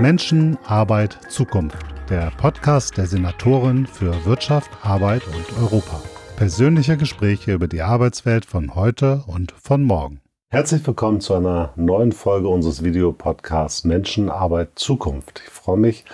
Menschen, 0.00 0.58
Arbeit, 0.64 1.18
Zukunft. 1.28 1.76
Der 2.08 2.32
Podcast 2.36 2.96
der 2.96 3.06
Senatorin 3.06 3.86
für 3.86 4.24
Wirtschaft, 4.24 4.70
Arbeit 4.82 5.22
und 5.26 5.62
Europa. 5.62 6.00
Persönliche 6.36 6.96
Gespräche 6.96 7.52
über 7.52 7.68
die 7.68 7.82
Arbeitswelt 7.82 8.44
von 8.44 8.74
heute 8.74 9.22
und 9.26 9.52
von 9.52 9.84
morgen. 9.84 10.20
Herzlich 10.48 10.86
willkommen 10.86 11.20
zu 11.20 11.34
einer 11.34 11.72
neuen 11.76 12.12
Folge 12.12 12.48
unseres 12.48 12.82
Videopodcasts 12.82 13.84
Menschen, 13.84 14.28
Arbeit, 14.28 14.70
Zukunft. 14.74 15.42
Ich 15.44 15.50
freue 15.50 15.78
mich, 15.78 16.04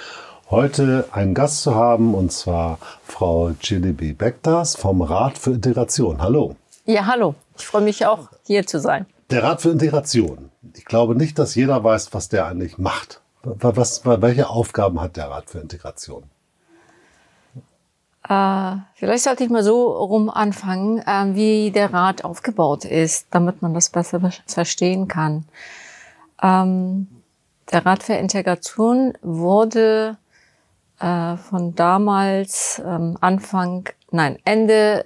heute 0.51 1.07
einen 1.13 1.35
Gast 1.35 1.63
zu 1.63 1.75
haben, 1.75 2.15
und 2.15 2.31
zwar 2.33 2.79
Frau 3.05 3.53
GDB 3.61 4.13
Bektas 4.13 4.77
vom 4.77 5.03
Rat 5.03 5.39
für 5.39 5.53
Integration. 5.53 6.21
Hallo. 6.21 6.57
Ja, 6.85 7.07
hallo. 7.07 7.35
Ich 7.57 7.67
freue 7.67 7.83
mich 7.83 8.07
auch, 8.07 8.29
hier 8.45 8.67
zu 8.67 8.81
sein. 8.81 9.07
Der 9.31 9.43
Rat 9.43 9.63
für 9.63 9.71
Integration. 9.71 10.51
Ich 10.77 10.85
glaube 10.85 11.15
nicht, 11.15 11.39
dass 11.39 11.55
jeder 11.55 11.83
weiß, 11.83 12.15
was 12.15 12.29
der 12.29 12.47
eigentlich 12.47 12.79
macht. 12.79 13.21
Was, 13.43 14.05
welche 14.05 14.49
Aufgaben 14.49 15.01
hat 15.01 15.17
der 15.17 15.31
Rat 15.31 15.51
für 15.51 15.59
Integration? 15.59 16.25
Äh, 18.29 18.77
vielleicht 18.95 19.25
sollte 19.25 19.45
ich 19.45 19.51
mal 19.51 19.63
so 19.63 19.91
rum 19.91 20.29
anfangen, 20.29 20.99
äh, 20.99 21.35
wie 21.35 21.71
der 21.71 21.93
Rat 21.93 22.25
aufgebaut 22.25 22.85
ist, 22.85 23.29
damit 23.31 23.63
man 23.63 23.75
das 23.75 23.91
besser 23.91 24.21
verstehen 24.47 25.09
kann. 25.09 25.47
Ähm, 26.43 27.09
der 27.73 27.87
Rat 27.87 28.03
für 28.03 28.15
Integration 28.15 29.17
wurde 29.23 30.19
äh, 31.01 31.37
von 31.37 31.75
damals 31.75 32.83
ähm, 32.85 33.17
Anfang, 33.21 33.89
nein, 34.11 34.39
Ende 34.45 35.05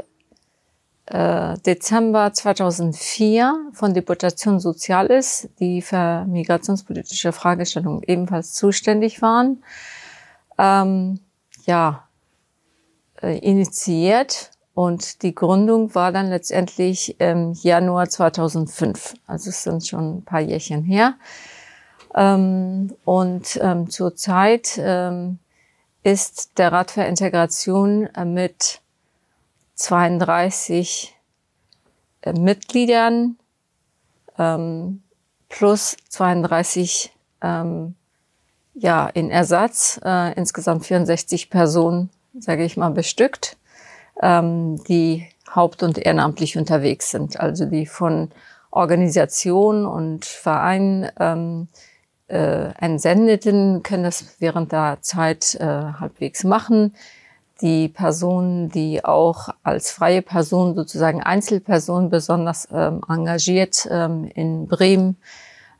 äh, 1.12 1.58
Dezember 1.58 2.32
2004 2.32 3.70
von 3.72 3.92
Deputation 3.92 4.60
Soziales, 4.60 5.48
die 5.60 5.82
für 5.82 6.24
migrationspolitische 6.24 7.32
Fragestellungen 7.32 8.02
ebenfalls 8.06 8.54
zuständig 8.54 9.20
waren, 9.20 9.62
ähm, 10.58 11.20
ja, 11.66 12.08
äh, 13.20 13.38
initiiert 13.38 14.52
und 14.74 15.22
die 15.22 15.34
Gründung 15.34 15.94
war 15.94 16.12
dann 16.12 16.30
letztendlich 16.30 17.20
im 17.20 17.52
Januar 17.52 18.08
2005. 18.08 19.14
Also 19.26 19.50
es 19.50 19.62
sind 19.62 19.86
schon 19.86 20.18
ein 20.18 20.24
paar 20.24 20.40
Jährchen 20.40 20.82
her. 20.82 21.14
Ähm, 22.14 22.94
und 23.04 23.58
ähm, 23.62 23.90
zurzeit 23.90 24.78
ähm, 24.78 25.38
ist 26.02 26.58
der 26.58 26.72
Rat 26.72 26.90
für 26.92 27.02
Integration 27.02 28.06
äh, 28.14 28.24
mit 28.24 28.81
32 29.74 31.14
äh, 32.22 32.32
Mitgliedern 32.32 33.36
ähm, 34.38 35.02
plus 35.48 35.96
32 36.08 37.12
ähm, 37.42 37.94
ja, 38.74 39.06
in 39.08 39.30
Ersatz, 39.30 40.00
äh, 40.04 40.32
insgesamt 40.34 40.86
64 40.86 41.50
Personen, 41.50 42.10
sage 42.38 42.64
ich 42.64 42.76
mal, 42.76 42.90
bestückt, 42.90 43.56
ähm, 44.22 44.82
die 44.84 45.26
haupt- 45.54 45.82
und 45.82 45.98
ehrenamtlich 45.98 46.56
unterwegs 46.56 47.10
sind, 47.10 47.38
also 47.38 47.66
die 47.66 47.86
von 47.86 48.30
Organisationen 48.70 49.84
und 49.84 50.24
Vereinen 50.24 51.10
ähm, 51.20 51.68
äh, 52.28 52.72
Entsendeten 52.78 53.82
können 53.82 54.04
das 54.04 54.36
während 54.38 54.72
der 54.72 54.98
Zeit 55.02 55.54
äh, 55.56 55.66
halbwegs 55.66 56.44
machen 56.44 56.94
die 57.60 57.88
Personen, 57.88 58.70
die 58.70 59.04
auch 59.04 59.48
als 59.62 59.90
freie 59.90 60.22
Person, 60.22 60.74
sozusagen 60.74 61.22
Einzelperson 61.22 62.10
besonders 62.10 62.68
ähm, 62.72 63.02
engagiert 63.08 63.86
ähm, 63.90 64.24
in 64.24 64.66
Bremen 64.66 65.16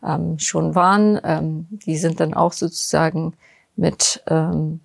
ähm, 0.05 0.39
schon 0.39 0.75
waren, 0.75 1.21
ähm, 1.25 1.67
die 1.71 1.97
sind 1.97 2.21
dann 2.21 2.35
auch 2.35 2.53
sozusagen 2.53 3.35
mit 3.77 4.23
ähm, 4.29 4.81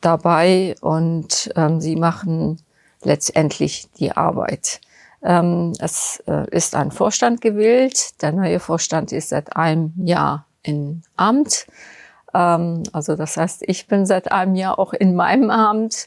dabei 0.00 0.76
und 0.80 1.50
ähm, 1.56 1.80
sie 1.80 1.96
machen 1.96 2.60
letztendlich 3.02 3.88
die 3.98 4.12
Arbeit. 4.12 4.80
es 5.20 6.22
äh, 6.26 6.48
ist 6.50 6.76
ein 6.76 6.92
Vorstand 6.92 7.40
gewählt. 7.40 8.22
Der 8.22 8.32
neue 8.32 8.60
Vorstand 8.60 9.10
ist 9.12 9.30
seit 9.30 9.56
einem 9.56 9.92
Jahr 9.96 10.46
in 10.62 11.02
Amt. 11.16 11.66
Ähm, 12.36 12.82
also 12.92 13.16
das 13.16 13.36
heißt, 13.36 13.62
ich 13.66 13.86
bin 13.86 14.06
seit 14.06 14.30
einem 14.30 14.54
Jahr 14.54 14.78
auch 14.78 14.92
in 14.92 15.14
meinem 15.14 15.50
Amt 15.50 16.06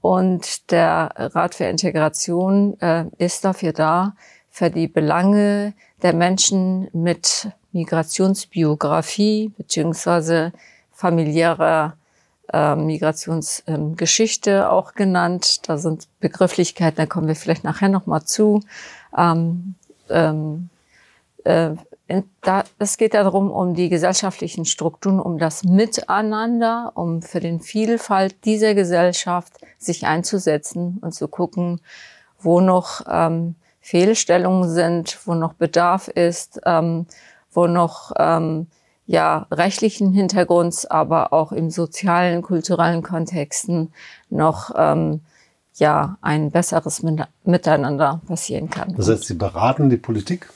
und 0.00 0.70
der 0.70 1.12
Rat 1.16 1.54
für 1.54 1.64
Integration 1.64 2.80
äh, 2.80 3.04
ist 3.18 3.44
dafür 3.44 3.72
da, 3.72 4.14
für 4.50 4.70
die 4.70 4.88
Belange 4.88 5.74
der 6.02 6.14
Menschen 6.14 6.88
mit 6.92 7.50
Migrationsbiografie 7.72 9.52
beziehungsweise 9.56 10.52
familiärer 10.92 11.96
äh, 12.52 12.74
Migrationsgeschichte 12.74 14.50
ähm, 14.50 14.64
auch 14.64 14.94
genannt. 14.94 15.68
Da 15.68 15.78
sind 15.78 16.08
Begrifflichkeiten, 16.20 16.96
da 16.96 17.06
kommen 17.06 17.28
wir 17.28 17.36
vielleicht 17.36 17.64
nachher 17.64 17.88
nochmal 17.88 18.24
zu. 18.24 18.62
Ähm, 19.16 19.74
ähm, 20.08 20.70
äh, 21.44 21.70
es 22.78 22.96
geht 22.96 23.14
darum, 23.14 23.50
um 23.50 23.74
die 23.74 23.90
gesellschaftlichen 23.90 24.64
Strukturen, 24.64 25.20
um 25.20 25.38
das 25.38 25.64
Miteinander, 25.64 26.92
um 26.94 27.20
für 27.20 27.40
den 27.40 27.60
Vielfalt 27.60 28.44
dieser 28.46 28.74
Gesellschaft 28.74 29.52
sich 29.76 30.06
einzusetzen 30.06 30.98
und 31.02 31.12
zu 31.12 31.28
gucken, 31.28 31.80
wo 32.40 32.60
noch 32.60 33.02
ähm, 33.08 33.56
Fehlstellungen 33.80 34.68
sind, 34.70 35.18
wo 35.26 35.34
noch 35.34 35.52
Bedarf 35.52 36.08
ist, 36.08 36.60
ähm, 36.64 37.06
wo 37.52 37.66
noch 37.66 38.12
ähm, 38.18 38.68
ja 39.06 39.46
rechtlichen 39.50 40.12
Hintergrunds, 40.12 40.86
aber 40.86 41.32
auch 41.32 41.52
im 41.52 41.70
sozialen, 41.70 42.40
kulturellen 42.42 43.02
Kontexten 43.02 43.92
noch 44.30 44.70
ähm, 44.76 45.20
ja 45.74 46.16
ein 46.22 46.50
besseres 46.50 47.02
Miteinander 47.44 48.22
passieren 48.26 48.70
kann. 48.70 48.94
Das 48.96 49.08
heißt, 49.08 49.24
Sie 49.24 49.34
beraten 49.34 49.90
die 49.90 49.96
Politik? 49.96 50.50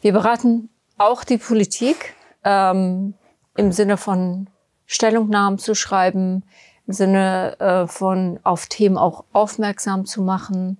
Wir 0.00 0.12
beraten 0.12 0.68
auch 0.98 1.24
die 1.24 1.38
Politik 1.38 2.14
ähm, 2.44 3.14
im 3.56 3.72
Sinne 3.72 3.96
von 3.96 4.48
Stellungnahmen 4.86 5.58
zu 5.58 5.74
schreiben, 5.74 6.44
im 6.86 6.94
Sinne 6.94 7.58
äh, 7.60 7.86
von 7.86 8.40
auf 8.42 8.66
Themen 8.66 8.96
auch 8.96 9.24
aufmerksam 9.32 10.04
zu 10.04 10.22
machen. 10.22 10.78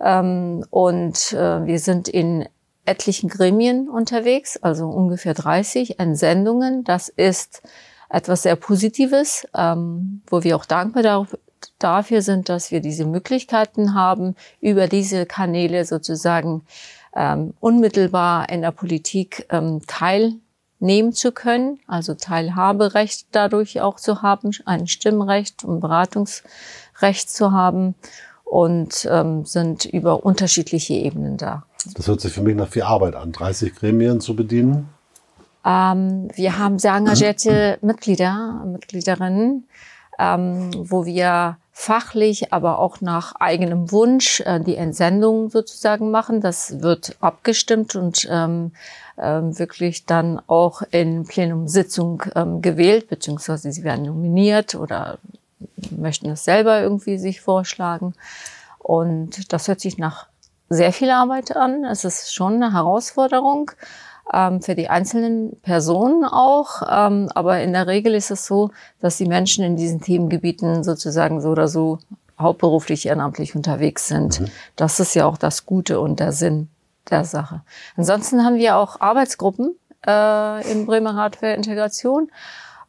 Ähm, 0.00 0.64
und 0.70 1.32
äh, 1.32 1.64
wir 1.66 1.78
sind 1.78 2.08
in 2.08 2.48
etlichen 2.84 3.28
Gremien 3.28 3.88
unterwegs, 3.88 4.56
also 4.56 4.88
ungefähr 4.88 5.34
30 5.34 6.00
Entsendungen. 6.00 6.84
Das 6.84 7.08
ist 7.08 7.62
etwas 8.08 8.42
sehr 8.42 8.56
Positives, 8.56 9.46
ähm, 9.54 10.22
wo 10.26 10.42
wir 10.42 10.56
auch 10.56 10.64
dankbar 10.64 11.26
dafür 11.78 12.22
sind, 12.22 12.48
dass 12.48 12.70
wir 12.70 12.80
diese 12.80 13.04
Möglichkeiten 13.04 13.94
haben, 13.94 14.34
über 14.60 14.88
diese 14.88 15.26
Kanäle 15.26 15.84
sozusagen 15.84 16.62
ähm, 17.16 17.54
unmittelbar 17.60 18.48
in 18.48 18.62
der 18.62 18.70
Politik 18.70 19.46
ähm, 19.50 19.82
teilnehmen 19.86 21.12
zu 21.12 21.32
können, 21.32 21.78
also 21.86 22.14
Teilhaberecht 22.14 23.26
dadurch 23.32 23.80
auch 23.80 23.96
zu 23.96 24.22
haben, 24.22 24.50
ein 24.64 24.86
Stimmrecht 24.86 25.64
und 25.64 25.80
Beratungsrecht 25.80 27.30
zu 27.30 27.52
haben 27.52 27.94
und 28.44 29.08
ähm, 29.10 29.44
sind 29.44 29.84
über 29.84 30.24
unterschiedliche 30.24 30.94
Ebenen 30.94 31.36
da. 31.36 31.64
Das 31.94 32.06
hört 32.06 32.20
sich 32.20 32.32
für 32.32 32.42
mich 32.42 32.54
nach 32.54 32.68
viel 32.68 32.82
Arbeit 32.82 33.16
an, 33.16 33.32
30 33.32 33.74
Gremien 33.74 34.20
zu 34.20 34.36
bedienen. 34.36 34.88
Ähm, 35.64 36.28
wir 36.34 36.58
haben 36.58 36.78
sehr 36.78 36.94
engagierte 36.94 37.78
Mitglieder, 37.82 38.62
Mitgliederinnen, 38.66 39.66
ähm, 40.18 40.70
wo 40.74 41.06
wir 41.06 41.56
fachlich, 41.72 42.52
aber 42.52 42.78
auch 42.78 43.00
nach 43.00 43.34
eigenem 43.36 43.90
Wunsch 43.90 44.40
äh, 44.40 44.60
die 44.60 44.76
Entsendung 44.76 45.50
sozusagen 45.50 46.10
machen. 46.10 46.40
Das 46.40 46.82
wird 46.82 47.16
abgestimmt 47.20 47.96
und 47.96 48.28
ähm, 48.30 48.72
ähm, 49.18 49.58
wirklich 49.58 50.04
dann 50.04 50.40
auch 50.46 50.82
in 50.90 51.24
Plenumsitzung 51.24 52.24
ähm, 52.34 52.60
gewählt, 52.60 53.08
beziehungsweise 53.08 53.72
sie 53.72 53.84
werden 53.84 54.04
nominiert 54.04 54.74
oder 54.74 55.18
möchten 55.90 56.30
es 56.30 56.44
selber 56.44 56.80
irgendwie 56.80 57.18
sich 57.18 57.40
vorschlagen. 57.40 58.14
Und 58.78 59.52
das 59.52 59.66
hört 59.66 59.80
sich 59.80 59.96
nach 59.96 60.26
sehr 60.68 60.92
viel 60.92 61.10
Arbeit 61.10 61.56
an. 61.56 61.84
Es 61.84 62.04
ist 62.04 62.34
schon 62.34 62.62
eine 62.62 62.72
Herausforderung 62.72 63.70
für 64.60 64.74
die 64.74 64.88
einzelnen 64.88 65.60
Personen 65.62 66.24
auch. 66.24 66.82
Ähm, 66.88 67.28
aber 67.34 67.60
in 67.60 67.72
der 67.72 67.86
Regel 67.86 68.14
ist 68.14 68.30
es 68.30 68.46
so, 68.46 68.70
dass 69.00 69.18
die 69.18 69.26
Menschen 69.26 69.62
in 69.62 69.76
diesen 69.76 70.00
Themengebieten 70.00 70.84
sozusagen 70.84 71.40
so 71.40 71.50
oder 71.50 71.68
so 71.68 71.98
hauptberuflich 72.38 73.06
ehrenamtlich 73.06 73.54
unterwegs 73.54 74.08
sind. 74.08 74.40
Mhm. 74.40 74.46
Das 74.76 75.00
ist 75.00 75.14
ja 75.14 75.26
auch 75.26 75.36
das 75.36 75.66
Gute 75.66 76.00
und 76.00 76.20
der 76.20 76.32
Sinn 76.32 76.68
der 77.10 77.24
Sache. 77.24 77.62
Ansonsten 77.96 78.44
haben 78.44 78.56
wir 78.56 78.76
auch 78.76 79.00
Arbeitsgruppen 79.00 79.76
äh, 80.06 80.72
im 80.72 80.86
Bremer 80.86 81.16
Rat 81.16 81.36
für 81.36 81.48
Integration. 81.48 82.30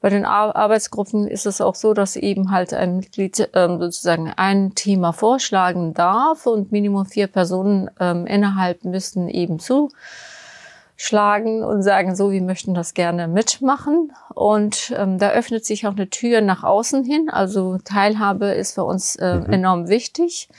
Bei 0.02 0.10
den 0.10 0.26
Ar 0.26 0.56
Arbeitsgruppen 0.56 1.28
ist 1.28 1.46
es 1.46 1.62
auch 1.62 1.76
so, 1.76 1.94
dass 1.94 2.18
eben 2.18 2.52
halt 2.52 2.74
ein 2.74 2.98
Mitglied 2.98 3.50
ähm, 3.54 3.80
sozusagen 3.80 4.34
ein 4.36 4.76
Thema 4.76 5.14
vorschlagen 5.14 5.94
darf 5.94 6.46
und 6.46 6.74
Minimum 6.74 7.06
vier 7.06 7.28
Personen 7.28 7.90
ähm, 8.00 8.28
innerhalb 8.28 8.84
müssten 8.84 9.30
eben 9.30 9.60
zu 9.60 9.90
schlagen 10.96 11.64
und 11.64 11.82
sagen, 11.82 12.16
so, 12.16 12.32
wir 12.32 12.42
möchten 12.42 12.74
das 12.74 12.94
gerne 12.94 13.28
mitmachen. 13.28 14.12
Und 14.34 14.94
ähm, 14.98 15.18
da 15.18 15.32
öffnet 15.32 15.66
sich 15.66 15.88
auch 15.88 15.94
eine 15.94 16.10
Tür 16.10 16.42
nach 16.42 16.64
außen 16.64 17.04
hin. 17.04 17.30
Also 17.30 17.78
Teilhabe 17.84 18.48
ist 18.48 18.74
für 18.76 18.84
uns 18.84 19.16
äh, 19.16 19.40
mhm. 19.40 19.54
enorm 19.54 19.88
wichtig, 19.88 20.50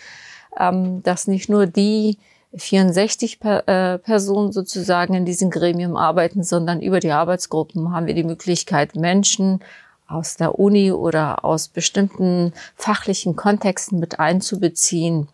ähm, 0.59 1.03
dass 1.03 1.27
nicht 1.27 1.49
nur 1.49 1.67
die 1.67 2.19
64 2.57 3.41
per, 3.41 3.69
äh, 3.69 3.99
Personen 3.99 4.53
sozusagen 4.53 5.15
in 5.15 5.25
diesem 5.25 5.51
Gremium 5.51 5.97
arbeiten, 5.97 6.43
sondern 6.43 6.81
über 6.81 7.01
die 7.01 7.11
Arbeitsgruppen 7.11 7.93
haben 7.93 8.07
wir 8.07 8.15
die 8.15 8.25
Möglichkeit, 8.25 8.95
Menschen 8.95 9.61
aus 10.07 10.37
der 10.37 10.59
Uni 10.59 10.93
oder 10.93 11.45
aus 11.45 11.69
bestimmten 11.69 12.53
fachlichen 12.77 13.37
Kontexten 13.37 13.99
mit 13.99 14.21
einzubeziehen, 14.21 15.29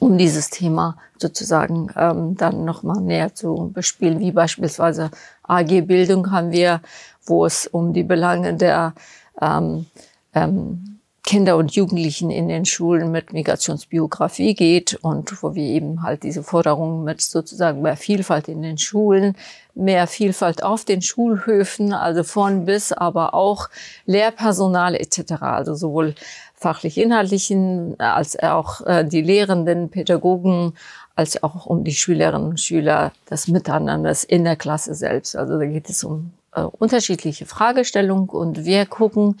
um 0.00 0.18
dieses 0.18 0.50
Thema 0.50 0.96
sozusagen 1.18 1.88
ähm, 1.96 2.36
dann 2.36 2.64
nochmal 2.64 3.00
näher 3.00 3.34
zu 3.34 3.70
bespielen, 3.72 4.20
wie 4.20 4.32
beispielsweise 4.32 5.10
AG 5.42 5.82
Bildung 5.82 6.30
haben 6.30 6.52
wir, 6.52 6.80
wo 7.24 7.46
es 7.46 7.66
um 7.66 7.92
die 7.92 8.02
Belange 8.02 8.54
der 8.54 8.94
ähm, 9.40 9.86
ähm, 10.34 10.92
Kinder 11.24 11.56
und 11.56 11.72
Jugendlichen 11.72 12.30
in 12.30 12.48
den 12.48 12.64
Schulen 12.64 13.12
mit 13.12 13.32
Migrationsbiografie 13.32 14.54
geht 14.54 14.94
und 15.02 15.40
wo 15.42 15.54
wir 15.54 15.62
eben 15.62 16.02
halt 16.02 16.24
diese 16.24 16.42
Forderungen 16.42 17.04
mit 17.04 17.20
sozusagen 17.20 17.80
mehr 17.80 17.96
Vielfalt 17.96 18.48
in 18.48 18.60
den 18.60 18.76
Schulen, 18.76 19.36
mehr 19.74 20.08
Vielfalt 20.08 20.64
auf 20.64 20.84
den 20.84 21.00
Schulhöfen, 21.00 21.92
also 21.92 22.24
von 22.24 22.64
bis, 22.64 22.92
aber 22.92 23.34
auch 23.34 23.68
Lehrpersonal 24.04 24.96
etc., 24.96 25.34
also 25.42 25.74
sowohl 25.74 26.16
fachlich 26.62 26.96
inhaltlichen 26.96 27.98
als 27.98 28.38
auch 28.38 28.86
äh, 28.86 29.04
die 29.04 29.20
Lehrenden, 29.20 29.90
Pädagogen, 29.90 30.74
als 31.14 31.42
auch 31.42 31.66
um 31.66 31.84
die 31.84 31.94
Schülerinnen 31.94 32.48
und 32.48 32.60
Schüler, 32.60 33.12
das 33.26 33.48
Miteinander 33.48 34.14
in 34.28 34.44
der 34.44 34.56
Klasse 34.56 34.94
selbst. 34.94 35.36
Also 35.36 35.58
da 35.58 35.66
geht 35.66 35.90
es 35.90 36.04
um 36.04 36.32
äh, 36.54 36.62
unterschiedliche 36.62 37.46
Fragestellungen 37.46 38.28
und 38.28 38.64
wir 38.64 38.86
gucken, 38.86 39.36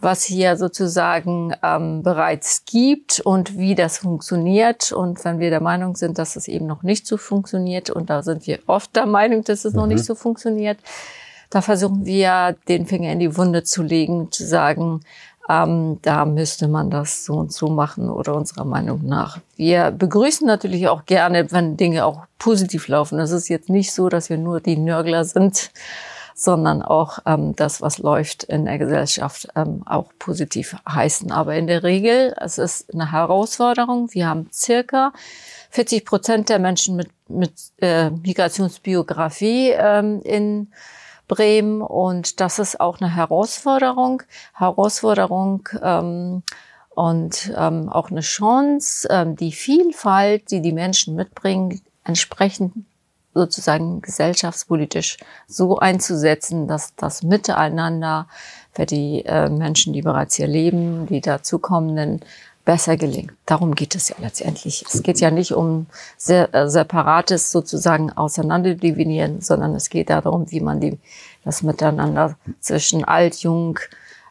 was 0.00 0.24
hier 0.24 0.56
sozusagen 0.56 1.54
ähm, 1.62 2.02
bereits 2.02 2.64
gibt 2.64 3.20
und 3.20 3.56
wie 3.56 3.74
das 3.74 3.98
funktioniert. 3.98 4.92
Und 4.92 5.24
wenn 5.24 5.38
wir 5.38 5.50
der 5.50 5.62
Meinung 5.62 5.96
sind, 5.96 6.18
dass 6.18 6.36
es 6.36 6.48
eben 6.48 6.66
noch 6.66 6.82
nicht 6.82 7.06
so 7.06 7.16
funktioniert, 7.16 7.90
und 7.90 8.10
da 8.10 8.22
sind 8.22 8.46
wir 8.46 8.58
oft 8.66 8.94
der 8.96 9.06
Meinung, 9.06 9.44
dass 9.44 9.64
es 9.64 9.72
mhm. 9.72 9.80
noch 9.80 9.86
nicht 9.86 10.04
so 10.04 10.14
funktioniert, 10.14 10.78
da 11.50 11.60
versuchen 11.60 12.04
wir, 12.04 12.56
den 12.68 12.86
Finger 12.86 13.12
in 13.12 13.20
die 13.20 13.36
Wunde 13.36 13.62
zu 13.62 13.82
legen, 13.82 14.32
zu 14.32 14.44
sagen, 14.44 15.02
ähm, 15.48 15.98
da 16.02 16.24
müsste 16.24 16.68
man 16.68 16.90
das 16.90 17.24
so 17.24 17.34
und 17.34 17.52
so 17.52 17.68
machen 17.68 18.08
oder 18.08 18.34
unserer 18.34 18.64
Meinung 18.64 19.04
nach. 19.04 19.38
Wir 19.56 19.90
begrüßen 19.90 20.46
natürlich 20.46 20.88
auch 20.88 21.04
gerne, 21.04 21.50
wenn 21.52 21.76
Dinge 21.76 22.04
auch 22.06 22.24
positiv 22.38 22.88
laufen. 22.88 23.18
Es 23.18 23.30
ist 23.30 23.48
jetzt 23.48 23.68
nicht 23.68 23.92
so, 23.92 24.08
dass 24.08 24.30
wir 24.30 24.38
nur 24.38 24.60
die 24.60 24.76
Nörgler 24.76 25.24
sind, 25.24 25.70
sondern 26.34 26.82
auch 26.82 27.18
ähm, 27.26 27.54
das, 27.54 27.80
was 27.80 27.98
läuft 27.98 28.44
in 28.44 28.64
der 28.64 28.78
Gesellschaft, 28.78 29.48
ähm, 29.54 29.82
auch 29.86 30.10
positiv 30.18 30.76
heißen. 30.88 31.30
Aber 31.30 31.54
in 31.54 31.66
der 31.66 31.82
Regel, 31.82 32.34
es 32.40 32.58
ist 32.58 32.92
eine 32.92 33.12
Herausforderung. 33.12 34.12
Wir 34.12 34.26
haben 34.26 34.48
circa 34.52 35.12
40 35.70 36.04
Prozent 36.04 36.48
der 36.48 36.58
Menschen 36.58 36.96
mit, 36.96 37.10
mit 37.28 37.52
äh, 37.80 38.10
Migrationsbiografie 38.10 39.70
ähm, 39.76 40.22
in 40.24 40.72
Bremen 41.28 41.80
und 41.82 42.40
das 42.40 42.58
ist 42.58 42.80
auch 42.80 43.00
eine 43.00 43.14
Herausforderung. 43.14 44.22
Herausforderung 44.54 45.68
ähm, 45.82 46.42
und 46.90 47.52
ähm, 47.56 47.88
auch 47.88 48.10
eine 48.10 48.20
Chance, 48.20 49.08
ähm, 49.10 49.36
die 49.36 49.52
Vielfalt, 49.52 50.50
die 50.50 50.60
die 50.60 50.72
Menschen 50.72 51.14
mitbringen, 51.16 51.80
entsprechend 52.04 52.72
sozusagen 53.34 54.00
gesellschaftspolitisch 54.00 55.16
so 55.48 55.78
einzusetzen, 55.78 56.68
dass 56.68 56.94
das 56.94 57.22
Miteinander 57.22 58.28
für 58.72 58.86
die 58.86 59.24
äh, 59.26 59.48
Menschen, 59.48 59.92
die 59.92 60.02
bereits 60.02 60.36
hier 60.36 60.46
leben, 60.46 61.06
die 61.06 61.20
dazukommenden, 61.20 62.20
besser 62.64 62.96
gelingt. 62.96 63.32
Darum 63.46 63.74
geht 63.74 63.94
es 63.94 64.08
ja 64.08 64.16
letztendlich. 64.20 64.84
Es 64.88 65.02
geht 65.02 65.20
ja 65.20 65.30
nicht 65.30 65.52
um 65.52 65.86
sehr, 66.16 66.54
äh, 66.54 66.68
separates 66.68 67.50
sozusagen 67.52 68.10
auseinanderdivinieren, 68.10 69.40
sondern 69.40 69.74
es 69.74 69.90
geht 69.90 70.10
darum, 70.10 70.50
wie 70.50 70.60
man 70.60 70.80
die, 70.80 70.98
das 71.44 71.62
Miteinander 71.62 72.36
zwischen 72.60 73.04
alt, 73.04 73.36
jung, 73.36 73.78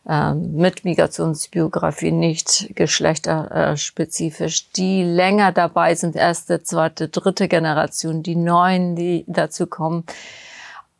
ähm, 0.07 0.55
mit 0.55 0.83
Migrationsbiografie, 0.83 2.11
nicht 2.11 2.75
geschlechterspezifisch, 2.75 4.69
die 4.71 5.03
länger 5.03 5.53
dabei 5.53 5.95
sind, 5.95 6.15
erste, 6.15 6.61
zweite, 6.63 7.07
dritte 7.07 7.47
Generation, 7.47 8.21
die 8.23 8.35
neuen, 8.35 8.97
die 8.97 9.23
dazu 9.27 9.65
kommen, 9.65 10.03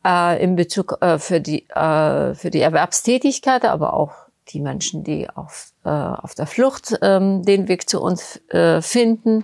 äh, 0.06 0.42
in 0.42 0.56
Bezug 0.56 1.00
äh, 1.02 1.20
für 1.20 1.42
die 1.42 1.68
äh, 1.70 2.34
für 2.36 2.50
die 2.50 2.62
Erwerbstätigkeit, 2.62 3.66
aber 3.66 3.94
auch 3.94 4.12
die 4.50 4.60
Menschen, 4.60 5.04
die 5.04 5.30
auf 5.30 5.72
auf 5.84 6.34
der 6.34 6.48
Flucht 6.48 6.98
ähm, 7.02 7.44
den 7.44 7.68
Weg 7.68 7.90
zu 7.90 8.02
uns 8.02 8.40
finden. 8.80 9.44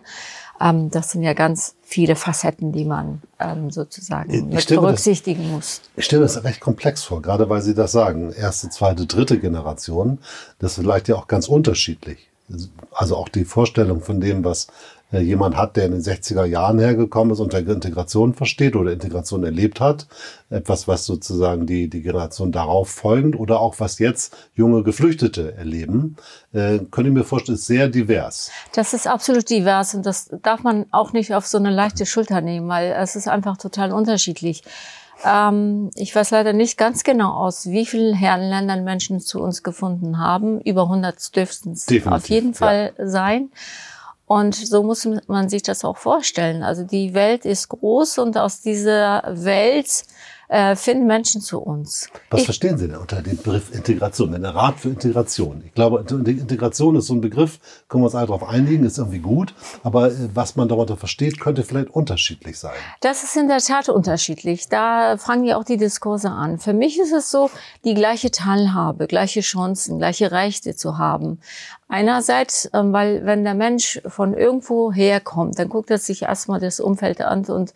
Ähm, 0.59 0.89
das 0.89 1.11
sind 1.11 1.23
ja 1.23 1.33
ganz 1.33 1.75
viele 1.81 2.15
Facetten, 2.15 2.71
die 2.71 2.85
man 2.85 3.21
ähm, 3.39 3.71
sozusagen 3.71 4.33
ich 4.33 4.43
mit 4.43 4.67
berücksichtigen 4.67 5.43
das, 5.43 5.51
muss. 5.51 5.81
Ich 5.95 6.05
stelle 6.05 6.23
das 6.23 6.43
recht 6.43 6.59
komplex 6.59 7.03
vor, 7.03 7.21
gerade 7.21 7.49
weil 7.49 7.61
Sie 7.61 7.73
das 7.73 7.91
sagen. 7.91 8.31
Erste, 8.31 8.69
zweite, 8.69 9.05
dritte 9.05 9.39
Generation. 9.39 10.19
Das 10.59 10.73
ist 10.73 10.79
vielleicht 10.79 11.07
ja 11.07 11.15
auch 11.15 11.27
ganz 11.27 11.47
unterschiedlich. 11.47 12.29
Also 12.91 13.15
auch 13.15 13.29
die 13.29 13.45
Vorstellung 13.45 14.01
von 14.01 14.19
dem, 14.19 14.43
was 14.43 14.65
äh, 14.65 14.69
jemand 15.17 15.57
hat, 15.57 15.75
der 15.75 15.85
in 15.85 15.91
den 15.93 16.01
60er 16.01 16.45
Jahren 16.45 16.77
hergekommen 16.77 17.33
ist 17.33 17.39
und 17.39 17.53
der 17.53 17.67
Integration 17.67 18.35
versteht 18.35 18.75
oder 18.75 18.91
Integration 18.91 19.43
erlebt 19.43 19.79
hat. 19.79 20.07
Etwas, 20.51 20.87
was 20.87 21.05
sozusagen 21.05 21.65
die, 21.65 21.89
die 21.89 22.01
Generation 22.01 22.51
darauf 22.51 22.89
folgend 22.89 23.37
oder 23.39 23.59
auch 23.59 23.79
was 23.79 23.97
jetzt 23.97 24.35
junge 24.53 24.83
Geflüchtete 24.83 25.55
erleben, 25.55 26.15
äh, 26.53 26.79
könnte 26.91 27.09
ich 27.09 27.13
mir 27.15 27.23
vorstellen, 27.23 27.55
ist 27.55 27.65
sehr 27.65 27.89
divers. 27.89 28.51
Das 28.73 28.93
ist 28.93 29.07
absolut 29.07 29.49
divers 29.49 29.95
und 29.95 30.05
das 30.05 30.29
darf 30.43 30.61
man 30.61 30.85
auch 30.91 31.11
nicht 31.11 31.33
auf 31.33 31.47
so 31.47 31.57
eine 31.57 31.71
leichte 31.71 32.05
Schulter 32.05 32.41
nehmen, 32.41 32.67
weil 32.69 32.91
es 32.91 33.15
ist 33.15 33.27
einfach 33.27 33.57
total 33.57 33.91
unterschiedlich. 33.91 34.63
Ähm, 35.25 35.89
ich 35.95 36.15
weiß 36.15 36.31
leider 36.31 36.53
nicht 36.53 36.77
ganz 36.77 37.03
genau 37.03 37.33
aus, 37.33 37.67
wie 37.67 37.85
vielen 37.85 38.13
Herrenländern 38.13 38.83
Menschen 38.83 39.19
zu 39.19 39.41
uns 39.41 39.63
gefunden 39.63 40.19
haben. 40.19 40.61
Über 40.61 40.83
100 40.83 41.35
dürften 41.35 41.71
es 41.71 41.87
auf 42.05 42.29
jeden 42.29 42.53
Fall 42.53 42.93
ja. 42.97 43.07
sein. 43.07 43.49
Und 44.29 44.53
so 44.53 44.83
muss 44.83 45.09
man 45.25 45.49
sich 45.49 45.63
das 45.63 45.83
auch 45.83 45.97
vorstellen. 45.97 46.61
Also 46.61 46.83
die 46.83 47.15
Welt 47.15 47.45
ist 47.45 47.67
groß 47.69 48.19
und 48.19 48.37
aus 48.37 48.61
dieser 48.61 49.23
Welt 49.27 50.03
äh, 50.49 50.75
finden 50.75 51.05
Menschen 51.05 51.41
zu 51.41 51.59
uns. 51.59 52.09
Was 52.29 52.41
ich, 52.41 52.45
verstehen 52.45 52.77
Sie 52.77 52.87
denn 52.87 52.97
unter 52.97 53.21
dem 53.21 53.37
Begriff 53.37 53.73
Integration, 53.73 54.31
der 54.31 54.55
Rat 54.55 54.79
für 54.79 54.89
Integration? 54.89 55.63
Ich 55.65 55.73
glaube, 55.73 56.03
Integration 56.09 56.95
ist 56.95 57.05
so 57.05 57.13
ein 57.13 57.21
Begriff, 57.21 57.59
können 57.87 58.03
wir 58.03 58.07
uns 58.07 58.15
alle 58.15 58.27
darauf 58.27 58.49
einigen, 58.49 58.83
ist 58.83 58.97
irgendwie 58.97 59.19
gut, 59.19 59.53
aber 59.83 60.07
äh, 60.07 60.29
was 60.33 60.55
man 60.55 60.67
darunter 60.67 60.97
versteht, 60.97 61.39
könnte 61.39 61.63
vielleicht 61.63 61.91
unterschiedlich 61.91 62.59
sein. 62.59 62.73
Das 63.01 63.23
ist 63.23 63.37
in 63.37 63.47
der 63.47 63.59
Tat 63.59 63.89
unterschiedlich. 63.89 64.67
Da 64.67 65.17
fangen 65.17 65.45
ja 65.45 65.57
auch 65.57 65.63
die 65.63 65.77
Diskurse 65.77 66.31
an. 66.31 66.57
Für 66.57 66.73
mich 66.73 66.99
ist 66.99 67.13
es 67.13 67.29
so, 67.29 67.51
die 67.85 67.93
gleiche 67.93 68.31
Teilhabe, 68.31 69.05
gleiche 69.05 69.41
Chancen, 69.41 69.99
gleiche 69.99 70.31
Rechte 70.31 70.75
zu 70.75 70.97
haben. 70.97 71.39
Einerseits, 71.87 72.69
ähm, 72.73 72.93
weil 72.93 73.25
wenn 73.25 73.43
der 73.43 73.55
Mensch 73.55 74.01
von 74.07 74.35
irgendwo 74.35 74.91
herkommt, 74.91 75.57
dann 75.57 75.69
guckt 75.69 75.89
er 75.89 75.97
sich 75.97 76.23
erstmal 76.23 76.59
das 76.59 76.79
Umfeld 76.79 77.21
an 77.21 77.45
und, 77.45 77.73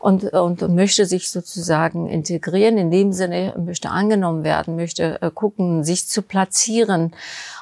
und, 0.00 0.24
und, 0.24 0.62
möchte 0.74 1.04
sich 1.04 1.30
sozusagen 1.30 2.08
integrieren. 2.08 2.78
In 2.78 2.90
dem 2.90 3.12
Sinne 3.12 3.54
möchte 3.58 3.90
angenommen 3.90 4.44
werden, 4.44 4.74
möchte 4.74 5.20
äh, 5.20 5.30
gucken, 5.30 5.84
sich 5.84 6.08
zu 6.08 6.22
platzieren. 6.22 7.12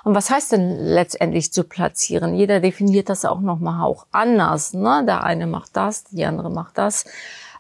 Und 0.05 0.15
was 0.15 0.31
heißt 0.31 0.53
denn 0.53 0.79
letztendlich 0.79 1.53
zu 1.53 1.65
platzieren? 1.65 2.35
Jeder 2.35 2.61
definiert 2.61 3.09
das 3.09 3.25
auch 3.25 3.41
nochmal 3.41 3.85
auch 3.85 4.07
anders. 4.13 4.73
Ne? 4.73 5.03
Der 5.07 5.25
eine 5.25 5.49
macht 5.49 5.77
das, 5.77 6.05
die 6.05 6.25
andere 6.25 6.51
macht 6.51 6.79
das. 6.79 7.05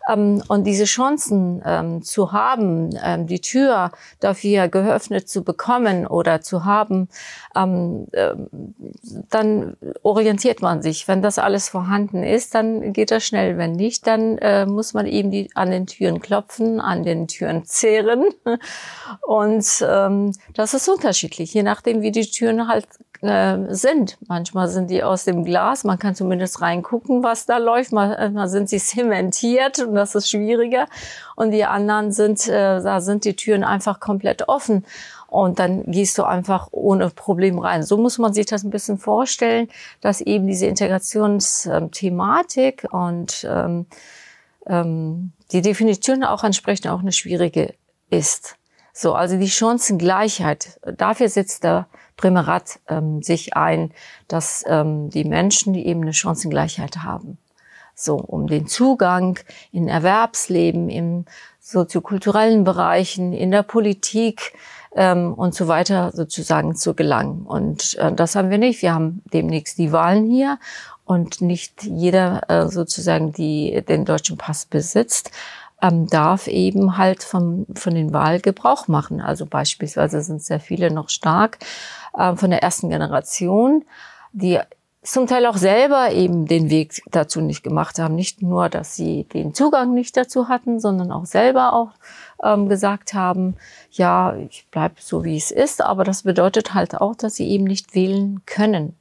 Ähm, 0.08 0.42
und 0.49 0.64
diese 0.64 0.85
Chancen 0.85 1.62
ähm, 1.64 2.02
zu 2.02 2.32
haben, 2.32 2.90
ähm, 3.02 3.26
die 3.26 3.40
Tür 3.40 3.92
dafür 4.20 4.68
geöffnet 4.68 5.28
zu 5.28 5.44
bekommen 5.44 6.06
oder 6.06 6.40
zu 6.40 6.64
haben, 6.64 7.08
ähm, 7.58 8.06
äh, 8.12 8.34
dann 9.30 9.76
orientiert 10.02 10.62
man 10.62 10.82
sich. 10.82 11.08
Wenn 11.08 11.22
das 11.22 11.38
alles 11.38 11.68
vorhanden 11.68 12.22
ist, 12.22 12.54
dann 12.54 12.92
geht 12.92 13.10
das 13.10 13.24
schnell. 13.24 13.58
Wenn 13.58 13.72
nicht, 13.72 14.06
dann 14.06 14.38
äh, 14.38 14.66
muss 14.66 14.94
man 14.94 15.06
eben 15.06 15.30
die, 15.30 15.50
an 15.54 15.70
den 15.70 15.86
Türen 15.86 16.20
klopfen, 16.20 16.80
an 16.80 17.02
den 17.02 17.28
Türen 17.28 17.64
zehren. 17.64 18.24
Und 19.26 19.66
ähm, 19.86 20.32
das 20.54 20.74
ist 20.74 20.88
unterschiedlich, 20.88 21.52
je 21.54 21.62
nachdem, 21.62 22.02
wie 22.02 22.12
die 22.12 22.30
Türen 22.30 22.68
halt 22.68 22.86
äh, 23.20 23.74
sind. 23.74 24.16
Manchmal 24.28 24.68
sind 24.68 24.90
die 24.90 25.02
aus 25.02 25.24
dem 25.24 25.44
Glas, 25.44 25.82
man 25.82 25.98
kann 25.98 26.14
zumindest 26.14 26.60
reingucken, 26.60 27.24
was 27.24 27.46
da 27.46 27.58
läuft. 27.58 27.92
Manchmal 27.92 28.48
sind 28.48 28.68
sie 28.68 28.78
zementiert 28.78 29.80
und 29.80 29.94
das 29.94 30.14
ist 30.14 30.30
schwieriger. 30.30 30.86
Und 31.34 31.50
die 31.50 31.64
anderen 31.64 32.12
sind, 32.12 32.46
äh, 32.48 32.80
da 32.80 33.00
sind 33.00 33.24
die 33.24 33.34
Türen 33.34 33.64
einfach 33.64 33.98
komplett 34.00 34.48
offen. 34.48 34.84
Und 35.28 35.58
dann 35.58 35.85
gehst 35.85 36.16
du 36.16 36.23
einfach 36.25 36.68
ohne 36.70 37.11
Problem 37.11 37.58
rein. 37.58 37.82
So 37.82 37.99
muss 37.99 38.16
man 38.18 38.32
sich 38.32 38.47
das 38.47 38.64
ein 38.64 38.70
bisschen 38.70 38.97
vorstellen, 38.99 39.68
dass 40.00 40.23
eben 40.23 40.47
diese 40.47 40.64
Integrationsthematik 40.66 42.87
und 42.90 43.47
ähm, 43.49 43.85
ähm, 44.66 45.32
die 45.52 45.61
Definition 45.61 46.25
auch 46.25 46.44
entsprechend 46.44 46.88
auch 46.88 47.00
eine 47.00 47.12
schwierige 47.12 47.75
ist. 48.08 48.56
So, 48.94 49.12
also 49.14 49.38
die 49.38 49.50
Chancengleichheit. 49.50 50.80
Dafür 50.97 51.28
setzt 51.28 51.62
der 51.62 51.87
Primarat 52.16 52.80
ähm, 52.88 53.23
sich 53.23 53.54
ein, 53.54 53.92
dass 54.28 54.64
ähm, 54.66 55.11
die 55.11 55.25
Menschen, 55.25 55.73
die 55.73 55.87
eben 55.87 56.02
eine 56.02 56.14
Chancengleichheit 56.14 57.04
haben, 57.04 57.38
so 57.94 58.16
um 58.16 58.47
den 58.47 58.66
Zugang 58.66 59.38
in 59.73 59.88
Erwerbsleben, 59.88 60.88
in 60.88 61.26
soziokulturellen 61.61 62.64
Bereichen, 62.64 63.32
in 63.32 63.50
der 63.50 63.62
Politik 63.62 64.54
ähm, 64.95 65.35
und 65.35 65.54
so 65.54 65.68
weiter 65.68 66.12
sozusagen 66.12 66.76
zu 66.76 66.95
gelangen. 66.95 67.42
Und 67.42 67.97
äh, 67.99 68.12
das 68.12 68.35
haben 68.35 68.50
wir 68.50 68.59
nicht. 68.59 68.83
Wir 68.83 68.95
haben 68.95 69.23
demnächst 69.33 69.78
die 69.78 69.92
Wahlen 69.92 70.26
hier 70.26 70.59
und 71.04 71.40
nicht 71.40 71.85
jeder 71.85 72.49
äh, 72.50 72.68
sozusagen, 72.68 73.33
die 73.33 73.83
den 73.88 74.04
deutschen 74.04 74.37
Pass 74.37 74.66
besitzt, 74.66 75.30
ähm, 75.80 76.07
darf 76.07 76.49
eben 76.49 76.99
halt 76.99 77.23
vom, 77.23 77.66
von 77.75 77.95
den 77.95 78.12
Wahlen 78.12 78.42
Gebrauch 78.42 78.88
machen. 78.88 79.21
Also 79.21 79.47
beispielsweise 79.47 80.21
sind 80.23 80.42
sehr 80.42 80.61
viele 80.61 80.90
noch 80.90 81.09
stark 81.09 81.59
äh, 82.16 82.35
von 82.37 82.50
der 82.50 82.62
ersten 82.62 82.90
Generation, 82.90 83.85
die 84.33 84.59
zum 85.12 85.26
Teil 85.26 85.46
auch 85.46 85.56
selber 85.56 86.12
eben 86.12 86.46
den 86.46 86.70
Weg 86.70 87.02
dazu 87.10 87.40
nicht 87.40 87.62
gemacht 87.62 87.98
haben. 87.98 88.14
Nicht 88.14 88.42
nur, 88.42 88.68
dass 88.68 88.94
sie 88.94 89.24
den 89.24 89.54
Zugang 89.54 89.94
nicht 89.94 90.16
dazu 90.16 90.48
hatten, 90.48 90.80
sondern 90.80 91.12
auch 91.12 91.26
selber 91.26 91.72
auch 91.72 91.90
ähm, 92.42 92.68
gesagt 92.68 93.14
haben, 93.14 93.56
ja, 93.90 94.36
ich 94.36 94.66
bleib 94.70 95.00
so, 95.00 95.24
wie 95.24 95.36
es 95.36 95.50
ist. 95.50 95.82
Aber 95.82 96.04
das 96.04 96.22
bedeutet 96.22 96.74
halt 96.74 96.94
auch, 97.00 97.14
dass 97.14 97.36
sie 97.36 97.48
eben 97.48 97.64
nicht 97.64 97.94
wählen 97.94 98.42
können. 98.46 98.96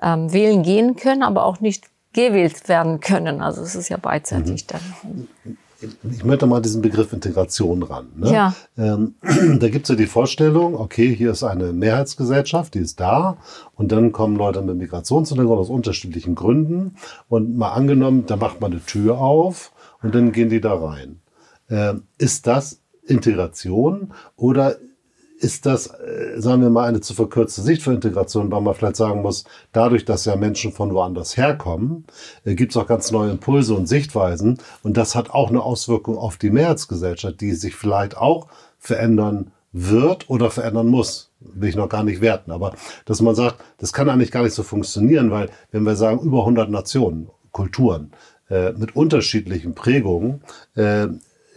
Ähm, 0.00 0.32
wählen 0.32 0.62
gehen 0.62 0.96
können, 0.96 1.22
aber 1.22 1.44
auch 1.44 1.60
nicht 1.60 1.86
gewählt 2.12 2.68
werden 2.68 3.00
können. 3.00 3.42
Also 3.42 3.62
es 3.62 3.74
ist 3.74 3.88
ja 3.88 3.96
beidseitig 3.96 4.66
mhm. 4.66 5.28
dann 5.44 5.58
ich 5.80 6.24
möchte 6.24 6.46
mal 6.46 6.60
diesen 6.60 6.82
Begriff 6.82 7.12
Integration 7.12 7.82
ran. 7.82 8.08
Ne? 8.16 8.32
Ja. 8.32 8.54
Ähm, 8.76 9.14
da 9.60 9.68
gibt 9.68 9.84
es 9.84 9.90
ja 9.90 9.94
die 9.94 10.06
Vorstellung, 10.06 10.74
okay, 10.74 11.14
hier 11.14 11.30
ist 11.30 11.44
eine 11.44 11.72
Mehrheitsgesellschaft, 11.72 12.74
die 12.74 12.80
ist 12.80 12.98
da 12.98 13.36
und 13.76 13.92
dann 13.92 14.12
kommen 14.12 14.36
Leute 14.36 14.60
mit 14.62 14.76
Migrationshintergrund 14.76 15.60
aus 15.60 15.70
unterschiedlichen 15.70 16.34
Gründen 16.34 16.96
und 17.28 17.56
mal 17.56 17.72
angenommen, 17.72 18.24
da 18.26 18.36
macht 18.36 18.60
man 18.60 18.72
eine 18.72 18.84
Tür 18.84 19.18
auf 19.18 19.72
und 20.02 20.14
dann 20.14 20.32
gehen 20.32 20.48
die 20.48 20.60
da 20.60 20.74
rein. 20.74 21.20
Ähm, 21.70 22.04
ist 22.18 22.46
das 22.46 22.80
Integration 23.06 24.12
oder 24.36 24.76
ist 25.38 25.66
das, 25.66 25.86
äh, 25.86 26.40
sagen 26.40 26.62
wir 26.62 26.70
mal, 26.70 26.88
eine 26.88 27.00
zu 27.00 27.14
verkürzte 27.14 27.62
Sicht 27.62 27.82
für 27.82 27.92
Integration, 27.92 28.50
weil 28.50 28.60
man 28.60 28.74
vielleicht 28.74 28.96
sagen 28.96 29.22
muss, 29.22 29.44
dadurch, 29.72 30.04
dass 30.04 30.24
ja 30.24 30.36
Menschen 30.36 30.72
von 30.72 30.92
woanders 30.92 31.36
herkommen, 31.36 32.04
äh, 32.44 32.54
gibt 32.54 32.72
es 32.72 32.76
auch 32.76 32.86
ganz 32.86 33.10
neue 33.10 33.30
Impulse 33.30 33.74
und 33.74 33.86
Sichtweisen. 33.86 34.58
Und 34.82 34.96
das 34.96 35.14
hat 35.14 35.30
auch 35.30 35.50
eine 35.50 35.62
Auswirkung 35.62 36.18
auf 36.18 36.36
die 36.36 36.50
Mehrheitsgesellschaft, 36.50 37.40
die 37.40 37.52
sich 37.52 37.76
vielleicht 37.76 38.16
auch 38.16 38.48
verändern 38.78 39.52
wird 39.72 40.28
oder 40.28 40.50
verändern 40.50 40.88
muss. 40.88 41.30
Will 41.40 41.68
ich 41.68 41.76
noch 41.76 41.88
gar 41.88 42.02
nicht 42.02 42.20
werten. 42.20 42.50
Aber 42.50 42.74
dass 43.04 43.20
man 43.20 43.34
sagt, 43.34 43.56
das 43.78 43.92
kann 43.92 44.10
eigentlich 44.10 44.32
gar 44.32 44.42
nicht 44.42 44.54
so 44.54 44.64
funktionieren, 44.64 45.30
weil 45.30 45.50
wenn 45.70 45.84
wir 45.84 45.94
sagen, 45.94 46.20
über 46.20 46.40
100 46.40 46.68
Nationen, 46.68 47.30
Kulturen, 47.52 48.12
äh, 48.50 48.72
mit 48.72 48.96
unterschiedlichen 48.96 49.74
Prägungen, 49.74 50.40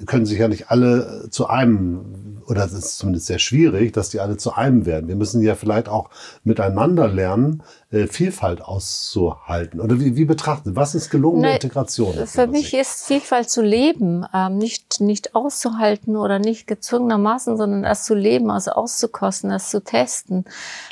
können 0.06 0.26
sich 0.26 0.40
ja 0.40 0.48
nicht 0.48 0.72
alle 0.72 1.28
zu 1.30 1.48
einem 1.48 2.32
oder 2.46 2.66
es 2.66 2.74
ist 2.74 2.98
zumindest 2.98 3.28
sehr 3.28 3.40
schwierig, 3.40 3.94
dass 3.94 4.10
die 4.10 4.20
alle 4.20 4.36
zu 4.36 4.54
einem 4.54 4.86
werden. 4.86 5.08
Wir 5.08 5.16
müssen 5.16 5.42
ja 5.42 5.56
vielleicht 5.56 5.88
auch 5.88 6.10
miteinander 6.44 7.08
lernen, 7.08 7.64
äh, 7.92 8.08
Vielfalt 8.08 8.62
auszuhalten. 8.62 9.82
Oder 9.82 10.00
wie, 10.00 10.16
wie 10.16 10.24
betrachtet, 10.24 10.76
was 10.76 10.96
ist 10.96 11.10
gelungene 11.10 11.48
ne, 11.48 11.54
Integration? 11.56 12.26
Für 12.26 12.48
mich 12.48 12.74
ist 12.74 13.06
Vielfalt 13.06 13.50
zu 13.50 13.62
leben, 13.62 14.26
ähm, 14.34 14.58
nicht, 14.58 15.02
nicht 15.02 15.36
auszuhalten 15.36 16.16
oder 16.16 16.40
nicht 16.40 16.68
gezwungenermaßen, 16.68 17.58
sondern 17.58 17.84
es 17.84 18.04
zu 18.04 18.16
leben, 18.16 18.50
also 18.50 18.72
auszukosten, 18.72 19.52
es 19.52 19.70
zu 19.70 19.84
testen, 19.84 20.46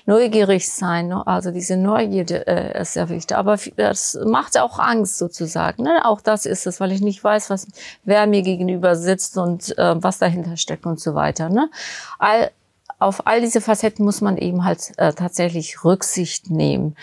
neugierig 0.06 0.70
sein. 0.70 1.08
Ne? 1.08 1.26
Also 1.26 1.52
diese 1.52 1.78
Neugierde 1.78 2.46
äh, 2.48 2.82
ist 2.82 2.94
sehr 2.94 3.08
wichtig. 3.10 3.38
Aber 3.38 3.58
das 3.78 4.20
macht 4.26 4.60
auch 4.60 4.78
Angst 4.78 5.18
sozusagen. 5.18 5.84
Ne? 5.84 6.06
Auch 6.06 6.20
das 6.20 6.46
ist 6.46 6.68
es, 6.68 6.82
weil 6.82 6.92
ich 6.92 7.02
nicht 7.02 7.24
weiß, 7.24 7.50
was, 7.50 7.68
wer 8.04 8.28
mir 8.28 8.42
gegenüber 8.42 8.98
sitzt 8.98 9.38
und 9.38 9.78
äh, 9.78 9.96
was 10.04 10.18
dahinter 10.18 10.58
steckt 10.58 10.86
und 10.86 11.00
so 11.00 11.16
weiter. 11.16 11.48
Ne? 11.48 11.70
All, 12.18 12.52
auf 13.00 13.26
all 13.26 13.42
diese 13.42 13.62
Facetten 13.62 14.06
muss 14.06 14.22
man 14.22 14.38
eben 14.38 14.66
halt 14.66 14.92
äh, 14.98 15.14
tatsächlich 15.14 15.84
Rücksicht 15.84 16.50
nehmen. 16.50 16.96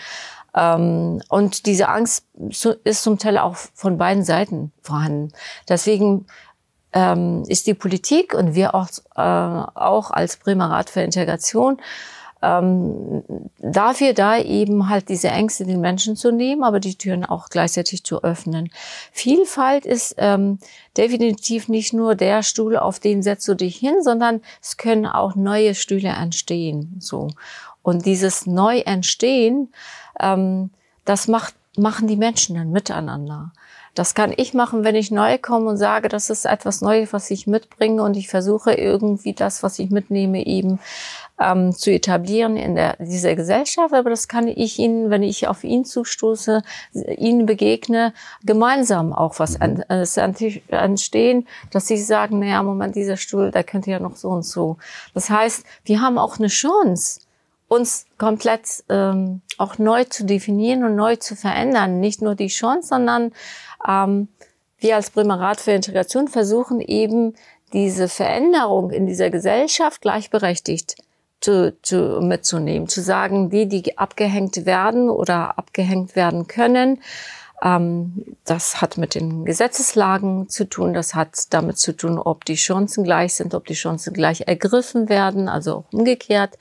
Ähm, 0.55 1.21
und 1.29 1.65
diese 1.65 1.89
Angst 1.89 2.25
ist 2.83 3.03
zum 3.03 3.17
Teil 3.17 3.37
auch 3.37 3.55
von 3.55 3.97
beiden 3.97 4.23
Seiten 4.23 4.71
vorhanden. 4.81 5.33
Deswegen 5.67 6.25
ähm, 6.93 7.43
ist 7.47 7.67
die 7.67 7.73
Politik 7.73 8.33
und 8.33 8.55
wir 8.55 8.73
auch, 8.73 8.87
äh, 9.15 9.21
auch 9.21 10.11
als 10.11 10.37
Bremer 10.37 10.71
Rat 10.71 10.89
für 10.89 11.01
Integration 11.01 11.79
ähm, 12.41 13.23
dafür 13.59 14.13
da 14.13 14.37
eben 14.37 14.89
halt 14.89 15.09
diese 15.09 15.29
Ängste 15.29 15.65
den 15.65 15.81
Menschen 15.81 16.15
zu 16.15 16.31
nehmen, 16.31 16.63
aber 16.63 16.79
die 16.79 16.95
Türen 16.95 17.25
auch 17.25 17.49
gleichzeitig 17.49 18.03
zu 18.03 18.23
öffnen. 18.23 18.69
Vielfalt 19.11 19.85
ist 19.85 20.15
ähm, 20.17 20.59
definitiv 20.97 21.67
nicht 21.67 21.93
nur 21.93 22.15
der 22.15 22.43
Stuhl, 22.43 22.77
auf 22.77 22.99
den 22.99 23.23
setzt 23.23 23.47
du 23.47 23.55
dich 23.55 23.77
hin, 23.77 24.01
sondern 24.01 24.41
es 24.61 24.77
können 24.77 25.05
auch 25.05 25.35
neue 25.35 25.75
Stühle 25.75 26.09
entstehen. 26.09 26.95
So 26.99 27.29
und 27.81 28.05
dieses 28.05 28.45
Neuentstehen, 28.45 29.71
ähm, 30.19 30.69
das 31.05 31.27
macht 31.27 31.55
machen 31.77 32.07
die 32.07 32.17
Menschen 32.17 32.55
dann 32.55 32.71
miteinander. 32.71 33.51
Das 33.93 34.13
kann 34.13 34.33
ich 34.35 34.53
machen, 34.53 34.83
wenn 34.83 34.95
ich 34.95 35.09
neu 35.09 35.37
komme 35.37 35.69
und 35.69 35.77
sage, 35.77 36.07
das 36.07 36.29
ist 36.29 36.45
etwas 36.45 36.81
Neues, 36.81 37.13
was 37.13 37.31
ich 37.31 37.47
mitbringe 37.47 38.03
und 38.03 38.15
ich 38.15 38.27
versuche 38.29 38.73
irgendwie 38.73 39.33
das, 39.33 39.63
was 39.63 39.79
ich 39.79 39.89
mitnehme, 39.89 40.45
eben 40.45 40.79
ähm, 41.39 41.73
zu 41.73 41.91
etablieren 41.91 42.57
in 42.57 42.75
der, 42.75 42.95
dieser 42.99 43.35
Gesellschaft. 43.35 43.93
Aber 43.93 44.09
das 44.09 44.27
kann 44.27 44.47
ich 44.47 44.79
Ihnen, 44.79 45.09
wenn 45.09 45.23
ich 45.23 45.47
auf 45.47 45.63
ihn 45.63 45.85
zustoße, 45.85 46.63
Ihnen 46.93 47.45
begegne, 47.45 48.13
gemeinsam 48.43 49.13
auch 49.13 49.39
was 49.39 49.59
an, 49.59 49.83
mhm. 49.89 50.61
entstehen, 50.69 51.47
dass 51.71 51.87
Sie 51.87 51.97
sagen, 51.97 52.39
naja, 52.39 52.63
Moment, 52.63 52.95
dieser 52.95 53.17
Stuhl, 53.17 53.51
da 53.51 53.63
könnte 53.63 53.91
ja 53.91 53.99
noch 53.99 54.15
so 54.15 54.29
und 54.29 54.43
so. 54.43 54.77
Das 55.13 55.29
heißt, 55.29 55.65
wir 55.85 56.01
haben 56.01 56.17
auch 56.17 56.37
eine 56.39 56.47
Chance, 56.47 57.21
uns 57.67 58.05
komplett 58.17 58.83
ähm, 58.89 59.41
auch 59.57 59.77
neu 59.77 60.05
zu 60.05 60.25
definieren 60.25 60.85
und 60.85 60.95
neu 60.95 61.17
zu 61.17 61.35
verändern. 61.35 61.99
Nicht 61.99 62.21
nur 62.21 62.35
die 62.35 62.47
Chance, 62.47 62.87
sondern 62.87 63.33
ähm, 63.85 64.29
wir 64.79 64.95
als 64.95 65.09
Bremer 65.09 65.39
Rat 65.39 65.59
für 65.59 65.71
Integration 65.71 66.27
versuchen 66.27 66.79
eben 66.79 67.35
diese 67.73 68.07
Veränderung 68.07 68.91
in 68.91 69.05
dieser 69.05 69.29
Gesellschaft 69.29 70.01
gleichberechtigt 70.01 70.95
zu, 71.39 71.75
zu, 71.81 72.19
mitzunehmen, 72.21 72.87
zu 72.87 73.01
sagen, 73.01 73.49
die, 73.49 73.67
die 73.67 73.97
abgehängt 73.97 74.65
werden 74.65 75.09
oder 75.09 75.57
abgehängt 75.57 76.15
werden 76.15 76.47
können, 76.47 77.01
ähm, 77.61 78.23
das 78.45 78.81
hat 78.81 78.97
mit 78.97 79.15
den 79.15 79.45
Gesetzeslagen 79.45 80.49
zu 80.49 80.69
tun, 80.69 80.93
das 80.93 81.15
hat 81.15 81.53
damit 81.53 81.77
zu 81.77 81.95
tun, 81.95 82.19
ob 82.19 82.45
die 82.45 82.55
Chancen 82.55 83.03
gleich 83.03 83.33
sind, 83.33 83.53
ob 83.53 83.65
die 83.65 83.73
Chancen 83.73 84.13
gleich 84.13 84.41
ergriffen 84.47 85.09
werden, 85.09 85.49
also 85.49 85.77
auch 85.77 85.93
umgekehrt. 85.93 86.57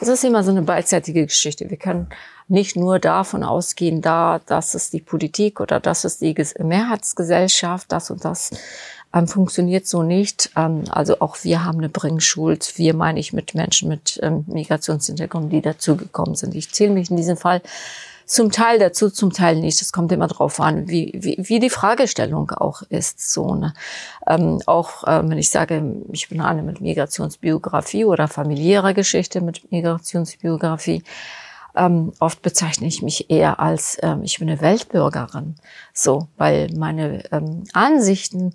Also 0.00 0.12
das 0.12 0.18
ist 0.18 0.24
immer 0.24 0.42
so 0.42 0.50
eine 0.50 0.62
beidseitige 0.62 1.26
Geschichte. 1.26 1.70
Wir 1.70 1.76
können 1.76 2.08
nicht 2.48 2.76
nur 2.76 2.98
davon 2.98 3.44
ausgehen, 3.44 4.02
da, 4.02 4.40
das 4.46 4.74
ist 4.74 4.92
die 4.92 5.00
Politik 5.00 5.60
oder 5.60 5.78
das 5.78 6.04
ist 6.04 6.20
die 6.20 6.34
Mehrheitsgesellschaft, 6.58 7.92
das 7.92 8.10
und 8.10 8.24
das 8.24 8.50
ähm, 9.14 9.28
funktioniert 9.28 9.86
so 9.86 10.02
nicht. 10.02 10.50
Ähm, 10.56 10.84
also 10.90 11.20
auch 11.20 11.36
wir 11.42 11.64
haben 11.64 11.78
eine 11.78 11.88
Bringschuld. 11.88 12.76
Wir 12.76 12.94
meine 12.94 13.20
ich 13.20 13.32
mit 13.32 13.54
Menschen 13.54 13.88
mit 13.88 14.18
ähm, 14.22 14.44
Migrationshintergrund, 14.46 15.52
die 15.52 15.60
dazugekommen 15.60 16.34
sind. 16.34 16.54
Ich 16.54 16.72
zähle 16.72 16.92
mich 16.92 17.10
in 17.10 17.16
diesem 17.16 17.36
Fall 17.36 17.62
zum 18.24 18.50
Teil 18.50 18.78
dazu, 18.78 19.10
zum 19.10 19.32
Teil 19.32 19.56
nicht. 19.56 19.82
Es 19.82 19.92
kommt 19.92 20.12
immer 20.12 20.28
darauf 20.28 20.60
an, 20.60 20.88
wie, 20.88 21.12
wie, 21.14 21.36
wie 21.38 21.60
die 21.60 21.70
Fragestellung 21.70 22.50
auch 22.52 22.82
ist. 22.88 23.32
So, 23.32 23.54
ne? 23.54 23.74
ähm, 24.26 24.60
auch 24.66 25.04
äh, 25.04 25.28
wenn 25.28 25.38
ich 25.38 25.50
sage, 25.50 25.82
ich 26.12 26.28
bin 26.28 26.40
eine 26.40 26.62
mit 26.62 26.80
Migrationsbiografie 26.80 28.04
oder 28.04 28.28
familiärer 28.28 28.94
Geschichte 28.94 29.40
mit 29.40 29.70
Migrationsbiografie, 29.70 31.02
ähm, 31.74 32.12
oft 32.20 32.42
bezeichne 32.42 32.86
ich 32.86 33.02
mich 33.02 33.30
eher 33.30 33.60
als, 33.60 33.98
ähm, 34.02 34.22
ich 34.22 34.38
bin 34.38 34.48
eine 34.48 34.60
Weltbürgerin. 34.60 35.56
So, 35.92 36.28
weil 36.36 36.68
meine 36.74 37.24
ähm, 37.32 37.64
Ansichten 37.72 38.52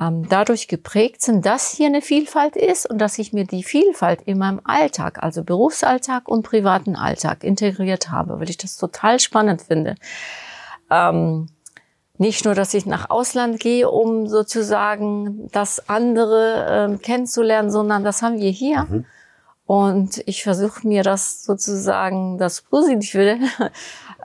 ähm, 0.00 0.28
dadurch 0.28 0.68
geprägt 0.68 1.22
sind, 1.22 1.46
dass 1.46 1.70
hier 1.70 1.86
eine 1.86 2.02
Vielfalt 2.02 2.56
ist 2.56 2.88
und 2.88 2.98
dass 2.98 3.18
ich 3.18 3.32
mir 3.32 3.44
die 3.44 3.62
Vielfalt 3.62 4.22
in 4.22 4.38
meinem 4.38 4.60
Alltag, 4.64 5.22
also 5.22 5.42
Berufsalltag 5.42 6.28
und 6.28 6.42
privaten 6.42 6.96
Alltag 6.96 7.44
integriert 7.44 8.10
habe, 8.10 8.38
weil 8.38 8.50
ich 8.50 8.58
das 8.58 8.76
total 8.76 9.20
spannend 9.20 9.62
finde. 9.62 9.94
Ähm, 10.90 11.48
nicht 12.18 12.44
nur, 12.44 12.54
dass 12.54 12.74
ich 12.74 12.86
nach 12.86 13.10
Ausland 13.10 13.60
gehe, 13.60 13.90
um 13.90 14.26
sozusagen 14.26 15.48
das 15.52 15.88
andere 15.88 16.94
äh, 16.94 16.98
kennenzulernen, 16.98 17.70
sondern 17.70 18.04
das 18.04 18.22
haben 18.22 18.38
wir 18.38 18.50
hier. 18.50 18.84
Mhm. 18.84 19.04
Und 19.66 20.22
ich 20.26 20.44
versuche 20.44 20.86
mir 20.86 21.02
das 21.02 21.42
sozusagen, 21.44 22.38
das 22.38 22.62
Positive 22.62 23.38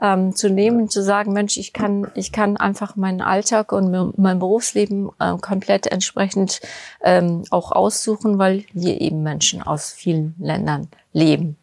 ähm, 0.02 0.34
zu 0.34 0.50
nehmen, 0.50 0.90
zu 0.90 1.02
sagen, 1.02 1.32
Mensch, 1.32 1.56
ich 1.56 1.72
kann, 1.72 2.08
ich 2.14 2.32
kann 2.32 2.56
einfach 2.56 2.96
meinen 2.96 3.22
Alltag 3.22 3.72
und 3.72 4.18
mein 4.18 4.38
Berufsleben 4.40 5.10
äh, 5.20 5.36
komplett 5.38 5.86
entsprechend 5.86 6.60
ähm, 7.02 7.44
auch 7.50 7.70
aussuchen, 7.70 8.36
weil 8.38 8.64
wir 8.72 9.00
eben 9.00 9.22
Menschen 9.22 9.62
aus 9.62 9.92
vielen 9.92 10.34
Ländern 10.38 10.88
leben. 11.12 11.56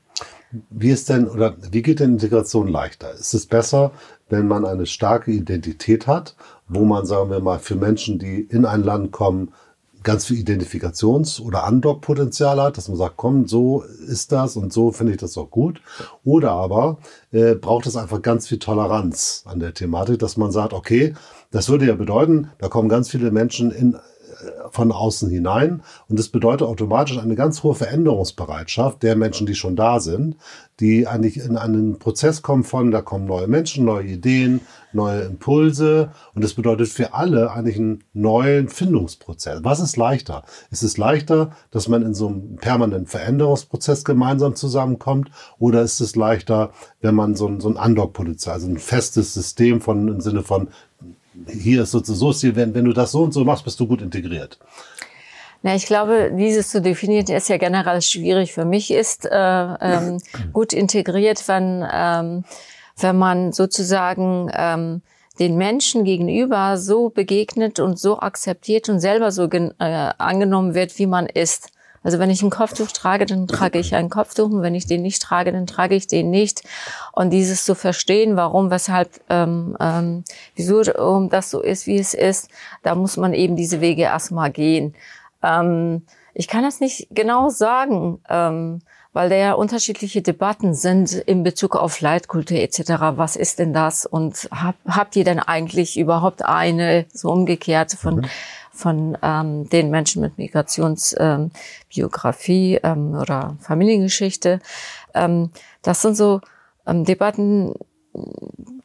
Wie 0.72 0.90
ist 0.90 1.10
denn 1.10 1.28
oder 1.28 1.56
wie 1.70 1.84
geht 1.84 2.00
denn 2.00 2.14
Integration 2.14 2.68
leichter? 2.68 3.14
Ist 3.14 3.36
es 3.36 3.46
besser, 3.46 3.92
wenn 4.30 4.48
man 4.48 4.66
eine 4.66 4.88
starke 4.88 5.32
Identität 5.32 6.08
hat, 6.08 6.36
wo 6.68 6.86
man, 6.86 7.06
sagen 7.06 7.30
wir 7.30 7.40
mal, 7.40 7.60
für 7.60 7.76
Menschen, 7.76 8.18
die 8.18 8.42
in 8.42 8.66
ein 8.66 8.84
Land 8.84 9.12
kommen, 9.12 9.54
ganz 10.04 10.26
viel 10.26 10.38
Identifikations- 10.38 11.42
oder 11.42 11.64
Andockpotenzial 11.66 12.62
hat, 12.62 12.78
dass 12.78 12.88
man 12.88 12.98
sagt, 12.98 13.18
komm, 13.18 13.48
so 13.48 13.84
ist 14.08 14.32
das 14.32 14.56
und 14.56 14.72
so 14.72 14.92
finde 14.92 15.14
ich 15.14 15.20
das 15.20 15.38
auch 15.38 15.50
gut. 15.50 15.82
Oder 16.24 16.52
aber 16.52 17.00
äh, 17.32 17.56
braucht 17.56 17.86
es 17.86 17.96
einfach 17.96 18.22
ganz 18.22 18.48
viel 18.48 18.60
Toleranz 18.60 19.44
an 19.46 19.60
der 19.60 19.74
Thematik, 19.74 20.20
dass 20.20 20.38
man 20.38 20.52
sagt, 20.52 20.74
okay, 20.74 21.14
das 21.52 21.70
würde 21.70 21.86
ja 21.88 21.96
bedeuten, 21.96 22.52
da 22.60 22.68
kommen 22.68 22.90
ganz 22.90 23.10
viele 23.10 23.32
Menschen 23.32 23.72
in 23.72 23.98
von 24.72 24.92
außen 24.92 25.30
hinein. 25.30 25.82
Und 26.08 26.20
das 26.20 26.30
bedeutet 26.30 26.68
automatisch 26.68 27.18
eine 27.18 27.36
ganz 27.36 27.64
hohe 27.64 27.76
Veränderungsbereitschaft 27.76 29.04
der 29.04 29.16
Menschen, 29.16 29.48
die 29.48 29.56
schon 29.56 29.76
da 29.76 30.00
sind, 30.00 30.36
die 30.80 31.08
eigentlich 31.08 31.38
in 31.38 31.58
einen 31.58 32.00
Prozess 32.00 32.42
kommen 32.42 32.64
von, 32.64 32.92
da 32.92 33.02
kommen 33.02 33.26
neue 33.26 33.48
Menschen, 33.48 33.86
neue 33.86 34.06
Ideen, 34.06 34.62
neue 34.94 35.22
Impulse. 35.22 36.12
Und 36.34 36.44
das 36.44 36.54
bedeutet 36.54 36.90
für 36.90 37.14
alle 37.14 37.52
eigentlich 37.52 37.78
einen 37.78 38.04
neuen 38.14 38.70
Findungsprozess. 38.70 39.60
Was 39.64 39.80
ist 39.80 39.98
leichter? 39.98 40.44
Ist 40.72 40.84
es 40.84 40.98
leichter, 40.98 41.52
dass 41.72 41.88
man 41.88 42.04
in 42.04 42.14
so 42.14 42.28
einem 42.28 42.56
permanenten 42.58 43.08
Veränderungsprozess 43.08 44.04
gemeinsam 44.04 44.56
zusammenkommt? 44.56 45.32
Oder 45.58 45.82
ist 45.82 46.00
es 46.00 46.16
leichter, 46.16 46.72
wenn 47.02 47.16
man 47.16 47.36
so 47.36 47.48
ein, 47.48 47.60
so 47.60 47.70
ein 47.70 47.78
Undock-Polizei, 47.78 48.52
also 48.52 48.68
ein 48.68 48.78
festes 48.78 49.34
System 49.34 49.82
von, 49.82 50.08
im 50.08 50.22
Sinne 50.22 50.44
von, 50.44 50.70
hier 51.48 51.84
ist 51.84 51.92
sozusagen 51.92 52.20
so 52.20 52.34
Stil, 52.34 52.56
wenn, 52.56 52.74
wenn 52.74 52.86
du 52.86 52.94
das 52.94 53.12
so 53.12 53.24
und 53.24 53.34
so 53.34 53.44
machst, 53.46 53.64
bist 53.64 53.80
du 53.80 53.88
gut 53.88 54.02
integriert. 54.02 54.60
Na, 55.62 55.76
ich 55.76 55.86
glaube, 55.86 56.32
dieses 56.34 56.70
zu 56.70 56.82
definieren 56.82 57.28
ist 57.28 57.50
ja 57.50 57.58
generell 57.58 58.02
schwierig. 58.02 58.54
Für 58.54 58.64
mich 58.64 58.92
ist 58.92 59.26
äh, 59.26 59.30
ähm, 59.32 60.18
gut 60.54 60.72
integriert, 60.72 61.46
wenn, 61.48 61.86
ähm, 61.92 62.44
wenn 63.00 63.18
man 63.18 63.52
sozusagen 63.52 64.52
ähm, 64.54 65.02
den 65.40 65.56
Menschen 65.56 66.04
gegenüber 66.04 66.78
so 66.78 67.10
begegnet 67.10 67.80
und 67.80 67.98
so 67.98 68.20
akzeptiert 68.20 68.90
und 68.90 69.00
selber 69.00 69.32
so 69.32 69.46
äh, 69.46 69.70
angenommen 70.18 70.74
wird, 70.74 70.98
wie 71.00 71.08
man 71.08 71.26
ist. 71.28 71.72
Also 72.02 72.20
wenn 72.20 72.30
ich 72.30 72.42
ein 72.42 72.50
Kopftuch 72.50 72.92
trage, 72.92 73.26
dann 73.26 73.48
trage 73.48 73.78
ich 73.78 73.94
ein 73.94 74.10
Kopftuch 74.10 74.50
und 74.50 74.62
wenn 74.62 74.76
ich 74.76 74.86
den 74.86 75.02
nicht 75.02 75.22
trage, 75.22 75.52
dann 75.52 75.68
trage 75.68 75.96
ich 75.96 76.08
den 76.08 76.30
nicht. 76.30 76.64
Und 77.12 77.32
dieses 77.32 77.66
zu 77.66 77.76
verstehen, 77.76 78.36
warum, 78.38 78.72
weshalb, 78.72 79.20
ähm, 79.30 79.76
ähm, 79.80 80.24
wieso 80.56 80.82
um 80.94 81.30
das 81.30 81.50
so 81.50 81.62
ist, 81.62 81.88
wie 81.88 81.98
es 81.98 82.14
ist, 82.14 82.50
da 82.84 82.96
muss 82.96 83.18
man 83.18 83.34
eben 83.34 83.56
diese 83.56 83.82
Wege 83.82 84.04
erstmal 84.04 84.50
gehen. 84.50 84.96
Ähm, 85.44 86.04
ich 86.34 86.48
kann 86.48 86.64
das 86.64 86.80
nicht 86.80 87.08
genau 87.12 87.50
sagen, 87.50 88.22
ähm, 88.30 88.82
weil 89.14 89.30
da 89.30 89.36
ja 89.36 89.54
unterschiedliche 89.54 90.22
Debatten 90.22 90.74
sind 90.74 91.14
in 91.14 91.44
Bezug 91.44 91.76
auf 91.76 92.02
Leitkultur 92.02 92.58
etc. 92.58 92.82
Was 93.16 93.36
ist 93.36 93.60
denn 93.60 93.74
das? 93.74 94.06
Und 94.06 94.50
hab, 94.52 94.76
habt 94.88 95.16
ihr 95.16 95.24
denn 95.24 95.40
eigentlich 95.40 95.98
überhaupt 95.98 96.46
eine 96.46 97.06
so 97.14 97.32
umgekehrt 97.32 97.94
von 97.94 98.18
mhm 98.18 98.26
von 98.80 99.18
ähm, 99.22 99.70
den 99.70 99.92
Menschen 99.92 100.22
mit 100.22 100.38
Migrationsbiografie 100.38 102.76
ähm, 102.76 102.82
ähm, 102.84 103.16
oder 103.20 103.58
Familiengeschichte. 103.60 104.62
Ähm, 105.14 105.52
das 105.82 106.02
sind 106.02 106.16
so 106.16 106.40
ähm, 106.88 107.04
Debatten, 107.06 107.74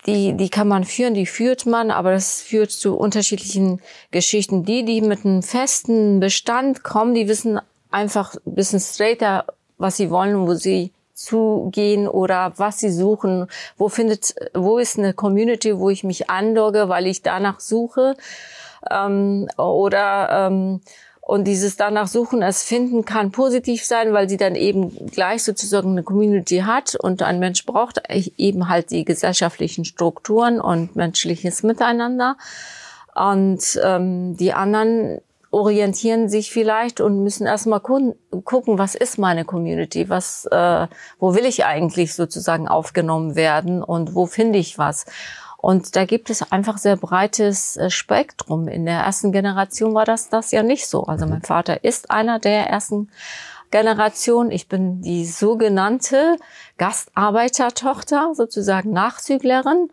die, 0.07 0.37
die 0.37 0.50
kann 0.50 0.69
man 0.69 0.85
führen, 0.85 1.14
die 1.14 1.25
führt 1.26 1.64
man, 1.64 1.90
aber 1.90 2.12
das 2.12 2.43
führt 2.43 2.71
zu 2.71 2.95
unterschiedlichen 2.97 3.81
Geschichten. 4.11 4.64
Die, 4.64 4.85
die 4.85 5.00
mit 5.00 5.25
einem 5.25 5.43
festen 5.43 6.21
Bestand 6.21 6.83
kommen, 6.83 7.14
die 7.14 7.28
wissen 7.28 7.59
einfach 7.90 8.35
ein 8.47 8.54
bisschen 8.54 8.81
straighter, 8.81 9.47
was 9.78 9.97
sie 9.97 10.11
wollen, 10.11 10.47
wo 10.47 10.54
sie 10.54 10.93
zugehen 11.14 12.09
oder 12.09 12.53
was 12.57 12.81
sie 12.81 12.90
suchen, 12.90 13.46
wo 13.77 13.88
findet, 13.88 14.35
wo 14.53 14.79
ist 14.79 14.98
eine 14.98 15.14
Community, 15.14 15.79
wo 15.79 15.90
ich 15.90 16.05
mich 16.05 16.29
andogge, 16.29 16.88
weil 16.88 17.07
ich 17.07 17.22
danach 17.22 17.61
suche 17.61 18.16
ähm, 18.90 19.48
oder 19.57 20.48
ähm, 20.48 20.81
und 21.27 21.44
dieses 21.44 21.77
danach 21.79 22.07
suchen, 22.07 22.42
es 22.42 22.62
finden 22.62 23.07
kann 23.07 23.31
positiv 23.31 23.83
sein, 23.83 24.12
weil 24.12 24.29
sie 24.29 24.37
dann 24.37 24.55
eben 24.57 25.07
gleich 25.07 25.42
sozusagen 25.42 25.92
eine 25.92 26.03
Community 26.03 26.59
hat 26.59 26.96
und 26.96 27.22
ein 27.22 27.38
Mensch 27.38 27.64
braucht 27.64 28.03
eben 28.11 28.68
halt 28.68 28.90
die 28.90 29.07
gesellschaftlichen 29.07 29.87
Strukturen 29.87 30.61
und 30.61 30.96
menschliches 30.96 31.62
Miteinander. 31.62 32.37
Und 33.14 33.81
ähm, 33.83 34.37
die 34.37 34.53
anderen 34.53 35.22
orientieren 35.55 36.29
sich 36.29 36.51
vielleicht 36.51 37.01
und 37.01 37.23
müssen 37.23 37.47
erstmal 37.47 37.81
gucken, 37.81 38.17
was 38.79 38.95
ist 38.95 39.19
meine 39.19 39.45
Community, 39.45 40.09
was, 40.11 40.47
äh, 40.47 40.88
wo 41.19 41.35
will 41.35 41.45
ich 41.45 41.64
eigentlich 41.64 42.14
sozusagen 42.14 42.69
aufgenommen 42.69 43.37
werden 43.37 43.83
und 43.83 44.14
wo 44.14 44.27
finde 44.27 44.59
ich 44.59 44.79
was. 44.79 45.07
Und 45.57 45.97
da 45.97 46.05
gibt 46.05 46.29
es 46.29 46.53
einfach 46.53 46.77
sehr 46.77 46.97
breites 46.97 47.77
äh, 47.77 47.88
Spektrum. 47.88 48.69
In 48.69 48.85
der 48.85 48.99
ersten 48.99 49.33
Generation 49.33 49.95
war 49.95 50.05
das 50.05 50.29
das 50.29 50.51
ja 50.51 50.62
nicht 50.62 50.87
so. 50.87 51.05
Also 51.05 51.25
mein 51.27 51.40
Vater 51.40 51.85
ist 51.85 52.11
einer 52.11 52.38
der 52.38 52.69
ersten 52.69 53.09
Generation. 53.71 54.51
Ich 54.51 54.69
bin 54.69 55.01
die 55.01 55.25
sogenannte 55.25 56.37
Gastarbeitertochter, 56.77 58.33
sozusagen 58.35 58.93
Nachzüglerin. 58.93 59.88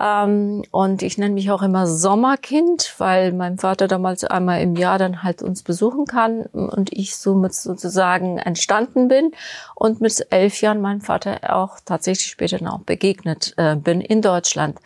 Ähm, 0.00 0.62
und 0.70 1.02
ich 1.02 1.18
nenne 1.18 1.34
mich 1.34 1.50
auch 1.50 1.62
immer 1.62 1.86
Sommerkind, 1.86 2.94
weil 2.98 3.32
mein 3.32 3.58
Vater 3.58 3.88
damals 3.88 4.24
einmal 4.24 4.60
im 4.60 4.76
Jahr 4.76 4.98
dann 4.98 5.22
halt 5.22 5.42
uns 5.42 5.62
besuchen 5.62 6.06
kann 6.06 6.42
und 6.42 6.92
ich 6.92 7.16
somit 7.16 7.54
sozusagen 7.54 8.38
entstanden 8.38 9.08
bin 9.08 9.32
und 9.74 10.00
mit 10.00 10.26
elf 10.30 10.60
Jahren 10.60 10.80
meinem 10.80 11.00
Vater 11.00 11.56
auch 11.56 11.78
tatsächlich 11.84 12.30
später 12.30 12.58
auch 12.72 12.80
begegnet 12.80 13.54
äh, 13.56 13.76
bin 13.76 14.00
in 14.00 14.22
Deutschland. 14.22 14.78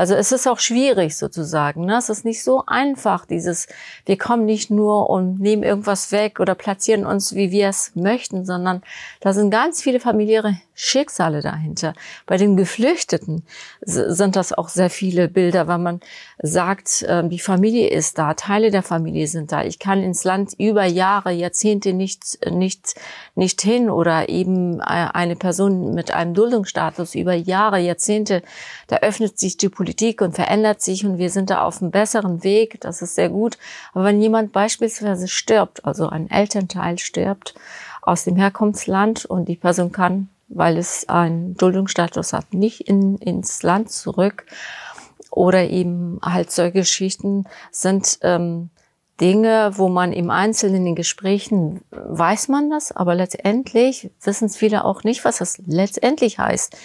Also 0.00 0.14
es 0.14 0.32
ist 0.32 0.48
auch 0.48 0.60
schwierig 0.60 1.14
sozusagen. 1.14 1.84
Ne? 1.84 1.98
Es 1.98 2.08
ist 2.08 2.24
nicht 2.24 2.42
so 2.42 2.62
einfach, 2.66 3.26
dieses, 3.26 3.66
wir 4.06 4.16
kommen 4.16 4.46
nicht 4.46 4.70
nur 4.70 5.10
und 5.10 5.40
nehmen 5.40 5.62
irgendwas 5.62 6.10
weg 6.10 6.40
oder 6.40 6.54
platzieren 6.54 7.04
uns, 7.04 7.34
wie 7.34 7.50
wir 7.50 7.68
es 7.68 7.94
möchten, 7.94 8.46
sondern 8.46 8.80
da 9.20 9.34
sind 9.34 9.50
ganz 9.50 9.82
viele 9.82 10.00
familiäre 10.00 10.56
Schicksale 10.72 11.42
dahinter. 11.42 11.92
Bei 12.24 12.38
den 12.38 12.56
Geflüchteten 12.56 13.42
sind 13.82 14.36
das 14.36 14.54
auch 14.54 14.70
sehr 14.70 14.88
viele 14.88 15.28
Bilder, 15.28 15.68
weil 15.68 15.76
man 15.76 16.00
sagt, 16.38 17.04
ähm, 17.06 17.28
die 17.28 17.38
Familie 17.38 17.90
ist 17.90 18.16
da, 18.16 18.32
Teile 18.32 18.70
der 18.70 18.82
Familie 18.82 19.26
sind 19.26 19.52
da. 19.52 19.62
Ich 19.62 19.78
kann 19.78 20.02
ins 20.02 20.24
Land 20.24 20.54
über 20.56 20.86
Jahre, 20.86 21.32
Jahrzehnte 21.32 21.92
nicht, 21.92 22.38
nicht, 22.50 22.94
nicht 23.34 23.60
hin 23.60 23.90
oder 23.90 24.30
eben 24.30 24.80
äh, 24.80 24.84
eine 25.12 25.36
Person 25.36 25.92
mit 25.92 26.12
einem 26.12 26.32
Duldungsstatus 26.32 27.14
über 27.14 27.34
Jahre, 27.34 27.78
Jahrzehnte, 27.80 28.42
da 28.86 28.96
öffnet 28.96 29.38
sich 29.38 29.58
die 29.58 29.68
Politik 29.68 29.89
und 30.22 30.34
verändert 30.34 30.82
sich 30.82 31.04
und 31.04 31.18
wir 31.18 31.30
sind 31.30 31.50
da 31.50 31.62
auf 31.62 31.80
einem 31.80 31.90
besseren 31.90 32.44
Weg. 32.44 32.80
Das 32.80 33.02
ist 33.02 33.14
sehr 33.14 33.28
gut. 33.28 33.58
Aber 33.92 34.04
wenn 34.04 34.20
jemand 34.20 34.52
beispielsweise 34.52 35.28
stirbt, 35.28 35.84
also 35.84 36.08
ein 36.08 36.30
Elternteil 36.30 36.98
stirbt 36.98 37.54
aus 38.02 38.24
dem 38.24 38.36
Herkunftsland 38.36 39.24
und 39.24 39.48
die 39.48 39.56
Person 39.56 39.92
kann 39.92 40.28
weil 40.50 40.76
es 40.76 41.08
einen 41.08 41.54
Duldungsstatus 41.54 42.32
hat, 42.32 42.52
nicht 42.52 42.82
in, 42.82 43.16
ins 43.18 43.62
Land 43.62 43.90
zurück. 43.90 44.44
Oder 45.30 45.70
eben 45.70 46.18
halt 46.22 46.50
solche 46.50 46.72
Geschichten 46.72 47.44
sind 47.70 48.18
ähm, 48.22 48.70
Dinge, 49.20 49.70
wo 49.76 49.88
man 49.88 50.12
im 50.12 50.28
Einzelnen 50.28 50.78
in 50.78 50.84
den 50.86 50.94
Gesprächen 50.96 51.82
weiß 51.92 52.48
man 52.48 52.68
das, 52.68 52.90
aber 52.90 53.14
letztendlich 53.14 54.10
wissen 54.22 54.46
es 54.46 54.56
viele 54.56 54.84
auch 54.84 55.04
nicht, 55.04 55.24
was 55.24 55.38
das 55.38 55.58
letztendlich 55.66 56.40
heißt. 56.40 56.76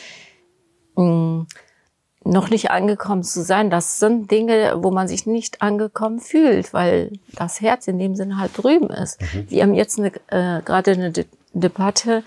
Noch 2.27 2.49
nicht 2.49 2.71
angekommen 2.71 3.23
zu 3.23 3.43
sein, 3.43 3.69
das 3.69 3.99
sind 3.99 4.31
Dinge, 4.31 4.73
wo 4.77 4.91
man 4.91 5.07
sich 5.07 5.27
nicht 5.27 5.61
angekommen 5.61 6.19
fühlt, 6.19 6.73
weil 6.73 7.11
das 7.33 7.61
Herz 7.61 7.87
in 7.87 7.99
dem 7.99 8.15
Sinne 8.15 8.39
halt 8.39 8.51
drüben 8.57 8.89
ist. 8.89 9.21
Mhm. 9.21 9.45
Wir 9.49 9.63
haben 9.63 9.73
jetzt 9.75 9.99
eine, 9.99 10.07
äh, 10.27 10.61
gerade 10.63 10.91
eine 10.91 11.11
De 11.11 11.25
Debatte 11.53 12.23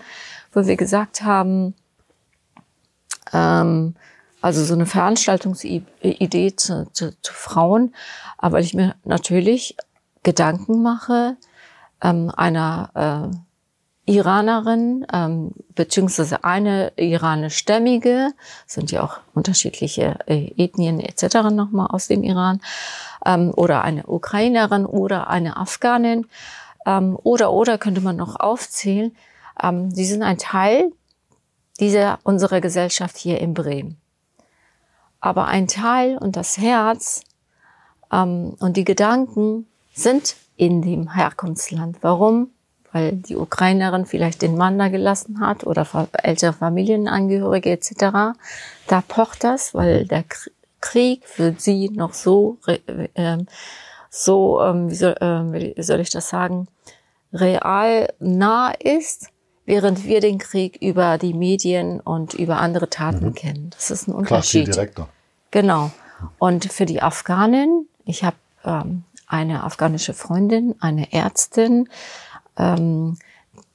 wo 0.53 0.65
wir 0.65 0.75
gesagt 0.75 1.21
haben, 1.21 1.75
ähm, 3.33 3.95
also 4.41 4.63
so 4.63 4.73
eine 4.73 4.85
Veranstaltungsidee 4.85 6.55
zu, 6.55 6.87
zu, 6.93 7.21
zu 7.21 7.33
Frauen, 7.33 7.93
aber 8.37 8.59
ich 8.59 8.73
mir 8.73 8.95
natürlich 9.03 9.75
Gedanken 10.23 10.81
mache, 10.81 11.37
ähm, 12.01 12.31
einer 12.35 13.31
äh, 13.31 13.37
Iranerin, 14.09 15.05
ähm, 15.13 15.51
beziehungsweise 15.75 16.43
eine 16.43 16.91
iranischstämmige, 16.95 18.31
sind 18.65 18.91
ja 18.91 19.03
auch 19.03 19.19
unterschiedliche 19.35 20.17
äh, 20.25 20.51
Ethnien 20.57 20.99
etc. 20.99 21.51
nochmal 21.51 21.87
aus 21.87 22.07
dem 22.07 22.23
Iran, 22.23 22.59
ähm, 23.23 23.53
oder 23.55 23.83
eine 23.83 24.07
Ukrainerin 24.07 24.87
oder 24.87 25.29
eine 25.29 25.57
Afghanin, 25.57 26.25
ähm, 26.87 27.17
oder 27.21 27.53
oder 27.53 27.77
könnte 27.77 28.01
man 28.01 28.15
noch 28.15 28.39
aufzählen, 28.39 29.15
ähm, 29.61 29.91
sie 29.91 30.05
sind 30.05 30.23
ein 30.23 30.39
Teil 30.39 30.91
dieser 31.79 32.17
unserer 32.23 32.61
Gesellschaft 32.61 33.15
hier 33.15 33.39
in 33.39 33.53
Bremen. 33.53 33.97
Aber 35.19 35.45
ein 35.45 35.67
Teil 35.67 36.17
und 36.17 36.35
das 36.35 36.57
Herz 36.57 37.21
ähm, 38.11 38.55
und 38.59 38.75
die 38.75 38.85
Gedanken 38.85 39.67
sind 39.93 40.35
in 40.55 40.81
dem 40.81 41.13
Herkunftsland. 41.13 41.97
Warum? 42.01 42.49
Weil 42.91 43.13
die 43.13 43.35
Ukrainerin 43.35 44.05
vielleicht 44.05 44.41
den 44.41 44.57
Mann 44.57 44.79
da 44.79 44.87
gelassen 44.87 45.39
hat 45.39 45.65
oder 45.65 45.87
ältere 46.13 46.53
Familienangehörige 46.53 47.71
etc. 47.71 47.91
Da 48.87 49.01
pocht 49.07 49.43
das, 49.43 49.75
weil 49.75 50.05
der 50.05 50.23
Krieg 50.81 51.21
für 51.25 51.53
sie 51.57 51.89
noch 51.89 52.13
so, 52.13 52.57
äh, 52.65 53.37
so 54.09 54.61
ähm, 54.61 54.89
wie, 54.89 54.95
soll, 54.95 55.15
äh, 55.19 55.75
wie 55.77 55.83
soll 55.83 55.99
ich 55.99 56.09
das 56.09 56.29
sagen, 56.29 56.67
real 57.31 58.11
nah 58.19 58.71
ist, 58.71 59.27
während 59.65 60.05
wir 60.05 60.19
den 60.19 60.39
Krieg 60.39 60.77
über 60.81 61.17
die 61.17 61.33
Medien 61.33 61.99
und 61.99 62.33
über 62.33 62.59
andere 62.59 62.89
Taten 62.89 63.27
mhm. 63.27 63.35
kennen. 63.35 63.69
Das 63.75 63.91
ist 63.91 64.07
ein 64.07 64.15
Unterschied. 64.15 64.65
Klar, 64.65 64.65
viel 64.65 64.73
direkter. 64.73 65.09
Genau. 65.51 65.91
Und 66.37 66.65
für 66.65 66.85
die 66.85 67.01
Afghanen, 67.01 67.87
ich 68.05 68.23
habe 68.23 68.35
ähm, 68.65 69.03
eine 69.27 69.63
afghanische 69.63 70.13
Freundin, 70.13 70.75
eine 70.79 71.13
Ärztin, 71.13 71.87
ähm, 72.59 73.17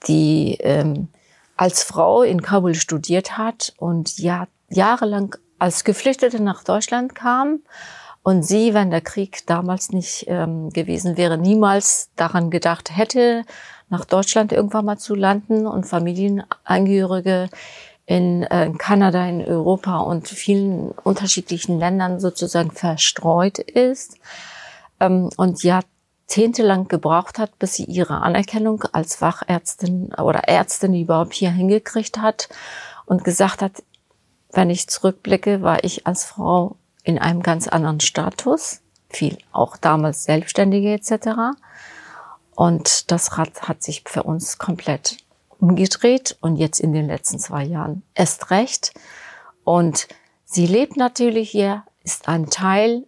die 0.06 0.58
ähm, 0.60 1.08
als 1.56 1.82
Frau 1.82 2.22
in 2.22 2.42
Kabul 2.42 2.74
studiert 2.74 3.38
hat 3.38 3.72
und 3.78 4.18
ja, 4.18 4.46
jahrelang 4.68 5.36
als 5.58 5.84
Geflüchtete 5.84 6.42
nach 6.42 6.64
Deutschland 6.64 7.14
kam. 7.14 7.60
Und 8.22 8.42
sie, 8.42 8.72
wenn 8.72 8.90
der 8.90 9.02
Krieg 9.02 9.46
damals 9.46 9.90
nicht 9.90 10.24
ähm, 10.28 10.70
gewesen 10.70 11.18
wäre, 11.18 11.36
niemals 11.36 12.10
daran 12.16 12.50
gedacht 12.50 12.96
hätte, 12.96 13.44
nach 13.90 14.06
Deutschland 14.06 14.50
irgendwann 14.50 14.86
mal 14.86 14.98
zu 14.98 15.14
landen 15.14 15.66
und 15.66 15.84
Familienangehörige 15.84 17.50
in 18.06 18.42
äh, 18.44 18.72
Kanada, 18.78 19.26
in 19.26 19.44
Europa 19.44 19.98
und 19.98 20.28
vielen 20.28 20.90
unterschiedlichen 20.90 21.78
Ländern 21.78 22.18
sozusagen 22.18 22.70
verstreut 22.70 23.58
ist 23.58 24.18
ähm, 25.00 25.30
und 25.36 25.62
jahrzehntelang 26.24 26.88
gebraucht 26.88 27.38
hat, 27.38 27.58
bis 27.58 27.74
sie 27.74 27.84
ihre 27.84 28.22
Anerkennung 28.22 28.82
als 28.92 29.16
Fachärztin 29.16 30.12
oder 30.14 30.48
Ärztin 30.48 30.94
überhaupt 30.94 31.34
hier 31.34 31.50
hingekriegt 31.50 32.18
hat 32.18 32.48
und 33.06 33.24
gesagt 33.24 33.62
hat, 33.62 33.82
wenn 34.52 34.70
ich 34.70 34.88
zurückblicke, 34.88 35.62
war 35.62 35.84
ich 35.84 36.06
als 36.06 36.24
Frau 36.24 36.76
in 37.02 37.18
einem 37.18 37.42
ganz 37.42 37.68
anderen 37.68 38.00
Status, 38.00 38.80
viel 39.08 39.36
auch 39.52 39.76
damals 39.76 40.24
Selbstständige 40.24 40.92
etc. 40.92 41.56
Und 42.54 43.10
das 43.10 43.36
hat, 43.36 43.68
hat 43.68 43.82
sich 43.82 44.04
für 44.06 44.22
uns 44.22 44.58
komplett 44.58 45.18
umgedreht 45.58 46.36
und 46.40 46.56
jetzt 46.56 46.80
in 46.80 46.92
den 46.92 47.06
letzten 47.06 47.38
zwei 47.38 47.64
Jahren 47.64 48.02
erst 48.14 48.50
recht. 48.50 48.94
Und 49.64 50.08
sie 50.44 50.66
lebt 50.66 50.96
natürlich 50.96 51.50
hier, 51.50 51.84
ist 52.02 52.28
ein 52.28 52.48
Teil, 52.48 53.04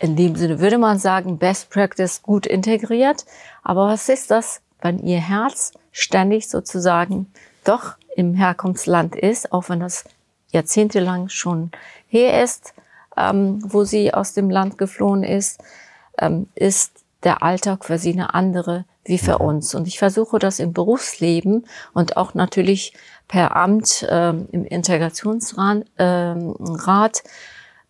in 0.00 0.16
dem 0.16 0.34
Sinne 0.34 0.60
würde 0.60 0.78
man 0.78 0.98
sagen, 0.98 1.38
Best 1.38 1.70
Practice 1.70 2.22
gut 2.22 2.46
integriert. 2.46 3.26
Aber 3.62 3.86
was 3.86 4.08
ist 4.08 4.30
das, 4.30 4.62
wenn 4.80 4.98
ihr 4.98 5.20
Herz 5.20 5.72
ständig 5.92 6.48
sozusagen 6.48 7.30
doch 7.64 7.96
im 8.16 8.34
Herkunftsland 8.34 9.14
ist, 9.14 9.52
auch 9.52 9.68
wenn 9.68 9.80
das 9.80 10.04
jahrzehntelang 10.52 11.28
schon 11.28 11.70
her 12.08 12.42
ist, 12.42 12.74
ähm, 13.16 13.60
wo 13.62 13.84
sie 13.84 14.12
aus 14.14 14.32
dem 14.32 14.50
Land 14.50 14.78
geflohen 14.78 15.22
ist, 15.22 15.62
ähm, 16.18 16.48
ist 16.54 17.04
der 17.22 17.42
Alltag 17.42 17.84
für 17.84 17.98
sie 17.98 18.12
eine 18.12 18.34
andere 18.34 18.86
wie 19.04 19.18
für 19.18 19.40
mhm. 19.40 19.46
uns. 19.46 19.74
Und 19.74 19.86
ich 19.86 19.98
versuche 19.98 20.38
das 20.38 20.58
im 20.58 20.72
Berufsleben 20.72 21.66
und 21.92 22.16
auch 22.16 22.34
natürlich 22.34 22.94
per 23.28 23.54
Amt 23.54 24.06
ähm, 24.08 24.48
im 24.50 24.64
Integrationsrat 24.64 25.84
ähm, 25.98 26.54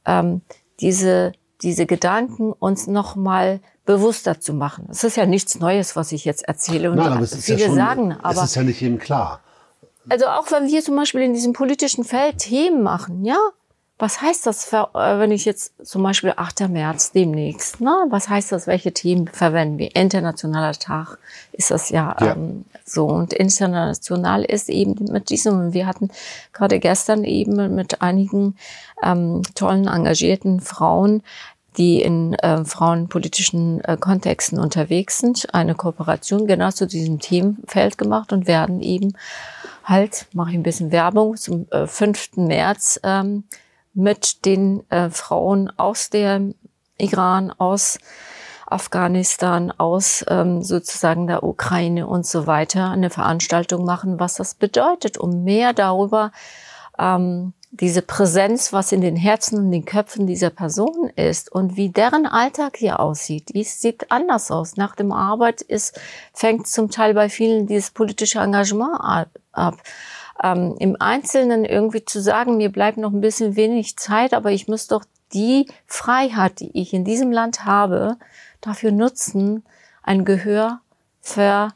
ähm, 0.06 0.40
diese, 0.80 1.32
diese 1.62 1.86
Gedanken 1.86 2.52
uns 2.52 2.86
nochmal 2.86 3.60
bewusster 3.84 4.40
zu 4.40 4.54
machen. 4.54 4.86
Es 4.90 5.04
ist 5.04 5.16
ja 5.16 5.26
nichts 5.26 5.58
Neues, 5.58 5.96
was 5.96 6.12
ich 6.12 6.24
jetzt 6.24 6.46
erzähle 6.46 6.90
und 6.90 6.96
Nein, 6.98 7.12
aber 7.12 7.26
viele 7.26 7.58
ja 7.58 7.66
schon, 7.66 7.74
sagen. 7.74 8.16
Aber 8.22 8.42
es 8.42 8.50
ist 8.50 8.54
ja 8.54 8.62
nicht 8.62 8.80
jedem 8.80 8.98
klar. 8.98 9.40
Also 10.08 10.26
auch 10.26 10.50
wenn 10.50 10.66
wir 10.68 10.82
zum 10.82 10.96
Beispiel 10.96 11.22
in 11.22 11.34
diesem 11.34 11.52
politischen 11.52 12.04
Feld 12.04 12.38
Themen 12.38 12.82
machen, 12.82 13.24
ja, 13.24 13.38
was 14.00 14.22
heißt 14.22 14.46
das, 14.46 14.64
für, 14.64 14.88
äh, 14.94 15.18
wenn 15.18 15.30
ich 15.30 15.44
jetzt 15.44 15.74
zum 15.86 16.02
Beispiel 16.02 16.32
8. 16.34 16.68
März 16.68 17.12
demnächst, 17.12 17.82
ne? 17.82 17.94
was 18.08 18.30
heißt 18.30 18.50
das, 18.50 18.66
welche 18.66 18.92
Themen 18.92 19.28
verwenden 19.28 19.78
wir? 19.78 19.94
Internationaler 19.94 20.72
Tag 20.72 21.18
ist 21.52 21.70
das 21.70 21.90
ja, 21.90 22.16
ja. 22.18 22.32
Ähm, 22.32 22.64
so 22.84 23.06
und 23.06 23.34
international 23.34 24.44
ist 24.44 24.70
eben 24.70 25.12
mit 25.12 25.28
diesem, 25.28 25.74
wir 25.74 25.86
hatten 25.86 26.10
gerade 26.52 26.78
gestern 26.80 27.24
eben 27.24 27.74
mit 27.74 28.00
einigen 28.00 28.56
ähm, 29.02 29.42
tollen, 29.54 29.86
engagierten 29.86 30.60
Frauen, 30.60 31.22
die 31.76 32.02
in 32.02 32.34
äh, 32.34 32.64
frauenpolitischen 32.64 33.82
äh, 33.84 33.96
Kontexten 33.98 34.58
unterwegs 34.58 35.18
sind, 35.18 35.54
eine 35.54 35.74
Kooperation 35.74 36.46
genau 36.46 36.70
zu 36.70 36.86
diesem 36.86 37.20
Themenfeld 37.20 37.98
gemacht 37.98 38.32
und 38.32 38.46
werden 38.46 38.80
eben 38.80 39.12
halt, 39.84 40.26
mache 40.32 40.50
ich 40.50 40.56
ein 40.56 40.62
bisschen 40.62 40.92
Werbung, 40.92 41.36
zum 41.36 41.66
äh, 41.70 41.86
5. 41.86 42.36
März 42.36 43.00
ähm, 43.02 43.44
mit 43.94 44.44
den 44.44 44.88
äh, 44.90 45.10
Frauen 45.10 45.70
aus 45.76 46.10
der 46.10 46.40
Iran, 46.98 47.50
aus 47.50 47.98
Afghanistan, 48.66 49.72
aus 49.76 50.24
ähm, 50.28 50.62
sozusagen 50.62 51.26
der 51.26 51.42
Ukraine 51.42 52.06
und 52.06 52.24
so 52.24 52.46
weiter 52.46 52.90
eine 52.90 53.10
Veranstaltung 53.10 53.84
machen, 53.84 54.20
was 54.20 54.34
das 54.34 54.54
bedeutet, 54.54 55.18
um 55.18 55.42
mehr 55.42 55.72
darüber 55.72 56.30
ähm, 56.98 57.52
diese 57.72 58.02
Präsenz, 58.02 58.72
was 58.72 58.90
in 58.92 59.00
den 59.00 59.16
Herzen 59.16 59.58
und 59.58 59.70
den 59.70 59.84
Köpfen 59.84 60.26
dieser 60.26 60.50
Personen 60.50 61.08
ist 61.10 61.52
und 61.52 61.76
wie 61.76 61.88
deren 61.88 62.26
Alltag 62.26 62.76
hier 62.76 62.98
aussieht. 62.98 63.54
Die 63.54 63.62
sieht 63.62 64.10
anders 64.10 64.50
aus. 64.50 64.76
Nach 64.76 64.96
dem 64.96 65.12
Arbeit 65.12 65.62
ist, 65.62 65.98
fängt 66.32 66.66
zum 66.66 66.90
Teil 66.90 67.14
bei 67.14 67.28
vielen 67.28 67.66
dieses 67.66 67.92
politische 67.92 68.40
Engagement 68.40 68.98
ab 69.52 69.82
ähm, 70.42 70.76
im 70.78 70.96
Einzelnen 70.98 71.64
irgendwie 71.64 72.04
zu 72.04 72.20
sagen, 72.20 72.56
mir 72.56 72.70
bleibt 72.70 72.98
noch 72.98 73.12
ein 73.12 73.20
bisschen 73.20 73.56
wenig 73.56 73.96
Zeit, 73.96 74.34
aber 74.34 74.50
ich 74.50 74.68
muss 74.68 74.86
doch 74.86 75.04
die 75.32 75.66
Freiheit, 75.86 76.60
die 76.60 76.70
ich 76.80 76.92
in 76.92 77.04
diesem 77.04 77.30
Land 77.30 77.64
habe, 77.64 78.16
dafür 78.60 78.90
nutzen, 78.90 79.62
ein 80.02 80.24
Gehör 80.24 80.80
für 81.20 81.72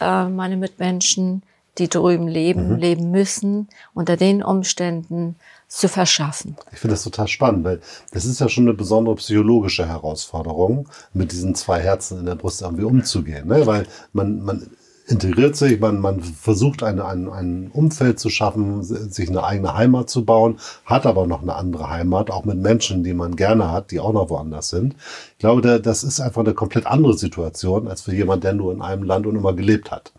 äh, 0.00 0.24
meine 0.24 0.56
Mitmenschen, 0.56 1.42
die 1.78 1.88
drüben 1.88 2.28
leben, 2.28 2.70
mhm. 2.70 2.76
leben 2.76 3.10
müssen, 3.10 3.68
unter 3.94 4.16
den 4.16 4.42
Umständen 4.42 5.36
zu 5.68 5.88
verschaffen. 5.88 6.56
Ich 6.70 6.80
finde 6.80 6.94
das 6.94 7.04
total 7.04 7.28
spannend, 7.28 7.64
weil 7.64 7.80
das 8.10 8.26
ist 8.26 8.40
ja 8.40 8.48
schon 8.48 8.64
eine 8.64 8.74
besondere 8.74 9.14
psychologische 9.16 9.88
Herausforderung, 9.88 10.88
mit 11.14 11.32
diesen 11.32 11.54
zwei 11.54 11.80
Herzen 11.80 12.18
in 12.18 12.26
der 12.26 12.34
Brust 12.34 12.60
irgendwie 12.60 12.84
umzugehen. 12.84 13.48
Ne? 13.48 13.66
Weil 13.66 13.86
man, 14.12 14.42
man 14.42 14.70
integriert 15.06 15.56
sich, 15.56 15.80
man, 15.80 16.00
man 16.00 16.20
versucht 16.20 16.82
ein, 16.82 17.00
ein, 17.00 17.28
ein 17.28 17.70
Umfeld 17.72 18.20
zu 18.20 18.30
schaffen, 18.30 18.82
sich 18.82 19.28
eine 19.28 19.42
eigene 19.44 19.74
Heimat 19.74 20.08
zu 20.08 20.24
bauen, 20.24 20.58
hat 20.84 21.06
aber 21.06 21.26
noch 21.26 21.42
eine 21.42 21.54
andere 21.54 21.90
Heimat, 21.90 22.30
auch 22.30 22.44
mit 22.44 22.58
Menschen, 22.58 23.02
die 23.02 23.14
man 23.14 23.36
gerne 23.36 23.70
hat, 23.70 23.90
die 23.90 24.00
auch 24.00 24.12
noch 24.12 24.30
woanders 24.30 24.68
sind. 24.68 24.94
Ich 25.32 25.38
glaube, 25.38 25.80
das 25.80 26.04
ist 26.04 26.20
einfach 26.20 26.42
eine 26.42 26.54
komplett 26.54 26.86
andere 26.86 27.16
Situation 27.16 27.88
als 27.88 28.02
für 28.02 28.14
jemand, 28.14 28.44
der 28.44 28.52
nur 28.52 28.72
in 28.72 28.80
einem 28.80 29.02
Land 29.02 29.26
und 29.26 29.36
immer 29.36 29.52
gelebt 29.52 29.90
hat. 29.90 30.12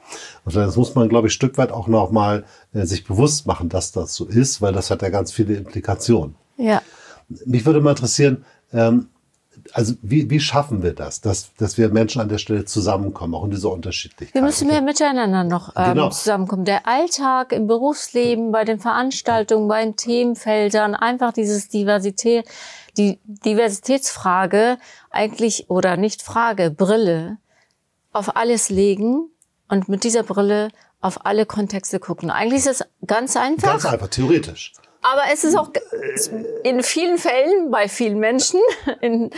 Und 0.45 0.55
das 0.55 0.75
muss 0.75 0.95
man, 0.95 1.09
glaube 1.09 1.27
ich, 1.27 1.33
Stück 1.33 1.57
weit 1.57 1.71
auch 1.71 1.87
noch 1.87 2.11
mal 2.11 2.43
äh, 2.73 2.85
sich 2.85 3.05
bewusst 3.05 3.47
machen, 3.47 3.69
dass 3.69 3.91
das 3.91 4.13
so 4.15 4.25
ist, 4.25 4.61
weil 4.61 4.73
das 4.73 4.91
hat 4.91 5.01
ja 5.01 5.09
ganz 5.09 5.31
viele 5.31 5.55
Implikationen. 5.55 6.35
Ja. 6.57 6.81
Mich 7.45 7.65
würde 7.65 7.81
mal 7.81 7.91
interessieren, 7.91 8.45
ähm, 8.73 9.07
also 9.73 9.95
wie, 10.01 10.29
wie 10.29 10.39
schaffen 10.39 10.83
wir 10.83 10.93
das, 10.93 11.21
dass, 11.21 11.53
dass 11.55 11.77
wir 11.77 11.89
Menschen 11.89 12.21
an 12.21 12.29
der 12.29 12.37
Stelle 12.37 12.65
zusammenkommen, 12.65 13.33
auch 13.33 13.43
in 13.43 13.51
dieser 13.51 13.71
Unterschiedlichkeit? 13.71 14.35
Wir 14.35 14.43
müssen 14.43 14.67
mehr 14.67 14.81
miteinander 14.81 15.43
noch 15.43 15.75
ähm, 15.75 15.93
genau. 15.93 16.09
zusammenkommen. 16.09 16.63
Der 16.63 16.87
Alltag 16.87 17.51
im 17.51 17.67
Berufsleben, 17.67 18.51
bei 18.51 18.65
den 18.65 18.79
Veranstaltungen, 18.79 19.67
bei 19.67 19.83
den 19.83 19.95
Themenfeldern, 19.95 20.93
einfach 20.95 21.33
dieses 21.33 21.69
Diversität, 21.69 22.45
die 22.97 23.19
Diversitätsfrage 23.25 24.77
eigentlich 25.09 25.69
oder 25.69 25.97
nicht 25.97 26.21
Frage, 26.21 26.69
Brille 26.69 27.37
auf 28.11 28.35
alles 28.35 28.69
legen 28.69 29.29
und 29.67 29.89
mit 29.89 30.03
dieser 30.03 30.23
Brille 30.23 30.69
auf 31.01 31.25
alle 31.25 31.45
Kontexte 31.45 31.99
gucken. 31.99 32.29
Eigentlich 32.29 32.65
ist 32.65 32.81
es 32.81 32.85
ganz 33.05 33.35
einfach. 33.35 33.71
Ganz 33.71 33.85
einfach, 33.85 34.07
theoretisch. 34.07 34.73
Aber 35.03 35.21
es 35.31 35.43
ist 35.43 35.55
auch 35.55 35.69
in 36.63 36.81
vielen 36.81 37.17
Fällen 37.17 37.71
bei 37.71 37.87
vielen 37.87 38.19
Menschen 38.19 38.59
in, 39.01 39.29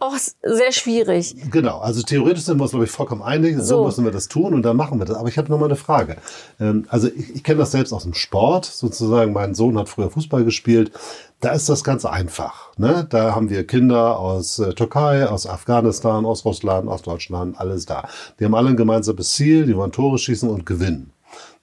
auch 0.00 0.16
sehr 0.42 0.72
schwierig. 0.72 1.34
Genau, 1.50 1.78
also 1.78 2.02
theoretisch 2.02 2.44
sind 2.44 2.58
wir 2.58 2.62
uns, 2.62 2.70
glaube 2.70 2.84
ich, 2.84 2.90
vollkommen 2.90 3.22
einig. 3.22 3.56
So, 3.58 3.64
so 3.64 3.84
müssen 3.84 4.04
wir 4.04 4.12
das 4.12 4.28
tun 4.28 4.54
und 4.54 4.62
dann 4.62 4.76
machen 4.76 4.98
wir 5.00 5.04
das. 5.04 5.16
Aber 5.16 5.28
ich 5.28 5.38
habe 5.38 5.50
noch 5.50 5.58
mal 5.58 5.66
eine 5.66 5.76
Frage. 5.76 6.18
Ähm, 6.60 6.86
also 6.88 7.08
ich, 7.08 7.36
ich 7.36 7.44
kenne 7.44 7.58
das 7.58 7.72
selbst 7.72 7.92
aus 7.92 8.04
dem 8.04 8.14
Sport. 8.14 8.64
Sozusagen, 8.64 9.32
mein 9.32 9.54
Sohn 9.54 9.76
hat 9.76 9.88
früher 9.88 10.10
Fußball 10.10 10.44
gespielt. 10.44 10.92
Da 11.40 11.50
ist 11.50 11.68
das 11.68 11.82
ganz 11.82 12.04
einfach. 12.04 12.76
Ne? 12.76 13.06
Da 13.08 13.34
haben 13.34 13.50
wir 13.50 13.66
Kinder 13.66 14.18
aus 14.18 14.58
äh, 14.58 14.72
Türkei, 14.74 15.26
aus 15.26 15.46
Afghanistan, 15.46 16.24
aus 16.24 16.44
Russland, 16.44 16.88
aus 16.88 17.02
Deutschland, 17.02 17.58
alles 17.58 17.86
da. 17.86 18.08
Die 18.38 18.44
haben 18.44 18.54
alle 18.54 18.70
ein 18.70 18.76
gemeinsames 18.76 19.32
Ziel, 19.32 19.66
die 19.66 19.76
wollen 19.76 19.92
Tore 19.92 20.18
schießen 20.18 20.48
und 20.48 20.64
gewinnen. 20.64 21.12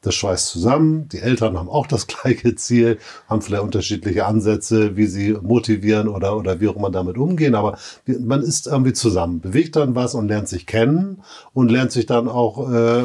Das 0.06 0.13
schweißt 0.13 0.50
zusammen. 0.50 1.10
Die 1.10 1.18
Eltern 1.18 1.58
haben 1.58 1.68
auch 1.68 1.88
das 1.88 2.06
gleiche 2.08 2.54
Ziel, 2.54 3.00
haben 3.28 3.41
vielleicht 3.41 3.63
unterschiedliche 3.63 4.28
Ansätze, 4.28 4.96
wie 4.96 5.08
sie 5.08 5.34
motivieren 5.34 6.08
oder, 6.08 6.38
oder 6.38 6.60
wie 6.60 6.68
auch 6.68 6.76
immer 6.76 6.91
damit 6.91 7.18
umgehen. 7.18 7.56
Aber 7.56 7.80
man 8.06 8.44
ist 8.44 8.68
irgendwie 8.68 8.94
zusammen, 8.94 9.41
bewegt 9.41 9.76
dann 9.76 9.96
was 9.96 10.13
und 10.13 10.28
lernt 10.28 10.48
sich 10.48 10.68
kennen 10.68 11.24
und 11.54 11.72
lernt 11.72 11.91
sich 11.91 12.06
dann 12.06 12.28
auch, 12.28 12.72
äh, 12.72 13.04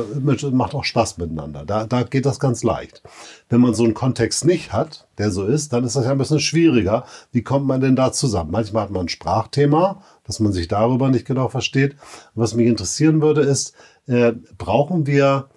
macht 0.50 0.74
auch 0.74 0.84
Spaß 0.84 1.16
miteinander. 1.16 1.64
Da, 1.64 1.86
da 1.86 2.02
geht 2.02 2.26
das 2.26 2.38
ganz 2.38 2.62
leicht. 2.62 3.02
Wenn 3.48 3.62
man 3.62 3.72
so 3.72 3.84
einen 3.84 3.94
Kontext 3.94 4.44
nicht 4.44 4.74
hat, 4.74 5.06
der 5.16 5.30
so 5.30 5.46
ist, 5.46 5.72
dann 5.72 5.84
ist 5.84 5.96
das 5.96 6.04
ja 6.04 6.12
ein 6.12 6.18
bisschen 6.18 6.40
schwieriger. 6.40 7.04
Wie 7.32 7.42
kommt 7.42 7.66
man 7.66 7.80
denn 7.80 7.96
da 7.96 8.12
zusammen? 8.12 8.50
Manchmal 8.50 8.82
hat 8.82 8.90
man 8.90 9.06
ein 9.06 9.08
Sprachthema, 9.08 10.02
dass 10.24 10.38
man 10.38 10.52
sich 10.52 10.68
darüber 10.68 11.08
nicht 11.08 11.24
genau 11.24 11.48
versteht. 11.48 11.96
Was 12.34 12.54
mich 12.54 12.66
interessieren 12.66 13.22
würde, 13.22 13.40
ist, 13.40 13.74
äh, 14.06 14.32
brauchen 14.58 15.06
wir 15.06 15.48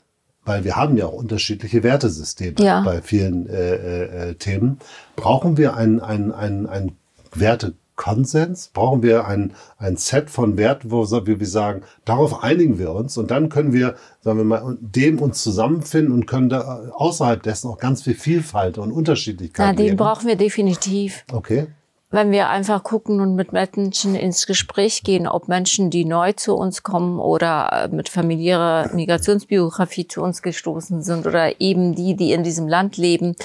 weil 0.45 0.63
wir 0.63 0.75
haben 0.75 0.97
ja 0.97 1.05
auch 1.07 1.13
unterschiedliche 1.13 1.83
Wertesysteme 1.83 2.55
ja. 2.59 2.81
bei 2.81 3.01
vielen 3.01 3.47
äh, 3.47 3.75
äh, 3.75 4.29
äh, 4.29 4.33
Themen. 4.35 4.79
Brauchen 5.15 5.57
wir 5.57 5.75
ein, 5.75 5.99
ein, 5.99 6.31
ein, 6.31 6.65
ein 6.65 6.91
Wertekonsens? 7.33 8.69
Brauchen 8.73 9.03
wir 9.03 9.25
ein, 9.27 9.53
ein 9.77 9.97
Set 9.97 10.29
von 10.29 10.57
Werten, 10.57 10.91
wo 10.91 11.09
wir 11.09 11.47
sagen, 11.47 11.83
darauf 12.05 12.43
einigen 12.43 12.77
wir 12.77 12.91
uns 12.91 13.17
und 13.17 13.31
dann 13.31 13.49
können 13.49 13.73
wir, 13.73 13.95
sagen 14.21 14.37
wir 14.37 14.45
mal, 14.45 14.77
dem 14.79 15.19
uns 15.19 15.43
zusammenfinden 15.43 16.13
und 16.13 16.25
können 16.25 16.49
da 16.49 16.91
außerhalb 16.93 17.41
dessen 17.41 17.69
auch 17.69 17.77
ganz 17.77 18.03
viel 18.03 18.15
Vielfalt 18.15 18.77
und 18.77 18.91
Unterschiedlichkeit. 18.91 19.65
Ja, 19.65 19.73
den 19.73 19.85
leben. 19.85 19.97
brauchen 19.97 20.27
wir 20.27 20.35
definitiv. 20.35 21.23
Okay 21.31 21.67
wenn 22.13 22.31
wir 22.31 22.49
einfach 22.49 22.83
gucken 22.83 23.19
und 23.21 23.35
mit 23.35 23.53
Menschen 23.53 24.13
ins 24.13 24.45
Gespräch 24.45 25.01
gehen, 25.03 25.27
ob 25.27 25.47
Menschen, 25.47 25.89
die 25.89 26.05
neu 26.05 26.31
zu 26.33 26.55
uns 26.55 26.83
kommen 26.83 27.19
oder 27.19 27.89
äh, 27.91 27.95
mit 27.95 28.07
familiärer 28.07 28.93
Migrationsbiografie 28.93 30.07
zu 30.07 30.21
uns 30.21 30.43
gestoßen 30.43 31.01
sind 31.01 31.25
oder 31.25 31.59
eben 31.59 31.95
die, 31.95 32.15
die 32.15 32.31
in 32.31 32.43
diesem 32.43 32.67
Land 32.67 32.97
leben, 32.97 33.35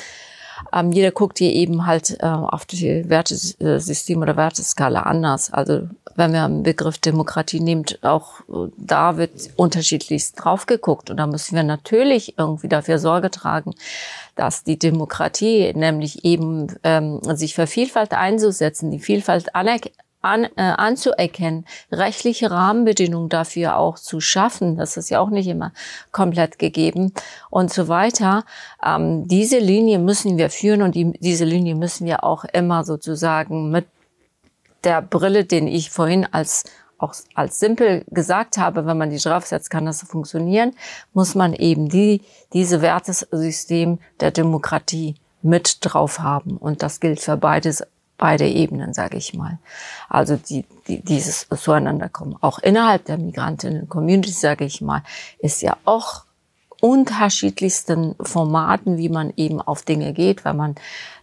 ähm, 0.72 0.92
jeder 0.92 1.10
guckt 1.10 1.38
hier 1.38 1.52
eben 1.52 1.86
halt 1.86 2.16
äh, 2.20 2.26
auf 2.26 2.64
die 2.64 3.08
Wertesystem 3.08 4.20
oder 4.20 4.36
Werteskala 4.36 5.02
anders. 5.02 5.52
Also 5.52 5.88
wenn 6.16 6.32
wir 6.32 6.44
einen 6.44 6.64
Begriff 6.64 6.98
Demokratie 6.98 7.60
nehmen, 7.60 7.84
auch 8.02 8.40
äh, 8.48 8.70
da 8.76 9.16
wird 9.16 9.50
unterschiedlichst 9.56 10.42
drauf 10.42 10.66
geguckt. 10.66 11.10
Und 11.10 11.18
da 11.18 11.26
müssen 11.26 11.54
wir 11.54 11.62
natürlich 11.62 12.38
irgendwie 12.38 12.68
dafür 12.68 12.98
Sorge 12.98 13.30
tragen, 13.30 13.74
dass 14.34 14.64
die 14.64 14.78
Demokratie 14.78 15.72
nämlich 15.74 16.24
eben 16.24 16.74
ähm, 16.82 17.20
sich 17.22 17.54
für 17.54 17.66
Vielfalt 17.66 18.12
einzusetzen, 18.12 18.90
die 18.90 18.98
Vielfalt 19.00 19.54
anerkennt 19.54 19.94
an, 20.20 20.44
äh, 20.44 20.50
anzuerkennen, 20.57 21.64
rechtliche 21.92 22.50
Rahmenbedingungen 22.50 23.28
dafür 23.28 23.76
auch 23.76 23.98
zu 23.98 24.20
schaffen, 24.20 24.76
das 24.76 24.96
ist 24.96 25.11
ja 25.11 25.20
auch 25.20 25.31
nicht 25.31 25.46
immer 25.46 25.72
komplett 26.12 26.59
gegeben 26.59 27.12
und 27.50 27.72
so 27.72 27.88
weiter. 27.88 28.44
Ähm, 28.85 29.28
diese 29.28 29.59
Linie 29.59 29.98
müssen 29.98 30.38
wir 30.38 30.50
führen 30.50 30.83
und 30.83 30.94
die, 30.94 31.12
diese 31.20 31.44
Linie 31.44 31.74
müssen 31.74 32.07
wir 32.07 32.24
auch 32.24 32.44
immer 32.44 32.85
sozusagen 32.85 33.70
mit 33.70 33.87
der 34.85 35.02
Brille, 35.02 35.44
den 35.44 35.66
ich 35.66 35.90
vorhin 35.90 36.26
als 36.31 36.64
auch 36.98 37.14
als 37.35 37.61
simpel 37.61 38.04
gesagt 38.09 38.59
habe, 38.59 38.85
wenn 38.87 38.98
man 38.98 39.11
die 39.11 39.18
draufsetzt, 39.18 39.70
kann 39.70 39.87
das 39.87 40.02
funktionieren, 40.02 40.74
muss 41.12 41.37
man 41.37 41.54
eben 41.54 41.88
die, 41.88 42.22
diese 42.52 42.83
Wertesystem 42.83 44.00
der 44.18 44.33
Demokratie 44.33 45.14
mit 45.40 45.78
drauf 45.83 46.18
haben. 46.18 46.57
Und 46.57 46.83
das 46.83 46.98
gilt 46.98 47.20
für 47.20 47.37
beides, 47.37 47.85
beide 48.18 48.46
Ebenen, 48.46 48.92
sage 48.92 49.16
ich 49.16 49.33
mal. 49.33 49.59
Also 50.09 50.37
die, 50.37 50.64
die, 50.87 51.02
dieses 51.02 51.46
Zueinanderkommen. 51.48 52.37
Auch 52.40 52.59
innerhalb 52.59 53.07
der 53.07 53.16
Migrantinnen-Community, 53.16 54.33
sage 54.33 54.64
ich 54.64 54.81
mal, 54.81 55.02
ist 55.38 55.62
ja 55.62 55.76
auch 55.85 56.24
unterschiedlichsten 56.81 58.14
Formaten, 58.20 58.98
wie 58.98 59.09
man 59.09 59.33
eben 59.37 59.61
auf 59.61 59.83
Dinge 59.83 60.12
geht, 60.12 60.44
wenn 60.44 60.57
man 60.57 60.74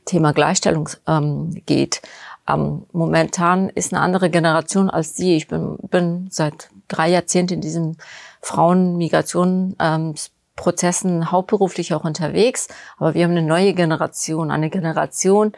Thema 0.05 0.33
Gleichstellung 0.33 0.89
ähm, 1.07 1.61
geht. 1.65 2.01
Ähm, 2.47 2.85
momentan 2.91 3.69
ist 3.69 3.93
eine 3.93 4.01
andere 4.01 4.29
Generation 4.29 4.89
als 4.89 5.13
die. 5.13 5.35
Ich 5.35 5.47
bin, 5.47 5.77
bin 5.89 6.27
seit 6.29 6.69
drei 6.87 7.09
Jahrzehnten 7.09 7.55
in 7.55 7.61
diesen 7.61 7.97
Frauenmigrationsprozessen 8.41 11.15
ähm, 11.15 11.31
hauptberuflich 11.31 11.93
auch 11.93 12.03
unterwegs. 12.03 12.67
Aber 12.97 13.13
wir 13.13 13.23
haben 13.23 13.31
eine 13.31 13.41
neue 13.41 13.73
Generation, 13.73 14.51
eine 14.51 14.69
Generation, 14.69 15.53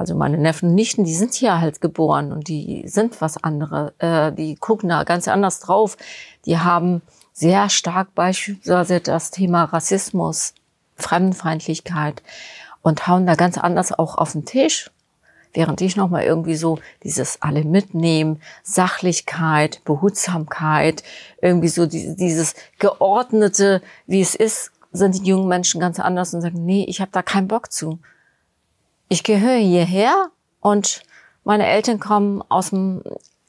also 0.00 0.14
meine 0.14 0.38
Neffen 0.38 0.70
und 0.70 0.74
Nichten, 0.74 1.04
die 1.04 1.14
sind 1.14 1.34
hier 1.34 1.60
halt 1.60 1.82
geboren 1.82 2.32
und 2.32 2.48
die 2.48 2.84
sind 2.88 3.20
was 3.20 3.36
anderes. 3.42 3.92
Äh, 3.98 4.32
die 4.32 4.56
gucken 4.56 4.88
da 4.88 5.04
ganz 5.04 5.28
anders 5.28 5.60
drauf. 5.60 5.98
Die 6.46 6.58
haben 6.58 7.02
sehr 7.34 7.68
stark 7.68 8.14
beispielsweise 8.14 9.00
das 9.00 9.30
Thema 9.30 9.64
Rassismus, 9.64 10.54
Fremdenfeindlichkeit 10.96 12.22
und 12.80 13.06
hauen 13.06 13.26
da 13.26 13.34
ganz 13.34 13.58
anders 13.58 13.92
auch 13.92 14.16
auf 14.16 14.32
den 14.32 14.46
Tisch 14.46 14.90
während 15.52 15.80
ich 15.80 15.96
nochmal 15.96 16.22
irgendwie 16.22 16.54
so 16.54 16.78
dieses 17.02 17.42
alle 17.42 17.64
mitnehmen, 17.64 18.40
Sachlichkeit, 18.62 19.82
Behutsamkeit, 19.84 21.02
irgendwie 21.42 21.66
so 21.66 21.86
dieses 21.86 22.54
geordnete, 22.78 23.82
wie 24.06 24.20
es 24.20 24.36
ist, 24.36 24.70
sind 24.92 25.18
die 25.18 25.28
jungen 25.28 25.48
Menschen 25.48 25.80
ganz 25.80 25.98
anders 25.98 26.34
und 26.34 26.40
sagen, 26.40 26.64
nee, 26.64 26.84
ich 26.88 27.00
habe 27.00 27.10
da 27.10 27.22
keinen 27.22 27.48
Bock 27.48 27.72
zu. 27.72 27.98
Ich 29.12 29.24
gehöre 29.24 29.58
hierher 29.58 30.30
und 30.60 31.02
meine 31.42 31.66
Eltern 31.66 31.98
kommen 31.98 32.44
aus 32.48 32.70
dem, 32.70 33.02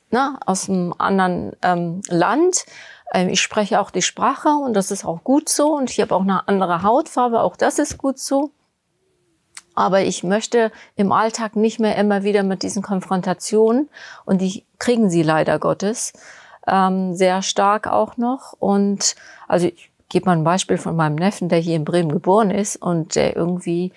na, 0.09 0.39
aus 0.43 0.65
dem 0.65 0.91
anderen 0.97 1.55
ähm, 1.61 2.01
Land. 2.09 2.65
Ähm, 3.13 3.29
ich 3.29 3.41
spreche 3.41 3.79
auch 3.79 3.91
die 3.91 4.01
Sprache 4.01 4.49
und 4.49 4.73
das 4.73 4.89
ist 4.89 5.05
auch 5.05 5.23
gut 5.23 5.49
so 5.49 5.75
und 5.77 5.91
ich 5.91 6.01
habe 6.01 6.15
auch 6.15 6.23
eine 6.23 6.47
andere 6.47 6.81
Hautfarbe, 6.81 7.41
auch 7.41 7.55
das 7.55 7.77
ist 7.77 7.99
gut 7.99 8.17
so. 8.17 8.49
Aber 9.75 10.01
ich 10.01 10.23
möchte 10.23 10.71
im 10.95 11.11
Alltag 11.11 11.55
nicht 11.55 11.79
mehr 11.79 11.95
immer 11.95 12.23
wieder 12.23 12.41
mit 12.41 12.63
diesen 12.63 12.81
Konfrontationen 12.81 13.87
und 14.25 14.41
die 14.41 14.65
kriegen 14.79 15.11
sie 15.11 15.21
leider 15.21 15.59
Gottes 15.59 16.13
ähm, 16.67 17.13
sehr 17.13 17.43
stark 17.43 17.85
auch 17.85 18.17
noch. 18.17 18.53
Und 18.59 19.15
also 19.47 19.67
ich 19.67 19.91
gebe 20.09 20.25
mal 20.25 20.37
ein 20.37 20.43
Beispiel 20.43 20.79
von 20.79 20.95
meinem 20.95 21.17
Neffen, 21.17 21.49
der 21.49 21.59
hier 21.59 21.75
in 21.75 21.85
Bremen 21.85 22.11
geboren 22.11 22.49
ist 22.49 22.77
und 22.77 23.15
der 23.15 23.35
irgendwie, 23.35 23.93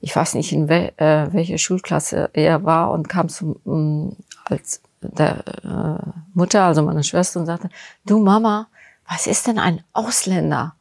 ich 0.00 0.14
weiß 0.14 0.34
nicht 0.34 0.52
in 0.52 0.68
wel, 0.68 0.92
äh, 0.96 1.32
welcher 1.32 1.58
Schulklasse 1.58 2.30
er 2.32 2.64
war 2.64 2.90
und 2.90 3.08
kam 3.08 3.28
zum 3.28 3.56
ähm, 3.66 4.16
als 4.44 4.80
der 5.02 5.44
äh, 5.64 6.10
Mutter, 6.34 6.64
also 6.64 6.82
meine 6.82 7.04
Schwester, 7.04 7.40
und 7.40 7.46
sagte: 7.46 7.70
Du 8.04 8.18
Mama, 8.18 8.68
was 9.08 9.26
ist 9.26 9.46
denn 9.46 9.58
ein 9.58 9.82
Ausländer? 9.92 10.74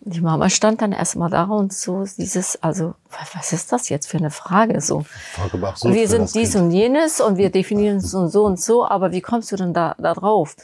die 0.00 0.20
Mama 0.20 0.48
stand 0.48 0.80
dann 0.82 0.92
erstmal 0.92 1.30
da 1.30 1.44
und 1.44 1.72
so 1.72 2.04
dieses, 2.16 2.62
also 2.62 2.94
was 3.32 3.52
ist 3.52 3.72
das 3.72 3.88
jetzt 3.88 4.06
für 4.06 4.18
eine 4.18 4.30
Frage 4.30 4.80
so? 4.80 5.04
Wir 5.82 6.08
sind 6.08 6.34
dies 6.34 6.52
kind. 6.52 6.64
und 6.64 6.70
jenes 6.70 7.20
und 7.20 7.36
wir 7.36 7.50
definieren 7.50 7.96
uns 7.96 8.14
und 8.14 8.28
so 8.30 8.44
und 8.44 8.60
so, 8.60 8.86
aber 8.86 9.12
wie 9.12 9.20
kommst 9.20 9.52
du 9.52 9.56
denn 9.56 9.74
da, 9.74 9.94
da 9.98 10.14
drauf? 10.14 10.56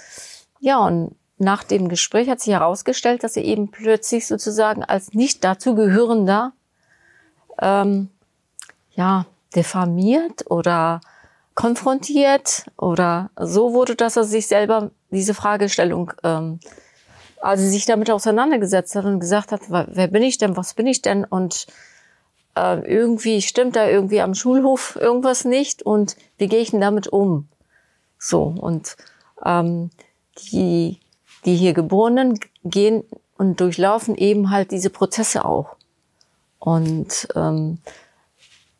Ja, 0.60 0.78
und 0.78 1.16
nach 1.36 1.64
dem 1.64 1.88
Gespräch 1.88 2.28
hat 2.28 2.40
sich 2.40 2.52
herausgestellt, 2.52 3.24
dass 3.24 3.36
er 3.36 3.44
eben 3.44 3.70
plötzlich 3.70 4.26
sozusagen 4.26 4.84
als 4.84 5.12
nicht 5.12 5.42
dazugehörender 5.44 6.52
ähm, 7.64 8.10
ja 8.94 9.26
diffamiert 9.56 10.50
oder 10.50 11.00
konfrontiert 11.54 12.66
oder 12.76 13.30
so 13.40 13.72
wurde, 13.72 13.96
dass 13.96 14.16
er 14.16 14.24
sich 14.24 14.46
selber 14.46 14.90
diese 15.10 15.34
Fragestellung 15.34 16.12
ähm, 16.22 16.60
also 17.40 17.64
sich 17.66 17.84
damit 17.84 18.10
auseinandergesetzt 18.10 18.96
hat 18.96 19.04
und 19.04 19.20
gesagt 19.20 19.52
hat, 19.52 19.62
wer 19.68 20.08
bin 20.08 20.22
ich 20.22 20.38
denn, 20.38 20.56
was 20.56 20.72
bin 20.72 20.86
ich 20.86 21.02
denn? 21.02 21.24
Und 21.24 21.66
äh, 22.56 22.80
irgendwie 22.90 23.42
stimmt 23.42 23.76
da 23.76 23.86
irgendwie 23.86 24.22
am 24.22 24.34
Schulhof 24.34 24.96
irgendwas 24.96 25.44
nicht 25.44 25.82
und 25.82 26.16
wie 26.38 26.48
gehe 26.48 26.60
ich 26.60 26.70
denn 26.70 26.80
damit 26.80 27.06
um? 27.08 27.48
So 28.18 28.42
und 28.42 28.96
ähm, 29.44 29.90
die 30.52 31.00
die 31.44 31.56
hier 31.56 31.74
Geborenen 31.74 32.40
gehen 32.64 33.04
und 33.36 33.60
durchlaufen 33.60 34.16
eben 34.16 34.50
halt 34.50 34.70
diese 34.70 34.88
Prozesse 34.88 35.44
auch 35.44 35.73
und 36.64 37.28
ähm, 37.36 37.78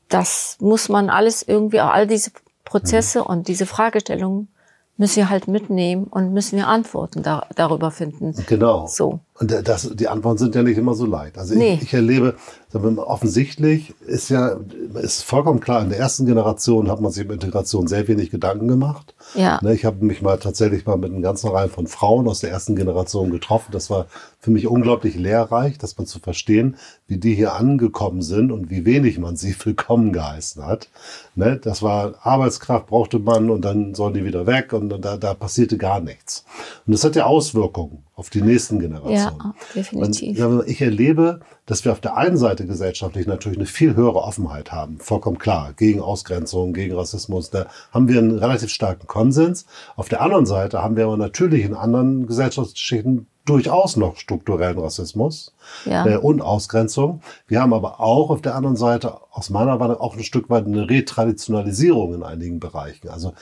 das 0.09 0.57
muss 0.61 0.88
man 0.88 1.11
alles 1.11 1.42
irgendwie 1.42 1.81
all 1.81 2.07
diese 2.07 2.31
Prozesse 2.64 3.18
mhm. 3.20 3.27
und 3.27 3.49
diese 3.49 3.66
Fragestellungen 3.66 4.49
müssen 4.97 5.16
wir 5.16 5.29
halt 5.29 5.49
mitnehmen 5.49 6.05
und 6.05 6.33
müssen 6.33 6.57
wir 6.57 6.66
Antworten 6.66 7.23
da, 7.23 7.47
darüber 7.57 7.90
finden. 7.90 8.35
Genau. 8.47 8.87
So. 8.87 9.20
Und 9.40 9.51
das, 9.51 9.90
die 9.94 10.07
Antworten 10.07 10.38
sind 10.38 10.55
ja 10.55 10.62
nicht 10.62 10.79
immer 10.79 10.94
so 10.94 11.07
leicht. 11.07 11.38
Also 11.38 11.57
nee. 11.57 11.75
ich, 11.75 11.83
ich 11.83 11.94
erlebe, 11.94 12.37
offensichtlich 12.73 13.92
ist 14.07 14.29
ja, 14.29 14.57
ist 14.94 15.23
vollkommen 15.23 15.59
klar, 15.59 15.83
in 15.83 15.88
der 15.88 15.99
ersten 15.99 16.25
Generation 16.25 16.88
hat 16.88 17.01
man 17.01 17.11
sich 17.11 17.25
über 17.25 17.35
Integration 17.35 17.88
sehr 17.88 18.07
wenig 18.07 18.31
Gedanken 18.31 18.68
gemacht. 18.68 19.12
Ja. 19.35 19.59
Ne, 19.61 19.75
ich 19.75 19.85
habe 19.85 20.05
mich 20.05 20.23
mal 20.23 20.38
tatsächlich 20.38 20.87
mal 20.87 20.97
mit 20.97 21.11
einer 21.11 21.20
ganzen 21.20 21.51
Reihe 21.51 21.68
von 21.68 21.88
Frauen 21.88 22.29
aus 22.29 22.40
der 22.40 22.51
ersten 22.51 22.77
Generation 22.77 23.33
getroffen. 23.33 23.73
Das 23.73 23.90
war 23.90 24.07
für 24.38 24.53
mich 24.53 24.68
unglaublich 24.68 25.16
lehrreich, 25.16 25.79
dass 25.79 25.99
man 25.99 26.07
zu 26.07 26.20
verstehen, 26.20 26.77
wie 27.09 27.16
die 27.16 27.35
hier 27.35 27.55
angekommen 27.55 28.23
sind 28.23 28.53
und 28.53 28.70
wie 28.70 28.85
wenig 28.85 29.18
man 29.18 29.35
sie 29.35 29.57
willkommen 29.64 30.12
geheißen 30.12 30.64
hat. 30.64 30.90
Ne, 31.35 31.59
das 31.61 31.83
war 31.83 32.14
Arbeitskraft 32.23 32.87
brauchte 32.87 33.18
man 33.18 33.51
und 33.51 33.62
dann 33.64 33.97
sollen 33.97 34.14
die 34.14 34.25
wieder 34.25 34.47
weg 34.47 34.73
und 34.73 34.90
da, 34.90 35.16
da 35.16 35.35
passierte 35.35 35.77
gar 35.77 35.99
nichts. 35.99 36.44
Und 36.87 36.92
das 36.92 37.03
hat 37.03 37.16
ja 37.16 37.25
Auswirkungen 37.25 38.05
auf 38.16 38.31
die 38.31 38.42
nächsten 38.42 38.79
Generationen. 38.79 39.14
Ja, 39.16 39.55
definitiv. 39.74 40.44
Und 40.44 40.68
ich 40.68 40.81
erlebe, 40.81 41.40
dass 41.66 41.85
wir 41.85 41.92
auf 41.92 42.00
der 42.00 42.16
einen 42.16 42.37
Seite 42.37 42.66
gesellschaftlich 42.66 43.27
natürlich 43.27 43.59
eine 43.59 43.66
viel 43.66 43.96
höhere 43.96 44.22
Offenheit 44.22 44.70
haben, 44.70 44.98
vollkommen 44.98 45.38
klar, 45.38 45.72
gegen 45.77 46.00
Ausgrenzung, 46.00 46.72
gegen 46.72 46.94
Rassismus, 46.94 47.50
da 47.50 47.66
haben 47.92 48.09
wir 48.09 48.18
einen 48.18 48.38
relativ 48.38 48.70
starken 48.70 49.07
Konsens. 49.07 49.66
Auf 49.96 50.09
der 50.09 50.20
anderen 50.20 50.46
Seite 50.46 50.83
haben 50.83 50.96
wir 50.96 51.05
aber 51.05 51.16
natürlich 51.16 51.64
in 51.64 51.74
anderen 51.74 52.27
Gesellschaftsschichten 52.27 53.27
durchaus 53.44 53.96
noch 53.96 54.16
strukturellen 54.16 54.79
Rassismus 54.79 55.55
ja. 55.85 56.07
äh, 56.07 56.16
und 56.16 56.40
Ausgrenzung. 56.40 57.20
Wir 57.46 57.61
haben 57.61 57.74
aber 57.74 58.00
auch 58.00 58.31
auf 58.31 58.40
der 58.40 58.55
anderen 58.55 58.77
Seite 58.77 59.20
aus 59.31 59.50
meiner 59.50 59.81
Warte 59.81 60.00
auch 60.00 60.16
ein 60.16 60.22
Stück 60.22 60.48
weit 60.48 60.66
eine 60.66 60.88
Retraditionalisierung 60.88 62.14
in 62.14 62.22
einigen 62.22 62.59
Bereichen. 62.59 63.11
Also 63.11 63.35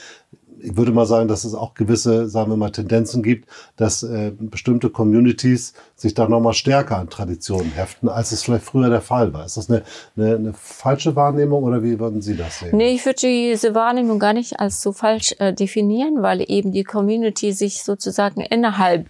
ich 0.62 0.76
würde 0.76 0.92
mal 0.92 1.06
sagen, 1.06 1.28
dass 1.28 1.44
es 1.44 1.54
auch 1.54 1.74
gewisse, 1.74 2.28
sagen 2.28 2.50
wir 2.50 2.56
mal, 2.56 2.70
Tendenzen 2.70 3.22
gibt, 3.22 3.48
dass 3.76 4.02
äh, 4.02 4.32
bestimmte 4.38 4.90
Communities 4.90 5.74
sich 5.96 6.14
da 6.14 6.28
nochmal 6.28 6.54
stärker 6.54 6.98
an 6.98 7.10
Traditionen 7.10 7.72
heften, 7.72 8.08
als 8.08 8.32
es 8.32 8.42
vielleicht 8.42 8.64
früher 8.64 8.88
der 8.88 9.00
Fall 9.00 9.32
war. 9.32 9.44
Ist 9.44 9.56
das 9.56 9.70
eine, 9.70 9.82
eine, 10.16 10.36
eine 10.36 10.52
falsche 10.52 11.16
Wahrnehmung 11.16 11.64
oder 11.64 11.82
wie 11.82 11.98
würden 11.98 12.22
Sie 12.22 12.36
das 12.36 12.60
sehen? 12.60 12.76
Nee, 12.76 12.94
ich 12.94 13.04
würde 13.04 13.20
diese 13.20 13.74
Wahrnehmung 13.74 14.18
gar 14.18 14.32
nicht 14.32 14.60
als 14.60 14.82
so 14.82 14.92
falsch 14.92 15.34
äh, 15.38 15.52
definieren, 15.52 16.22
weil 16.22 16.44
eben 16.48 16.72
die 16.72 16.84
Community 16.84 17.52
sich 17.52 17.82
sozusagen 17.82 18.40
innerhalb 18.40 19.06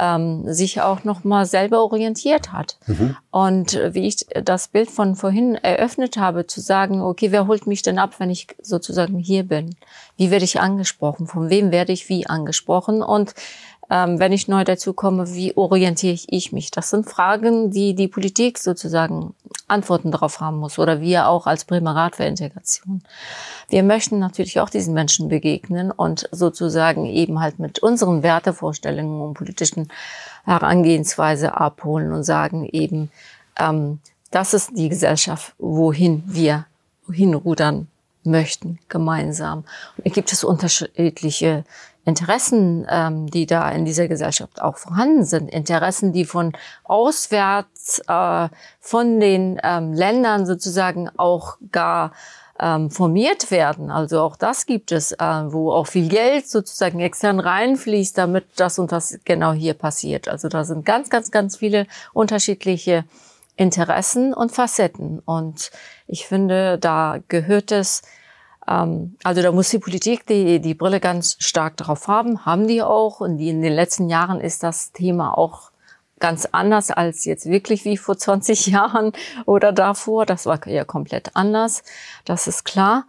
ähm, 0.00 0.52
sich 0.52 0.80
auch 0.80 1.04
noch 1.04 1.22
mal 1.24 1.44
selber 1.44 1.84
orientiert 1.84 2.52
hat. 2.52 2.78
Mhm. 2.86 3.16
Und 3.30 3.78
wie 3.92 4.06
ich 4.06 4.26
das 4.42 4.68
Bild 4.68 4.90
von 4.90 5.14
vorhin 5.14 5.54
eröffnet 5.54 6.16
habe, 6.16 6.46
zu 6.46 6.60
sagen, 6.60 7.02
okay, 7.02 7.30
wer 7.30 7.46
holt 7.46 7.66
mich 7.66 7.82
denn 7.82 7.98
ab, 7.98 8.14
wenn 8.18 8.30
ich 8.30 8.48
sozusagen 8.62 9.18
hier 9.18 9.44
bin? 9.44 9.76
Wie 10.16 10.30
werde 10.30 10.44
ich 10.44 10.60
angesprochen? 10.60 11.26
Von 11.26 11.50
wem 11.50 11.70
werde 11.70 11.92
ich 11.92 12.08
wie 12.08 12.26
angesprochen? 12.26 13.02
Und 13.02 13.34
ähm, 13.90 14.20
wenn 14.20 14.32
ich 14.32 14.46
neu 14.46 14.64
dazu 14.64 14.92
komme, 14.92 15.34
wie 15.34 15.56
orientiere 15.56 16.18
ich 16.28 16.52
mich? 16.52 16.70
Das 16.70 16.90
sind 16.90 17.10
Fragen, 17.10 17.70
die 17.72 17.94
die 17.94 18.08
Politik 18.08 18.58
sozusagen 18.58 19.34
Antworten 19.66 20.12
darauf 20.12 20.40
haben 20.40 20.58
muss 20.58 20.78
oder 20.78 21.00
wir 21.00 21.28
auch 21.28 21.46
als 21.46 21.64
Bremer 21.64 21.96
Rat 21.96 22.16
für 22.16 22.24
Integration. 22.24 23.02
Wir 23.68 23.82
möchten 23.82 24.18
natürlich 24.18 24.60
auch 24.60 24.70
diesen 24.70 24.94
Menschen 24.94 25.28
begegnen 25.28 25.90
und 25.90 26.28
sozusagen 26.30 27.06
eben 27.06 27.40
halt 27.40 27.58
mit 27.58 27.80
unseren 27.80 28.22
Wertevorstellungen 28.22 29.20
und 29.20 29.34
politischen 29.34 29.88
Herangehensweise 30.44 31.56
abholen 31.56 32.12
und 32.12 32.22
sagen 32.22 32.68
eben, 32.70 33.10
ähm, 33.58 33.98
das 34.30 34.54
ist 34.54 34.70
die 34.76 34.88
Gesellschaft, 34.88 35.54
wohin 35.58 36.22
wir 36.26 36.66
hinrudern 37.12 37.88
möchten, 38.22 38.78
gemeinsam. 38.88 39.64
Und 39.96 40.04
hier 40.04 40.12
gibt 40.12 40.32
es 40.32 40.44
unterschiedliche 40.44 41.64
Interessen, 42.04 42.86
ähm, 42.88 43.26
die 43.26 43.46
da 43.46 43.70
in 43.70 43.84
dieser 43.84 44.08
Gesellschaft 44.08 44.62
auch 44.62 44.78
vorhanden 44.78 45.24
sind. 45.24 45.50
Interessen, 45.50 46.12
die 46.12 46.24
von 46.24 46.52
auswärts, 46.84 48.00
äh, 48.08 48.48
von 48.80 49.20
den 49.20 49.60
ähm, 49.62 49.92
Ländern 49.92 50.46
sozusagen 50.46 51.10
auch 51.16 51.58
gar 51.70 52.12
ähm, 52.60 52.90
formiert 52.90 53.50
werden. 53.50 53.90
Also 53.90 54.20
auch 54.20 54.36
das 54.36 54.66
gibt 54.66 54.92
es, 54.92 55.12
äh, 55.12 55.16
wo 55.18 55.72
auch 55.72 55.86
viel 55.86 56.08
Geld 56.08 56.48
sozusagen 56.48 57.00
extern 57.00 57.40
reinfließt, 57.40 58.16
damit 58.16 58.46
das 58.56 58.78
und 58.78 58.92
das 58.92 59.18
genau 59.24 59.52
hier 59.52 59.74
passiert. 59.74 60.28
Also 60.28 60.48
da 60.48 60.64
sind 60.64 60.84
ganz, 60.84 61.10
ganz, 61.10 61.30
ganz 61.30 61.56
viele 61.56 61.86
unterschiedliche 62.12 63.04
Interessen 63.56 64.34
und 64.34 64.52
Facetten. 64.52 65.20
Und 65.20 65.70
ich 66.06 66.26
finde, 66.26 66.78
da 66.78 67.18
gehört 67.28 67.72
es 67.72 68.02
also 68.70 69.42
da 69.42 69.50
muss 69.50 69.70
die 69.70 69.80
Politik 69.80 70.26
die, 70.26 70.60
die 70.60 70.74
Brille 70.74 71.00
ganz 71.00 71.36
stark 71.40 71.76
drauf 71.76 72.06
haben, 72.06 72.46
haben 72.46 72.68
die 72.68 72.82
auch. 72.82 73.20
Und 73.20 73.38
die, 73.38 73.48
in 73.48 73.62
den 73.62 73.72
letzten 73.72 74.08
Jahren 74.08 74.40
ist 74.40 74.62
das 74.62 74.92
Thema 74.92 75.36
auch 75.36 75.72
ganz 76.20 76.46
anders 76.52 76.92
als 76.92 77.24
jetzt 77.24 77.46
wirklich 77.46 77.84
wie 77.84 77.96
vor 77.96 78.16
20 78.16 78.66
Jahren 78.68 79.12
oder 79.44 79.72
davor. 79.72 80.24
Das 80.24 80.46
war 80.46 80.64
ja 80.68 80.84
komplett 80.84 81.34
anders. 81.34 81.82
Das 82.24 82.46
ist 82.46 82.64
klar. 82.64 83.06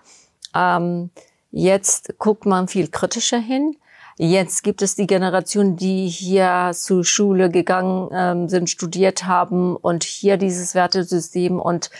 Ähm, 0.55 1.11
jetzt 1.51 2.17
guckt 2.17 2.47
man 2.47 2.67
viel 2.67 2.87
kritischer 2.87 3.39
hin. 3.39 3.75
Jetzt 4.17 4.63
gibt 4.63 4.81
es 4.81 4.95
die 4.95 5.07
Generation, 5.07 5.75
die 5.75 6.07
hier 6.07 6.71
zur 6.73 7.05
Schule 7.05 7.51
gegangen 7.51 8.09
ähm, 8.11 8.49
sind, 8.49 8.69
studiert 8.69 9.25
haben 9.25 9.75
und 9.75 10.03
hier 10.03 10.37
dieses 10.37 10.73
Wertesystem 10.73 11.59
und 11.59 11.91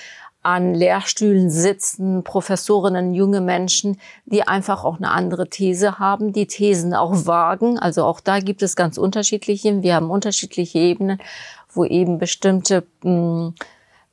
an 0.43 0.73
Lehrstühlen 0.73 1.49
sitzen, 1.49 2.23
Professorinnen, 2.23 3.13
junge 3.13 3.41
Menschen, 3.41 3.99
die 4.25 4.47
einfach 4.47 4.83
auch 4.83 4.97
eine 4.97 5.11
andere 5.11 5.49
These 5.49 5.99
haben, 5.99 6.33
die 6.33 6.47
Thesen 6.47 6.93
auch 6.93 7.25
wagen. 7.25 7.77
Also 7.77 8.05
auch 8.05 8.19
da 8.19 8.39
gibt 8.39 8.63
es 8.63 8.75
ganz 8.75 8.97
unterschiedliche. 8.97 9.83
Wir 9.83 9.95
haben 9.95 10.09
unterschiedliche 10.09 10.79
Ebenen, 10.79 11.19
wo 11.73 11.85
eben 11.85 12.17
bestimmte, 12.17 12.85
mh, 13.03 13.11
mm, 13.11 13.55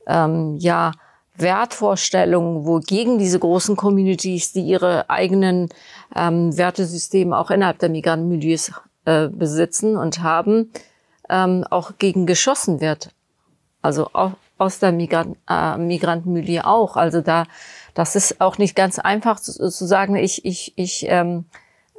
ähm, 0.07 0.55
ja, 0.57 0.91
Wertvorstellungen, 1.35 2.65
wo 2.65 2.79
gegen 2.79 3.17
diese 3.17 3.39
großen 3.39 3.75
Communities, 3.75 4.51
die 4.51 4.61
ihre 4.61 5.09
eigenen 5.09 5.69
ähm, 6.15 6.55
Wertesysteme 6.57 7.37
auch 7.37 7.49
innerhalb 7.49 7.79
der 7.79 7.89
Migrantenmilieus 7.89 8.73
äh, 9.05 9.29
besitzen 9.29 9.97
und 9.97 10.21
haben, 10.21 10.71
ähm, 11.29 11.65
auch 11.69 11.93
gegen 11.97 12.25
geschossen 12.25 12.81
wird. 12.81 13.11
Also 13.81 14.09
auch 14.13 14.33
aus 14.59 14.79
der 14.79 14.91
Migrant, 14.91 15.37
äh, 15.49 15.77
Migrantenmilieu 15.77 16.61
auch. 16.63 16.95
Also 16.95 17.21
da, 17.21 17.45
das 17.93 18.15
ist 18.15 18.41
auch 18.41 18.57
nicht 18.57 18.75
ganz 18.75 18.99
einfach 18.99 19.39
zu, 19.39 19.53
zu 19.53 19.85
sagen, 19.85 20.15
ich, 20.15 20.45
ich, 20.45 20.73
ich 20.75 21.05
ähm, 21.07 21.45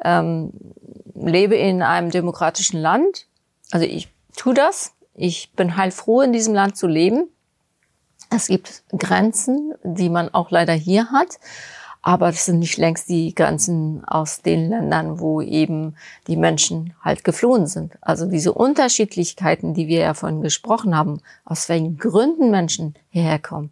ähm, 0.05 0.53
lebe 1.14 1.57
in 1.57 1.83
einem 1.83 2.11
demokratischen 2.11 2.81
Land. 2.81 3.27
Also 3.70 3.87
ich 3.87 4.09
tue 4.37 4.55
das. 4.55 4.92
Ich 5.14 5.53
bin 5.53 5.77
heilfroh, 5.77 6.23
in 6.23 6.33
diesem 6.33 6.55
Land 6.55 6.77
zu 6.77 6.87
leben. 6.87 7.29
Es 8.31 8.46
gibt 8.46 8.85
Grenzen, 8.96 9.75
die 9.83 10.09
man 10.09 10.33
auch 10.33 10.51
leider 10.51 10.73
hier 10.73 11.11
hat. 11.11 11.38
Aber 12.02 12.30
das 12.30 12.46
sind 12.46 12.60
nicht 12.60 12.78
längst 12.78 13.08
die 13.10 13.34
Grenzen 13.34 14.02
aus 14.06 14.40
den 14.40 14.70
Ländern, 14.70 15.20
wo 15.20 15.42
eben 15.42 15.96
die 16.26 16.36
Menschen 16.36 16.94
halt 17.02 17.24
geflohen 17.24 17.66
sind. 17.66 17.92
Also 18.00 18.26
diese 18.26 18.54
Unterschiedlichkeiten, 18.54 19.74
die 19.74 19.86
wir 19.86 20.00
ja 20.00 20.14
vorhin 20.14 20.40
gesprochen 20.40 20.96
haben, 20.96 21.20
aus 21.44 21.68
welchen 21.68 21.98
Gründen 21.98 22.50
Menschen 22.50 22.94
hierher 23.10 23.38
kommen. 23.38 23.70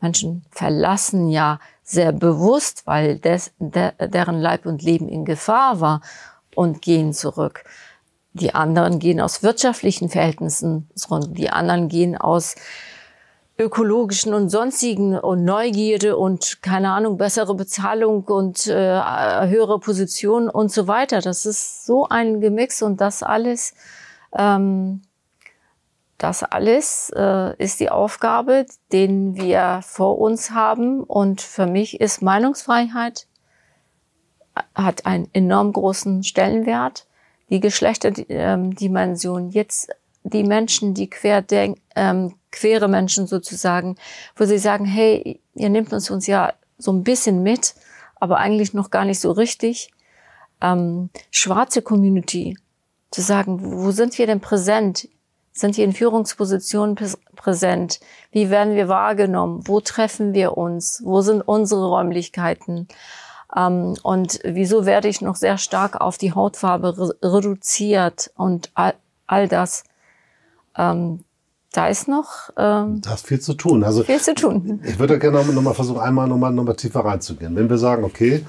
Menschen 0.00 0.44
verlassen 0.50 1.28
ja 1.28 1.60
sehr 1.84 2.12
bewusst, 2.12 2.86
weil 2.86 3.18
des, 3.18 3.52
der, 3.58 3.92
deren 3.92 4.40
Leib 4.40 4.66
und 4.66 4.82
Leben 4.82 5.08
in 5.08 5.24
Gefahr 5.24 5.80
war 5.80 6.00
und 6.54 6.82
gehen 6.82 7.12
zurück. 7.12 7.64
Die 8.32 8.54
anderen 8.54 8.98
gehen 8.98 9.20
aus 9.20 9.42
wirtschaftlichen 9.42 10.08
Verhältnissen 10.08 10.88
zurück. 10.94 11.34
Die 11.34 11.50
anderen 11.50 11.88
gehen 11.88 12.16
aus 12.16 12.54
ökologischen 13.60 14.32
und 14.32 14.48
sonstigen 14.48 15.18
und 15.18 15.44
Neugierde 15.44 16.16
und 16.16 16.62
keine 16.62 16.92
Ahnung, 16.92 17.18
bessere 17.18 17.54
Bezahlung 17.54 18.24
und 18.24 18.66
äh, 18.66 18.72
höhere 18.72 19.78
Position 19.78 20.48
und 20.48 20.72
so 20.72 20.88
weiter. 20.88 21.20
Das 21.20 21.44
ist 21.44 21.84
so 21.84 22.08
ein 22.08 22.40
Gemix 22.40 22.80
und 22.80 23.00
das 23.02 23.22
alles, 23.22 23.74
ähm, 24.36 25.02
das 26.16 26.42
alles 26.42 27.12
äh, 27.14 27.54
ist 27.62 27.80
die 27.80 27.90
Aufgabe, 27.90 28.64
den 28.92 29.36
wir 29.36 29.80
vor 29.82 30.18
uns 30.18 30.52
haben. 30.52 31.02
Und 31.02 31.42
für 31.42 31.66
mich 31.66 32.00
ist 32.00 32.22
Meinungsfreiheit 32.22 33.26
hat 34.74 35.06
einen 35.06 35.28
enorm 35.32 35.72
großen 35.72 36.24
Stellenwert. 36.24 37.06
Die 37.50 37.60
Geschlechterdimension 37.60 39.50
jetzt 39.50 39.90
die 40.22 40.44
Menschen, 40.44 40.94
die 40.94 41.08
querdenken, 41.08 41.80
ähm, 41.96 42.34
queere 42.50 42.88
Menschen 42.88 43.26
sozusagen, 43.26 43.96
wo 44.36 44.44
sie 44.44 44.58
sagen, 44.58 44.84
hey, 44.84 45.40
ihr 45.54 45.68
nehmt 45.68 45.92
uns 45.92 46.10
uns 46.10 46.26
ja 46.26 46.52
so 46.78 46.92
ein 46.92 47.04
bisschen 47.04 47.42
mit, 47.42 47.74
aber 48.16 48.38
eigentlich 48.38 48.74
noch 48.74 48.90
gar 48.90 49.04
nicht 49.04 49.20
so 49.20 49.30
richtig. 49.32 49.90
Ähm, 50.60 51.10
schwarze 51.30 51.80
Community, 51.82 52.56
zu 53.10 53.22
sagen, 53.22 53.60
wo 53.62 53.90
sind 53.90 54.18
wir 54.18 54.26
denn 54.26 54.40
präsent? 54.40 55.08
Sind 55.52 55.76
wir 55.76 55.84
in 55.84 55.92
Führungspositionen 55.92 56.96
präsent? 57.34 58.00
Wie 58.30 58.50
werden 58.50 58.76
wir 58.76 58.88
wahrgenommen? 58.88 59.66
Wo 59.66 59.80
treffen 59.80 60.32
wir 60.32 60.56
uns? 60.56 61.02
Wo 61.04 61.20
sind 61.22 61.42
unsere 61.42 61.88
Räumlichkeiten? 61.88 62.88
Ähm, 63.56 63.96
und 64.02 64.40
wieso 64.44 64.86
werde 64.86 65.08
ich 65.08 65.20
noch 65.20 65.36
sehr 65.36 65.58
stark 65.58 66.00
auf 66.00 66.18
die 66.18 66.32
Hautfarbe 66.32 66.96
re 66.96 67.14
reduziert 67.22 68.30
und 68.36 68.70
all, 68.74 68.94
all 69.26 69.48
das? 69.48 69.84
Ähm, 70.76 71.20
da 71.72 71.88
ist 71.88 72.08
noch 72.08 72.50
ähm, 72.56 73.00
da 73.00 73.14
ist 73.14 73.26
viel 73.26 73.40
zu 73.40 73.54
tun. 73.54 73.84
Also 73.84 74.02
viel 74.02 74.20
zu 74.20 74.34
tun. 74.34 74.80
Ich 74.84 74.98
würde 74.98 75.18
gerne 75.18 75.44
noch 75.44 75.62
mal 75.62 75.74
versuchen, 75.74 76.00
einmal 76.00 76.26
noch 76.26 76.36
mal, 76.36 76.50
noch 76.50 76.64
mal 76.64 76.74
tiefer 76.74 77.00
reinzugehen. 77.00 77.54
Wenn 77.54 77.70
wir 77.70 77.78
sagen, 77.78 78.02
okay, 78.04 78.44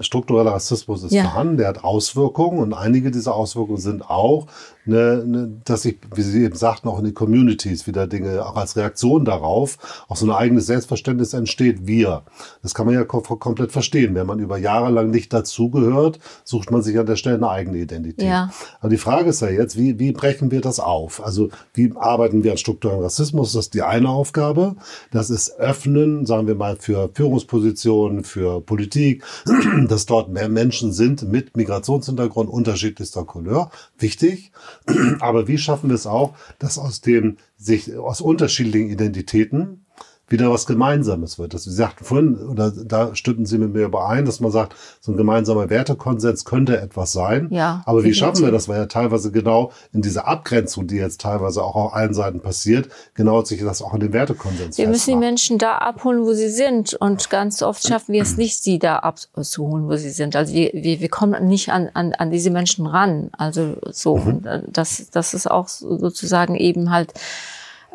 struktureller 0.00 0.52
Rassismus 0.52 1.04
ist 1.04 1.12
ja. 1.12 1.22
vorhanden, 1.22 1.56
der 1.56 1.68
hat 1.68 1.84
Auswirkungen 1.84 2.58
und 2.58 2.72
einige 2.72 3.10
dieser 3.10 3.34
Auswirkungen 3.34 3.78
sind 3.78 4.08
auch, 4.08 4.46
eine, 4.86 5.22
eine, 5.24 5.52
dass 5.64 5.82
sich, 5.82 5.98
wie 6.14 6.22
Sie 6.22 6.44
eben 6.44 6.54
sagten, 6.54 6.88
auch 6.88 6.98
in 6.98 7.04
den 7.04 7.14
Communities 7.14 7.86
wieder 7.86 8.06
Dinge, 8.06 8.46
auch 8.46 8.56
als 8.56 8.76
Reaktion 8.76 9.24
darauf, 9.24 9.78
auch 10.08 10.16
so 10.16 10.26
ein 10.26 10.30
eigenes 10.30 10.66
Selbstverständnis 10.66 11.34
entsteht, 11.34 11.86
wir. 11.86 12.22
Das 12.62 12.74
kann 12.74 12.86
man 12.86 12.94
ja 12.94 13.04
kom 13.04 13.22
komplett 13.22 13.72
verstehen. 13.72 14.14
Wenn 14.14 14.26
man 14.26 14.38
über 14.38 14.58
Jahre 14.58 14.90
lang 14.90 15.10
nicht 15.10 15.32
dazugehört, 15.32 16.20
sucht 16.44 16.70
man 16.70 16.82
sich 16.82 16.98
an 16.98 17.06
der 17.06 17.16
Stelle 17.16 17.36
eine 17.36 17.50
eigene 17.50 17.78
Identität. 17.78 18.28
Ja. 18.28 18.50
Aber 18.80 18.90
die 18.90 18.96
Frage 18.96 19.30
ist 19.30 19.42
ja 19.42 19.48
jetzt, 19.48 19.76
wie, 19.76 19.98
wie 19.98 20.12
brechen 20.12 20.50
wir 20.50 20.60
das 20.60 20.78
auf? 20.78 21.24
Also 21.24 21.48
wie 21.74 21.92
arbeiten 21.96 22.44
wir 22.44 22.52
an 22.52 22.58
strukturellen 22.58 23.02
Rassismus? 23.02 23.52
Das 23.52 23.66
ist 23.66 23.74
die 23.74 23.82
eine 23.82 24.08
Aufgabe. 24.08 24.76
Das 25.10 25.30
ist 25.30 25.58
Öffnen, 25.58 26.26
sagen 26.26 26.46
wir 26.46 26.54
mal, 26.54 26.76
für 26.76 27.10
Führungspositionen, 27.12 28.22
für 28.22 28.60
Politik, 28.60 29.24
dass 29.88 30.06
dort 30.06 30.28
mehr 30.28 30.48
Menschen 30.48 30.92
sind 30.92 31.22
mit 31.22 31.56
Migrationshintergrund 31.56 32.50
unterschiedlichster 32.50 33.24
Couleur. 33.24 33.70
Wichtig. 33.98 34.52
Aber 35.20 35.48
wie 35.48 35.58
schaffen 35.58 35.90
wir 35.90 35.94
es 35.94 36.06
auch, 36.06 36.34
dass 36.58 36.78
aus 36.78 37.00
dem 37.00 37.38
sich 37.56 37.96
aus 37.96 38.20
unterschiedlichen 38.20 38.90
Identitäten 38.90 39.85
wieder 40.28 40.50
was 40.50 40.66
Gemeinsames 40.66 41.38
wird. 41.38 41.54
Das, 41.54 41.64
Sie 41.64 41.72
sagten 41.72 42.04
vorhin, 42.04 42.36
oder 42.36 42.72
da 42.72 43.14
stimmten 43.14 43.46
Sie 43.46 43.58
mit 43.58 43.72
mir 43.72 43.84
überein, 43.84 44.24
dass 44.24 44.40
man 44.40 44.50
sagt, 44.50 44.74
so 45.00 45.12
ein 45.12 45.16
gemeinsamer 45.16 45.70
Wertekonsens 45.70 46.44
könnte 46.44 46.80
etwas 46.80 47.12
sein. 47.12 47.48
Ja, 47.50 47.82
Aber 47.86 48.02
wie 48.02 48.12
schaffen 48.12 48.44
wir 48.44 48.50
das? 48.50 48.68
Weil 48.68 48.78
ja 48.78 48.86
teilweise 48.86 49.30
genau 49.30 49.70
in 49.92 50.02
dieser 50.02 50.26
Abgrenzung, 50.26 50.88
die 50.88 50.96
jetzt 50.96 51.20
teilweise 51.20 51.62
auch 51.62 51.76
auf 51.76 51.94
allen 51.94 52.12
Seiten 52.12 52.40
passiert, 52.40 52.88
genau 53.14 53.44
sich 53.44 53.62
das 53.62 53.82
auch 53.82 53.94
in 53.94 54.00
den 54.00 54.12
Wertekonsens 54.12 54.78
Wir 54.78 54.88
müssen 54.88 55.10
die 55.10 55.16
Menschen 55.16 55.58
da 55.58 55.78
abholen, 55.78 56.24
wo 56.24 56.32
sie 56.32 56.48
sind. 56.48 56.94
Und 56.94 57.30
ganz 57.30 57.62
oft 57.62 57.86
schaffen 57.86 58.12
wir 58.12 58.22
es 58.22 58.36
nicht, 58.36 58.60
sie 58.60 58.80
da 58.80 58.96
abzuholen, 58.96 59.86
wo 59.86 59.94
sie 59.96 60.10
sind. 60.10 60.34
Also 60.34 60.52
wir, 60.54 60.70
wir, 60.72 61.00
wir 61.00 61.08
kommen 61.08 61.46
nicht 61.46 61.70
an, 61.70 61.88
an, 61.94 62.12
an 62.14 62.32
diese 62.32 62.50
Menschen 62.50 62.86
ran. 62.86 63.30
Also 63.38 63.76
so, 63.90 64.16
mhm. 64.16 64.42
das, 64.66 65.08
das 65.12 65.34
ist 65.34 65.48
auch 65.48 65.68
sozusagen 65.68 66.56
eben 66.56 66.90
halt 66.90 67.14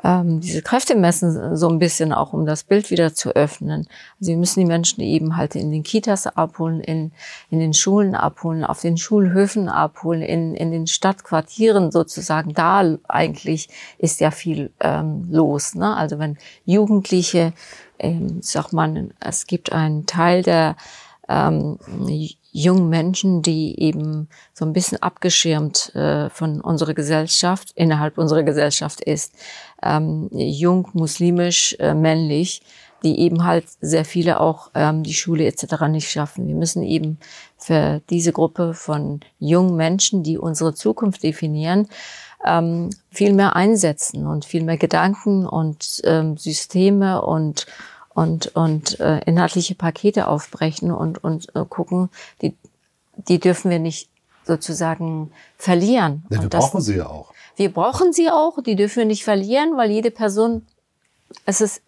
ähm, 0.04 0.40
diese 0.42 0.62
Kräfte 0.62 0.96
messen, 0.96 1.56
so 1.56 1.70
ein 1.70 1.80
bisschen 1.80 2.12
auch, 2.14 2.34
um 2.34 2.46
das 2.46 2.64
Bild 2.64 2.90
wieder 2.90 3.14
zu 3.14 3.36
öffnen. 3.36 3.88
Also 4.20 4.32
wir 4.32 4.38
müssen 4.38 4.60
die 4.60 4.66
Menschen 4.66 5.02
eben 5.02 5.38
halt 5.38 5.56
in 5.56 5.72
den 5.72 5.84
Kitas 5.84 6.28
abholen, 6.28 6.82
in, 6.82 7.12
in 7.50 7.60
den 7.60 7.74
Schulen 7.74 8.16
abholen, 8.16 8.64
auf 8.64 8.82
den 8.82 8.98
Schulhöfen 8.98 9.70
abholen, 9.70 10.22
in, 10.22 10.56
in 10.56 10.72
den 10.72 10.88
Stadtquartieren 10.88 11.92
sozusagen. 11.92 12.54
Da 12.54 12.98
eigentlich 13.08 13.70
ist 13.98 14.20
ja 14.22 14.32
viel 14.32 14.72
ähm, 14.80 15.28
los. 15.30 15.76
Ne? 15.76 15.96
Also 15.96 16.18
wenn 16.18 16.38
Jugendliche, 16.66 17.54
ähm, 18.00 18.40
sag 18.42 18.74
man, 18.74 19.14
es 19.20 19.46
gibt 19.46 19.72
einen 19.72 20.08
Teil 20.08 20.42
der 20.42 20.76
ähm, 21.30 21.78
jungen 22.52 22.90
Menschen, 22.90 23.42
die 23.42 23.80
eben 23.80 24.28
so 24.54 24.66
ein 24.66 24.74
bisschen 24.74 25.02
abgeschirmt 25.02 25.96
äh, 25.96 26.30
von 26.30 26.62
unserer 26.62 26.94
Gesellschaft, 26.94 27.72
innerhalb 27.76 28.18
unserer 28.18 28.44
Gesellschaft 28.44 29.02
ist, 29.02 29.34
ähm, 29.82 30.30
jung, 30.32 30.88
muslimisch, 30.94 31.76
äh, 31.80 31.94
männlich, 31.94 32.62
die 33.04 33.20
eben 33.20 33.46
halt 33.46 33.66
sehr 33.80 34.06
viele 34.06 34.40
auch 34.40 34.70
ähm, 34.76 35.04
die 35.04 35.14
Schule 35.14 35.46
etc. 35.46 35.88
nicht 35.90 36.10
schaffen. 36.10 36.48
Wir 36.48 36.56
müssen 36.56 36.84
eben 36.84 37.18
für 37.58 38.02
diese 38.10 38.32
Gruppe 38.32 38.74
von 38.74 39.22
jungen 39.40 39.76
Menschen, 39.76 40.24
die 40.24 40.38
unsere 40.38 40.74
Zukunft 40.74 41.24
definieren, 41.24 41.88
ähm, 42.46 42.90
viel 43.10 43.34
mehr 43.34 43.56
einsetzen 43.56 44.28
und 44.28 44.46
viel 44.46 44.64
mehr 44.64 44.78
Gedanken 44.78 45.46
und 45.46 46.02
ähm, 46.04 46.38
Systeme 46.38 47.22
und 47.22 47.66
und, 48.14 48.56
und 48.56 49.00
äh, 49.00 49.20
inhaltliche 49.26 49.76
Pakete 49.76 50.28
aufbrechen 50.28 50.92
und, 50.92 51.24
und 51.24 51.54
äh, 51.56 51.66
gucken, 51.68 52.10
die, 52.42 52.56
die 53.16 53.40
dürfen 53.40 53.72
wir 53.72 53.80
nicht 53.80 54.10
sozusagen 54.46 55.32
verlieren. 55.58 56.26
Ja, 56.30 56.42
wir 56.42 56.50
das, 56.50 56.66
brauchen 56.66 56.82
sie 56.82 56.98
ja 56.98 57.08
auch. 57.08 57.34
Wir 57.56 57.72
brauchen 57.72 58.14
sie 58.14 58.30
auch, 58.30 58.62
die 58.64 58.76
dürfen 58.76 58.98
wir 58.98 59.06
nicht 59.06 59.24
verlieren, 59.24 59.78
weil 59.78 59.92
jede 59.92 60.12
Person, 60.12 60.66
es 61.46 61.62
ist, 61.62 61.82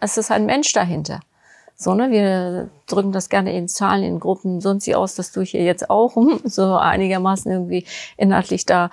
es 0.00 0.18
ist 0.18 0.30
ein 0.30 0.46
Mensch 0.46 0.72
dahinter. 0.72 1.20
So, 1.80 1.94
ne, 1.94 2.10
wir 2.10 2.70
drücken 2.88 3.12
das 3.12 3.28
gerne 3.28 3.56
in 3.56 3.68
Zahlen, 3.68 4.02
in 4.02 4.18
Gruppen, 4.18 4.60
sonst 4.60 4.84
sie 4.84 4.96
aus, 4.96 5.14
das 5.14 5.30
tue 5.30 5.44
ich 5.44 5.52
hier 5.52 5.62
jetzt 5.62 5.90
auch, 5.90 6.16
um 6.16 6.40
so 6.44 6.74
einigermaßen 6.74 7.52
irgendwie 7.52 7.86
inhaltlich 8.16 8.66
da 8.66 8.90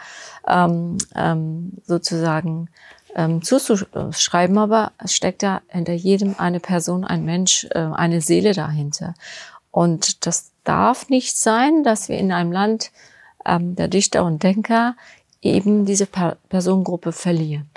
ähm, 0.48 1.00
ähm, 1.16 1.74
sozusagen 1.84 2.70
ähm, 3.16 3.42
zuzuschreiben, 3.42 4.58
aber 4.58 4.92
es 4.98 5.14
steckt 5.14 5.42
ja 5.42 5.62
hinter 5.68 5.94
jedem 5.94 6.36
eine 6.38 6.60
Person, 6.60 7.04
ein 7.04 7.26
Mensch, 7.26 7.66
äh, 7.72 7.80
eine 7.80 8.22
Seele 8.22 8.54
dahinter. 8.54 9.14
Und 9.72 10.26
das 10.26 10.52
darf 10.64 11.10
nicht 11.10 11.38
sein, 11.38 11.84
dass 11.84 12.10
wir 12.10 12.18
in 12.18 12.32
einem 12.32 12.52
Land 12.52 12.92
ähm, 13.46 13.76
der 13.76 13.88
Dichter 13.88 14.24
und 14.26 14.44
Denker 14.44 14.96
eben 15.42 15.86
diese 15.86 16.06
per 16.06 16.38
Personengruppe 16.50 17.12
verlieren. 17.12 17.70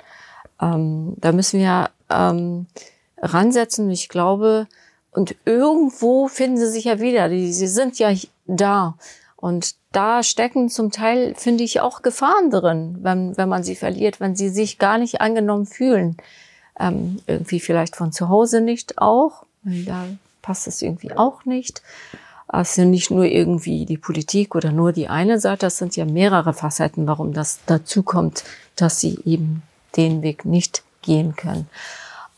Ähm, 0.61 1.13
da 1.17 1.31
müssen 1.31 1.59
wir 1.59 1.89
ähm, 2.09 2.67
ransetzen. 3.17 3.89
Ich 3.89 4.09
glaube, 4.09 4.67
und 5.11 5.35
irgendwo 5.45 6.27
finden 6.27 6.57
sie 6.57 6.69
sich 6.69 6.85
ja 6.85 6.99
wieder. 6.99 7.29
Die, 7.29 7.53
sie 7.53 7.67
sind 7.67 7.99
ja 7.99 8.11
da. 8.45 8.95
Und 9.35 9.75
da 9.91 10.21
stecken 10.23 10.69
zum 10.69 10.91
Teil, 10.91 11.33
finde 11.35 11.63
ich, 11.63 11.81
auch 11.81 12.01
Gefahren 12.01 12.51
drin, 12.51 12.99
wenn, 13.01 13.35
wenn 13.37 13.49
man 13.49 13.63
sie 13.63 13.75
verliert, 13.75 14.19
wenn 14.19 14.35
sie 14.35 14.49
sich 14.49 14.77
gar 14.77 14.97
nicht 14.97 15.21
angenommen 15.21 15.65
fühlen. 15.65 16.17
Ähm, 16.79 17.19
irgendwie 17.27 17.59
vielleicht 17.59 17.95
von 17.95 18.11
zu 18.11 18.29
Hause 18.29 18.61
nicht 18.61 18.99
auch. 18.99 19.45
Da 19.63 20.05
passt 20.41 20.67
es 20.67 20.81
irgendwie 20.81 21.13
auch 21.13 21.45
nicht. 21.45 21.81
Es 22.51 22.75
sind 22.75 22.91
nicht 22.91 23.11
nur 23.11 23.25
irgendwie 23.25 23.85
die 23.85 23.97
Politik 23.97 24.55
oder 24.55 24.71
nur 24.71 24.91
die 24.91 25.07
eine 25.07 25.39
Seite, 25.39 25.67
das 25.67 25.77
sind 25.77 25.95
ja 25.95 26.05
mehrere 26.05 26.53
Facetten, 26.53 27.05
warum 27.05 27.33
das 27.33 27.59
dazu 27.65 28.01
kommt, 28.01 28.43
dass 28.75 28.99
sie 28.99 29.19
eben 29.25 29.61
den 29.95 30.21
Weg 30.23 30.45
nicht 30.45 30.83
gehen 31.01 31.35
können. 31.35 31.67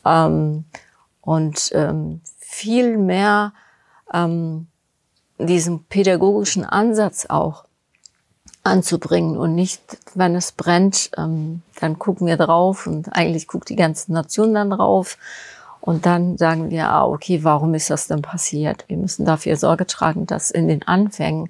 Ähm, 0.05 0.65
und 1.21 1.71
ähm, 1.73 2.21
viel 2.39 2.97
mehr 2.97 3.53
ähm, 4.13 4.67
diesen 5.45 5.83
pädagogischen 5.85 6.65
Ansatz 6.65 7.25
auch 7.27 7.65
anzubringen 8.63 9.37
und 9.37 9.55
nicht, 9.55 9.81
wenn 10.13 10.35
es 10.35 10.51
brennt, 10.51 11.11
ähm, 11.17 11.61
dann 11.79 11.97
gucken 11.97 12.27
wir 12.27 12.37
drauf 12.37 12.85
und 12.85 13.09
eigentlich 13.13 13.47
guckt 13.47 13.69
die 13.69 13.75
ganze 13.75 14.13
Nation 14.13 14.53
dann 14.53 14.69
drauf 14.69 15.17
und 15.79 16.05
dann 16.05 16.37
sagen 16.37 16.69
wir, 16.69 16.89
ah, 16.89 17.07
okay, 17.07 17.43
warum 17.43 17.73
ist 17.73 17.89
das 17.89 18.07
denn 18.07 18.21
passiert? 18.21 18.85
Wir 18.87 18.97
müssen 18.97 19.25
dafür 19.25 19.57
Sorge 19.57 19.87
tragen, 19.87 20.27
dass 20.27 20.51
in 20.51 20.67
den 20.67 20.83
Anfängen 20.83 21.49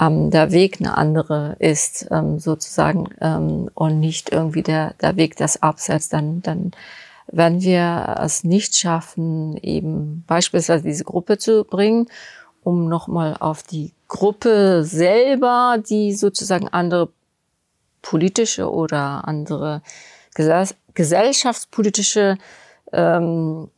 ähm, 0.00 0.32
der 0.32 0.50
Weg 0.50 0.80
eine 0.80 0.98
andere 0.98 1.54
ist, 1.60 2.08
ähm, 2.10 2.40
sozusagen, 2.40 3.10
ähm, 3.20 3.70
und 3.74 4.00
nicht 4.00 4.32
irgendwie 4.32 4.62
der, 4.62 4.94
der 4.94 5.16
Weg 5.16 5.36
des 5.36 5.62
Abseits. 5.62 6.08
Dann, 6.08 6.42
dann 6.42 6.72
wenn 7.28 7.62
wir 7.62 8.16
es 8.20 8.42
nicht 8.42 8.74
schaffen, 8.74 9.56
eben 9.58 10.24
beispielsweise 10.26 10.82
diese 10.82 11.04
Gruppe 11.04 11.38
zu 11.38 11.64
bringen 11.64 12.08
um 12.64 12.88
nochmal 12.88 13.36
auf 13.38 13.62
die 13.62 13.92
Gruppe 14.08 14.82
selber, 14.84 15.76
die 15.78 16.12
sozusagen 16.14 16.68
andere 16.68 17.10
politische 18.02 18.70
oder 18.70 19.28
andere 19.28 19.82
gesellschaftspolitische 20.94 22.38
ähm, 22.92 23.70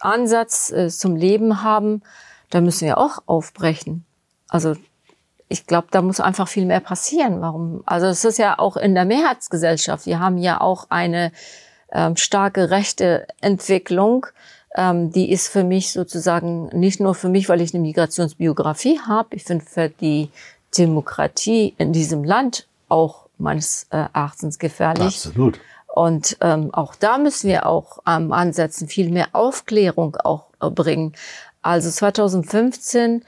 Ansatz 0.00 0.72
äh, 0.72 0.88
zum 0.88 1.16
Leben 1.16 1.62
haben, 1.62 2.02
da 2.50 2.60
müssen 2.60 2.86
wir 2.86 2.98
auch 2.98 3.22
aufbrechen. 3.26 4.04
Also 4.48 4.74
ich 5.48 5.66
glaube, 5.66 5.88
da 5.90 6.02
muss 6.02 6.20
einfach 6.20 6.48
viel 6.48 6.64
mehr 6.64 6.80
passieren. 6.80 7.40
Warum? 7.40 7.82
Also 7.86 8.06
es 8.06 8.24
ist 8.24 8.38
ja 8.38 8.58
auch 8.58 8.76
in 8.76 8.94
der 8.94 9.04
Mehrheitsgesellschaft. 9.04 10.06
Wir 10.06 10.20
haben 10.20 10.38
ja 10.38 10.60
auch 10.60 10.86
eine 10.90 11.32
ähm, 11.92 12.16
starke 12.16 12.70
rechte 12.70 13.26
Entwicklung, 13.40 14.26
ähm, 14.76 15.10
die 15.10 15.30
ist 15.30 15.48
für 15.48 15.64
mich 15.64 15.92
sozusagen 15.92 16.66
nicht 16.68 17.00
nur 17.00 17.14
für 17.14 17.28
mich, 17.28 17.48
weil 17.48 17.60
ich 17.60 17.74
eine 17.74 17.82
Migrationsbiografie 17.82 19.00
habe, 19.00 19.34
ich 19.36 19.44
finde 19.44 19.64
für 19.64 19.88
die 19.88 20.30
Demokratie 20.76 21.74
in 21.78 21.92
diesem 21.92 22.24
Land 22.24 22.66
auch 22.88 23.26
meines 23.38 23.86
äh, 23.90 23.96
Erachtens 23.96 24.58
gefährlich. 24.58 25.06
Absolut. 25.06 25.58
Und 25.92 26.36
ähm, 26.40 26.72
auch 26.72 26.94
da 26.94 27.18
müssen 27.18 27.48
wir 27.48 27.66
auch 27.66 27.98
ähm, 28.06 28.32
ansetzen, 28.32 28.86
viel 28.86 29.10
mehr 29.10 29.28
Aufklärung 29.32 30.16
auch 30.16 30.46
äh, 30.60 30.70
bringen. 30.70 31.14
Also 31.62 31.90
2015, 31.90 33.24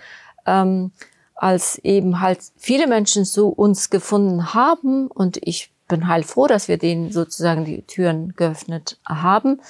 ähm, 0.47 0.93
als 1.35 1.79
eben 1.79 2.21
halt 2.21 2.39
viele 2.57 2.87
Menschen 2.87 3.25
zu 3.25 3.49
uns 3.49 3.91
gefunden 3.91 4.55
haben 4.55 5.09
und 5.09 5.39
ich 5.43 5.73
bin 5.89 6.07
heilfroh, 6.07 6.47
dass 6.47 6.69
wir 6.69 6.79
denen 6.79 7.11
sozusagen 7.11 7.65
die 7.65 7.83
Türen 7.83 8.35
geöffnet 8.37 8.99
haben, 9.05 9.61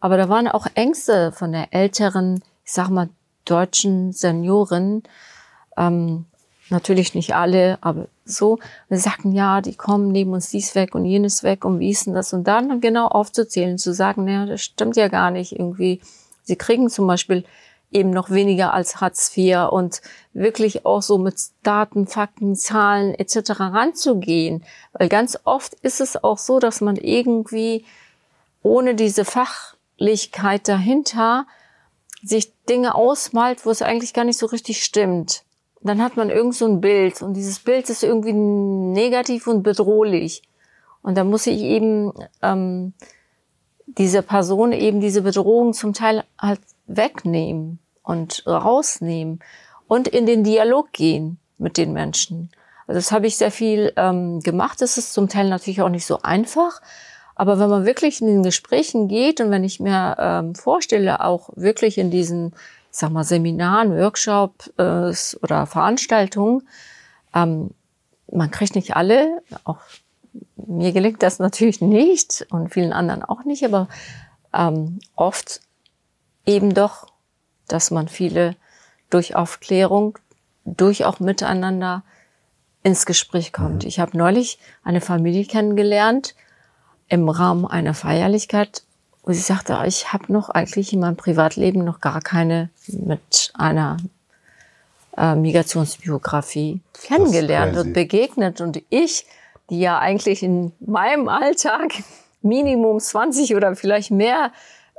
aber 0.00 0.16
da 0.16 0.28
waren 0.28 0.48
auch 0.48 0.66
Ängste 0.74 1.32
von 1.32 1.52
der 1.52 1.72
älteren, 1.72 2.42
ich 2.64 2.72
sag 2.72 2.88
mal, 2.88 3.08
deutschen 3.44 4.12
Senioren. 4.12 5.02
Ähm, 5.76 6.26
natürlich 6.70 7.14
nicht 7.14 7.34
alle, 7.34 7.78
aber 7.80 8.06
so. 8.24 8.58
Wir 8.88 8.98
sagten, 8.98 9.32
ja, 9.32 9.60
die 9.60 9.74
kommen, 9.74 10.12
nehmen 10.12 10.34
uns 10.34 10.50
dies 10.50 10.74
weg 10.74 10.94
und 10.94 11.04
jenes 11.04 11.42
weg 11.42 11.64
und 11.64 11.80
wie 11.80 11.90
ist 11.90 12.06
denn 12.06 12.14
das? 12.14 12.32
Und 12.32 12.44
dann 12.44 12.80
genau 12.80 13.08
aufzuzählen, 13.08 13.78
zu 13.78 13.92
sagen, 13.92 14.24
naja, 14.24 14.46
das 14.46 14.62
stimmt 14.62 14.96
ja 14.96 15.08
gar 15.08 15.30
nicht 15.30 15.52
irgendwie. 15.52 16.00
Sie 16.42 16.56
kriegen 16.56 16.90
zum 16.90 17.06
Beispiel 17.06 17.44
eben 17.90 18.10
noch 18.10 18.30
weniger 18.30 18.74
als 18.74 19.00
Hartz 19.00 19.34
IV 19.34 19.70
und 19.70 20.02
wirklich 20.34 20.84
auch 20.84 21.00
so 21.00 21.16
mit 21.16 21.36
Daten, 21.62 22.06
Fakten, 22.06 22.54
Zahlen 22.54 23.14
etc. 23.14 23.60
ranzugehen. 23.60 24.62
Weil 24.92 25.08
ganz 25.08 25.38
oft 25.44 25.74
ist 25.74 26.00
es 26.00 26.22
auch 26.22 26.38
so, 26.38 26.58
dass 26.58 26.80
man 26.80 26.96
irgendwie 26.96 27.84
ohne 28.62 28.94
diese 28.94 29.24
Fachlichkeit 29.98 30.68
dahinter 30.68 31.46
sich 32.22 32.52
Dinge 32.68 32.94
ausmalt, 32.94 33.66
wo 33.66 33.70
es 33.70 33.82
eigentlich 33.82 34.14
gar 34.14 34.24
nicht 34.24 34.38
so 34.38 34.46
richtig 34.46 34.82
stimmt. 34.84 35.44
dann 35.80 36.02
hat 36.02 36.16
man 36.16 36.28
irgend 36.28 36.56
so 36.56 36.66
ein 36.66 36.80
Bild 36.80 37.22
und 37.22 37.34
dieses 37.34 37.60
Bild 37.60 37.88
ist 37.88 38.02
irgendwie 38.02 38.32
negativ 38.32 39.46
und 39.46 39.62
bedrohlich. 39.62 40.42
Und 41.02 41.16
da 41.16 41.22
muss 41.22 41.46
ich 41.46 41.60
eben 41.60 42.12
ähm, 42.42 42.94
diese 43.86 44.22
Person 44.22 44.72
eben 44.72 45.00
diese 45.00 45.22
Bedrohung 45.22 45.72
zum 45.74 45.92
Teil 45.92 46.24
halt 46.36 46.60
wegnehmen 46.88 47.78
und 48.02 48.44
rausnehmen 48.44 49.38
und 49.86 50.08
in 50.08 50.26
den 50.26 50.42
Dialog 50.42 50.92
gehen 50.92 51.38
mit 51.58 51.76
den 51.76 51.92
Menschen. 51.92 52.50
Also 52.88 52.98
das 52.98 53.12
habe 53.12 53.28
ich 53.28 53.36
sehr 53.36 53.52
viel 53.52 53.92
ähm, 53.96 54.40
gemacht. 54.40 54.80
Das 54.80 54.98
ist 54.98 55.12
zum 55.12 55.28
Teil 55.28 55.48
natürlich 55.48 55.80
auch 55.80 55.90
nicht 55.90 56.06
so 56.06 56.22
einfach. 56.22 56.80
Aber 57.38 57.58
wenn 57.58 57.70
man 57.70 57.86
wirklich 57.86 58.20
in 58.20 58.26
den 58.26 58.42
Gesprächen 58.42 59.08
geht 59.08 59.40
und 59.40 59.50
wenn 59.50 59.64
ich 59.64 59.80
mir 59.80 60.16
ähm, 60.18 60.54
vorstelle, 60.54 61.24
auch 61.24 61.48
wirklich 61.56 61.96
in 61.96 62.10
diesen, 62.10 62.48
ich 62.90 62.98
sag 62.98 63.10
mal, 63.10 63.24
Seminaren, 63.24 63.96
Workshops 63.96 64.68
äh, 64.76 65.38
oder 65.42 65.66
Veranstaltungen, 65.66 66.68
ähm, 67.34 67.70
man 68.30 68.50
kriegt 68.50 68.74
nicht 68.74 68.94
alle, 68.94 69.40
auch 69.64 69.78
mir 70.56 70.92
gelingt 70.92 71.22
das 71.22 71.38
natürlich 71.38 71.80
nicht 71.80 72.46
und 72.50 72.74
vielen 72.74 72.92
anderen 72.92 73.22
auch 73.22 73.44
nicht, 73.44 73.64
aber 73.64 73.88
ähm, 74.52 74.98
oft 75.16 75.62
eben 76.44 76.74
doch 76.74 77.06
dass 77.68 77.90
man 77.90 78.08
viele 78.08 78.56
durch 79.10 79.36
Aufklärung, 79.36 80.18
durch 80.64 81.04
auch 81.04 81.20
miteinander 81.20 82.02
ins 82.82 83.06
Gespräch 83.06 83.52
kommt. 83.52 83.84
Ich 83.84 84.00
habe 84.00 84.16
neulich 84.16 84.58
eine 84.82 85.00
Familie 85.00 85.44
kennengelernt 85.44 86.34
im 87.08 87.28
Rahmen 87.28 87.66
einer 87.66 87.94
Feierlichkeit, 87.94 88.82
wo 89.24 89.32
sie 89.32 89.40
sagte, 89.40 89.78
ah, 89.78 89.86
ich 89.86 90.12
habe 90.12 90.32
noch 90.32 90.50
eigentlich 90.50 90.92
in 90.92 91.00
meinem 91.00 91.16
Privatleben 91.16 91.84
noch 91.84 92.00
gar 92.00 92.20
keine 92.20 92.70
mit 92.88 93.52
einer 93.54 93.98
äh, 95.16 95.34
Migrationsbiografie 95.34 96.80
kennengelernt 97.02 97.76
und 97.76 97.92
begegnet. 97.92 98.60
Und 98.60 98.82
ich, 98.88 99.26
die 99.70 99.80
ja 99.80 99.98
eigentlich 99.98 100.42
in 100.42 100.72
meinem 100.80 101.28
Alltag 101.28 101.92
Minimum 102.42 103.00
20 103.00 103.54
oder 103.54 103.74
vielleicht 103.74 104.10
mehr 104.10 104.52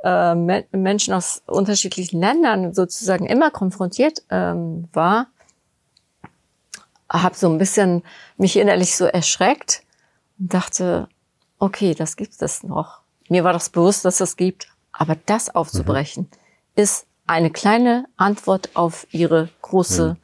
äh, 0.04 0.34
Menschen 0.34 1.14
aus 1.14 1.42
unterschiedlichen 1.46 2.20
Ländern 2.20 2.74
sozusagen 2.74 3.26
immer 3.26 3.50
konfrontiert 3.50 4.22
ähm, 4.30 4.88
war, 4.92 5.28
habe 7.10 7.34
so 7.34 7.48
ein 7.48 7.58
bisschen 7.58 8.02
mich 8.36 8.56
innerlich 8.56 8.96
so 8.96 9.06
erschreckt 9.06 9.82
und 10.38 10.54
dachte, 10.54 11.08
okay, 11.60 11.94
das 11.94 12.16
gibt 12.16 12.42
es 12.42 12.64
noch. 12.64 13.00
Mir 13.28 13.44
war 13.44 13.52
das 13.52 13.68
bewusst, 13.68 14.04
dass 14.04 14.20
es 14.20 14.36
gibt, 14.36 14.66
aber 14.92 15.16
das 15.26 15.54
aufzubrechen 15.54 16.24
mhm. 16.24 16.82
ist 16.82 17.06
eine 17.26 17.50
kleine 17.50 18.06
Antwort 18.16 18.70
auf 18.74 19.06
ihre 19.12 19.50
große 19.62 20.16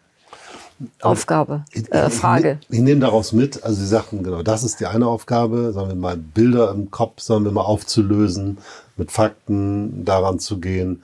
mhm. 0.80 0.90
Aufgabe, 1.00 1.64
äh, 1.72 2.10
Frage. 2.10 2.58
Ich, 2.62 2.68
ich, 2.68 2.78
ich, 2.78 2.82
nehme 2.82 3.00
daraus 3.00 3.32
mit, 3.32 3.62
also 3.62 3.80
Sie 3.80 3.86
sagten 3.86 4.22
genau, 4.22 4.42
das 4.42 4.64
ist 4.64 4.80
die 4.80 4.86
eine 4.86 5.06
Aufgabe, 5.06 5.72
sagen 5.72 5.88
wir 5.88 5.94
mal, 5.94 6.16
Bilder 6.16 6.70
im 6.72 6.90
Kopf, 6.90 7.20
sagen 7.20 7.44
wir 7.44 7.52
mal, 7.52 7.62
aufzulösen, 7.62 8.58
mit 8.96 9.10
Fakten 9.10 10.04
daran 10.04 10.38
zu 10.38 10.58
gehen, 10.58 11.02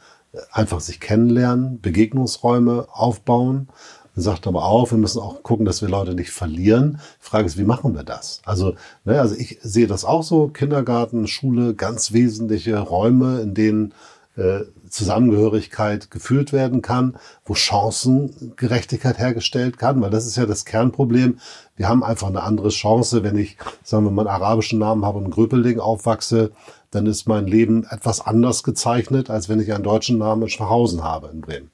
einfach 0.50 0.80
sich 0.80 1.00
kennenlernen, 1.00 1.80
Begegnungsräume 1.80 2.88
aufbauen. 2.90 3.68
Sagt 4.14 4.46
aber 4.46 4.64
auch, 4.64 4.90
wir 4.90 4.98
müssen 4.98 5.20
auch 5.20 5.42
gucken, 5.42 5.64
dass 5.64 5.80
wir 5.80 5.88
Leute 5.88 6.14
nicht 6.14 6.32
verlieren. 6.32 7.00
Die 7.22 7.26
Frage 7.26 7.46
ist, 7.46 7.56
wie 7.56 7.64
machen 7.64 7.94
wir 7.94 8.02
das? 8.02 8.42
Also, 8.44 8.74
ne, 9.04 9.18
also 9.18 9.34
ich 9.34 9.58
sehe 9.62 9.86
das 9.86 10.04
auch 10.04 10.22
so, 10.22 10.48
Kindergarten, 10.48 11.26
Schule, 11.26 11.74
ganz 11.74 12.12
wesentliche 12.12 12.78
Räume, 12.78 13.40
in 13.40 13.54
denen 13.54 13.94
äh, 14.36 14.60
Zusammengehörigkeit 14.88 16.10
geführt 16.10 16.52
werden 16.52 16.82
kann, 16.82 17.16
wo 17.46 17.54
Chancengerechtigkeit 17.54 19.18
hergestellt 19.18 19.78
kann, 19.78 20.00
weil 20.02 20.10
das 20.10 20.26
ist 20.26 20.36
ja 20.36 20.44
das 20.44 20.66
Kernproblem. 20.66 21.38
Wir 21.76 21.88
haben 21.88 22.04
einfach 22.04 22.28
eine 22.28 22.42
andere 22.42 22.68
Chance, 22.68 23.22
wenn 23.22 23.36
ich, 23.36 23.56
sagen 23.82 24.04
wir 24.04 24.10
mal, 24.10 24.28
einen 24.28 24.42
arabischen 24.42 24.78
Namen 24.78 25.06
habe 25.06 25.18
und 25.18 25.24
ein 25.24 25.30
Gröpelding 25.30 25.80
aufwachse, 25.80 26.52
dann 26.90 27.06
ist 27.06 27.26
mein 27.26 27.46
Leben 27.46 27.86
etwas 27.88 28.20
anders 28.20 28.62
gezeichnet, 28.62 29.30
als 29.30 29.48
wenn 29.48 29.60
ich 29.60 29.72
einen 29.72 29.84
deutschen 29.84 30.18
Namen 30.18 30.42
in 30.42 30.48
Schwachhausen 30.50 31.02
habe 31.02 31.30
in 31.32 31.40
Bremen. 31.40 31.71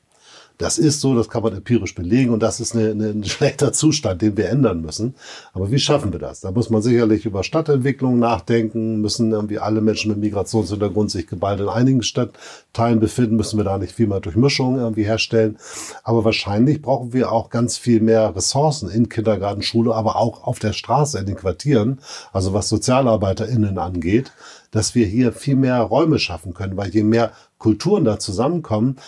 Das 0.59 0.76
ist 0.76 1.00
so, 1.00 1.14
das 1.14 1.28
kann 1.28 1.44
man 1.44 1.56
empirisch 1.56 1.94
belegen 1.94 2.30
und 2.30 2.42
das 2.42 2.59
ist 2.59 2.74
eine, 2.74 2.90
eine, 2.90 3.11
ein 3.11 3.24
schlechter 3.28 3.72
Zustand, 3.72 4.22
den 4.22 4.36
wir 4.36 4.48
ändern 4.48 4.80
müssen. 4.80 5.14
Aber 5.52 5.70
wie 5.70 5.78
schaffen 5.78 6.12
wir 6.12 6.18
das? 6.18 6.40
Da 6.40 6.50
muss 6.50 6.68
man 6.68 6.82
sicherlich 6.82 7.24
über 7.26 7.44
Stadtentwicklung 7.44 8.18
nachdenken, 8.18 9.00
müssen 9.00 9.30
irgendwie 9.30 9.61
alle 9.61 9.80
Menschen 9.80 10.11
mit 10.11 10.18
Migrationshintergrund 10.18 11.12
sich 11.12 11.28
geballt 11.28 11.61
in 11.61 11.68
einigen 11.68 12.02
Stadtteilen 12.02 12.98
befinden, 12.98 13.36
müssen 13.36 13.56
wir 13.56 13.64
da 13.64 13.78
nicht 13.78 13.92
viel 13.92 14.09
mehr 14.09 14.20
Durchmischung 14.20 14.78
irgendwie 14.78 15.04
herstellen. 15.04 15.59
Aber 16.02 16.24
wahrscheinlich 16.24 16.82
brauchen 16.82 17.12
wir 17.12 17.30
auch 17.30 17.50
ganz 17.50 17.78
viel 17.78 18.00
mehr 18.00 18.34
Ressourcen 18.34 18.90
in 18.90 19.09
Kindergarten, 19.09 19.62
Schule, 19.62 19.94
aber 19.94 20.16
auch 20.16 20.42
auf 20.44 20.59
der 20.59 20.72
Straße, 20.72 21.18
in 21.20 21.26
den 21.26 21.36
Quartieren, 21.36 22.00
also 22.32 22.52
was 22.52 22.68
SozialarbeiterInnen 22.68 23.78
angeht 23.78 24.32
dass 24.70 24.94
wir 24.94 25.06
hier 25.06 25.32
viel 25.32 25.56
mehr 25.56 25.80
Räume 25.80 26.18
schaffen 26.18 26.54
können, 26.54 26.76
weil 26.76 26.90
je 26.90 27.02
mehr 27.02 27.32
Kulturen 27.59 28.04
da 28.04 28.18
zusammenkommen, 28.18 28.98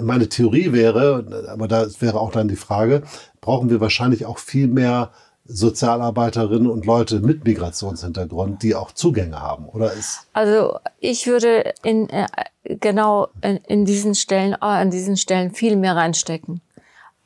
meine 0.00 0.28
Theorie 0.28 0.72
wäre, 0.72 1.48
aber 1.48 1.68
da 1.68 1.86
wäre 2.00 2.20
auch 2.20 2.30
dann 2.32 2.48
die 2.48 2.56
Frage, 2.56 3.02
brauchen 3.40 3.70
wir 3.70 3.80
wahrscheinlich 3.80 4.26
auch 4.26 4.38
viel 4.38 4.68
mehr 4.68 5.10
Sozialarbeiterinnen 5.46 6.70
und 6.70 6.86
Leute 6.86 7.20
mit 7.20 7.44
Migrationshintergrund, 7.44 8.62
die 8.62 8.74
auch 8.74 8.92
Zugänge 8.92 9.40
haben, 9.40 9.68
oder 9.68 9.92
ist? 9.92 10.26
Also 10.32 10.78
ich 11.00 11.26
würde 11.26 11.74
in 11.82 12.08
äh, 12.08 12.26
genau 12.64 13.28
in, 13.42 13.56
in 13.68 13.84
diesen 13.84 14.14
Stellen, 14.14 14.54
äh, 14.54 14.56
an 14.60 14.90
diesen 14.90 15.18
Stellen 15.18 15.52
viel 15.52 15.76
mehr 15.76 15.96
reinstecken, 15.96 16.62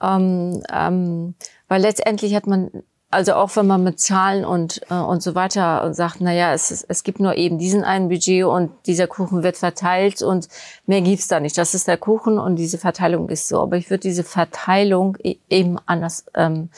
ähm, 0.02 0.62
ähm, 0.72 1.34
weil 1.68 1.80
letztendlich 1.80 2.34
hat 2.34 2.48
man 2.48 2.70
also 3.11 3.34
auch 3.34 3.56
wenn 3.56 3.66
man 3.66 3.82
mit 3.84 3.98
Zahlen 3.98 4.44
und, 4.44 4.82
äh, 4.90 4.94
und 4.94 5.22
so 5.22 5.34
weiter 5.34 5.94
sagt, 5.94 6.16
na 6.20 6.32
ja, 6.32 6.52
es, 6.52 6.84
es 6.86 7.02
gibt 7.04 7.20
nur 7.20 7.36
eben 7.36 7.59
diesen 7.59 7.82
einen 7.82 8.09
Budget 8.09 8.44
und 8.44 8.70
dieser 8.86 9.06
Kuchen 9.06 9.42
wird 9.42 9.56
verteilt 9.56 10.20
und 10.20 10.48
mehr 10.86 11.00
gibt's 11.00 11.28
da 11.28 11.40
nicht. 11.40 11.56
Das 11.56 11.74
ist 11.74 11.88
der 11.88 11.96
Kuchen 11.96 12.38
und 12.38 12.56
diese 12.56 12.76
Verteilung 12.76 13.30
ist 13.30 13.48
so. 13.48 13.62
Aber 13.62 13.76
ich 13.76 13.88
würde 13.88 14.02
diese 14.02 14.24
Verteilung 14.24 15.16
e, 15.22 15.36
eben 15.48 15.78
anders, 15.86 16.26
ähm, 16.34 16.68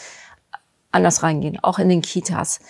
anders 0.93 1.25
reingehen, 1.25 1.59
auch 1.63 1.81
in 1.81 1.89
den 1.89 2.03
Kitas. 2.03 2.61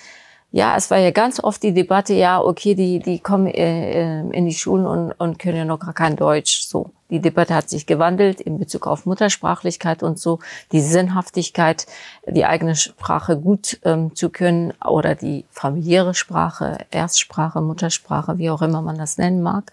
Ja, 0.52 0.74
es 0.76 0.90
war 0.90 0.98
ja 0.98 1.11
ganz 1.11 1.38
oft 1.38 1.62
die 1.62 1.74
Debatte, 1.74 2.14
ja, 2.14 2.40
okay, 2.40 2.74
die, 2.74 2.98
die 2.98 3.20
kommen 3.20 3.46
äh, 3.46 4.20
äh, 4.20 4.30
in 4.32 4.46
die 4.46 4.54
Schulen 4.54 4.86
und, 4.86 5.12
und 5.12 5.38
können 5.38 5.58
ja 5.58 5.64
noch 5.66 5.80
gar 5.80 5.92
kein 5.92 6.16
Deutsch. 6.16 6.62
So, 6.62 6.92
die 7.11 7.20
Debatte 7.20 7.54
hat 7.54 7.68
sich 7.68 7.86
gewandelt 7.86 8.40
in 8.40 8.58
Bezug 8.58 8.86
auf 8.86 9.06
Muttersprachlichkeit 9.06 10.02
und 10.02 10.18
so, 10.18 10.38
die 10.72 10.80
Sinnhaftigkeit, 10.80 11.86
die 12.26 12.44
eigene 12.44 12.76
Sprache 12.76 13.36
gut 13.36 13.78
ähm, 13.84 14.14
zu 14.14 14.30
können 14.30 14.72
oder 14.84 15.14
die 15.14 15.44
familiäre 15.50 16.14
Sprache, 16.14 16.78
Erstsprache, 16.90 17.61
Muttersprache, 17.61 18.38
wie 18.38 18.50
auch 18.50 18.62
immer 18.62 18.82
man 18.82 18.98
das 18.98 19.18
nennen 19.18 19.42
mag. 19.42 19.72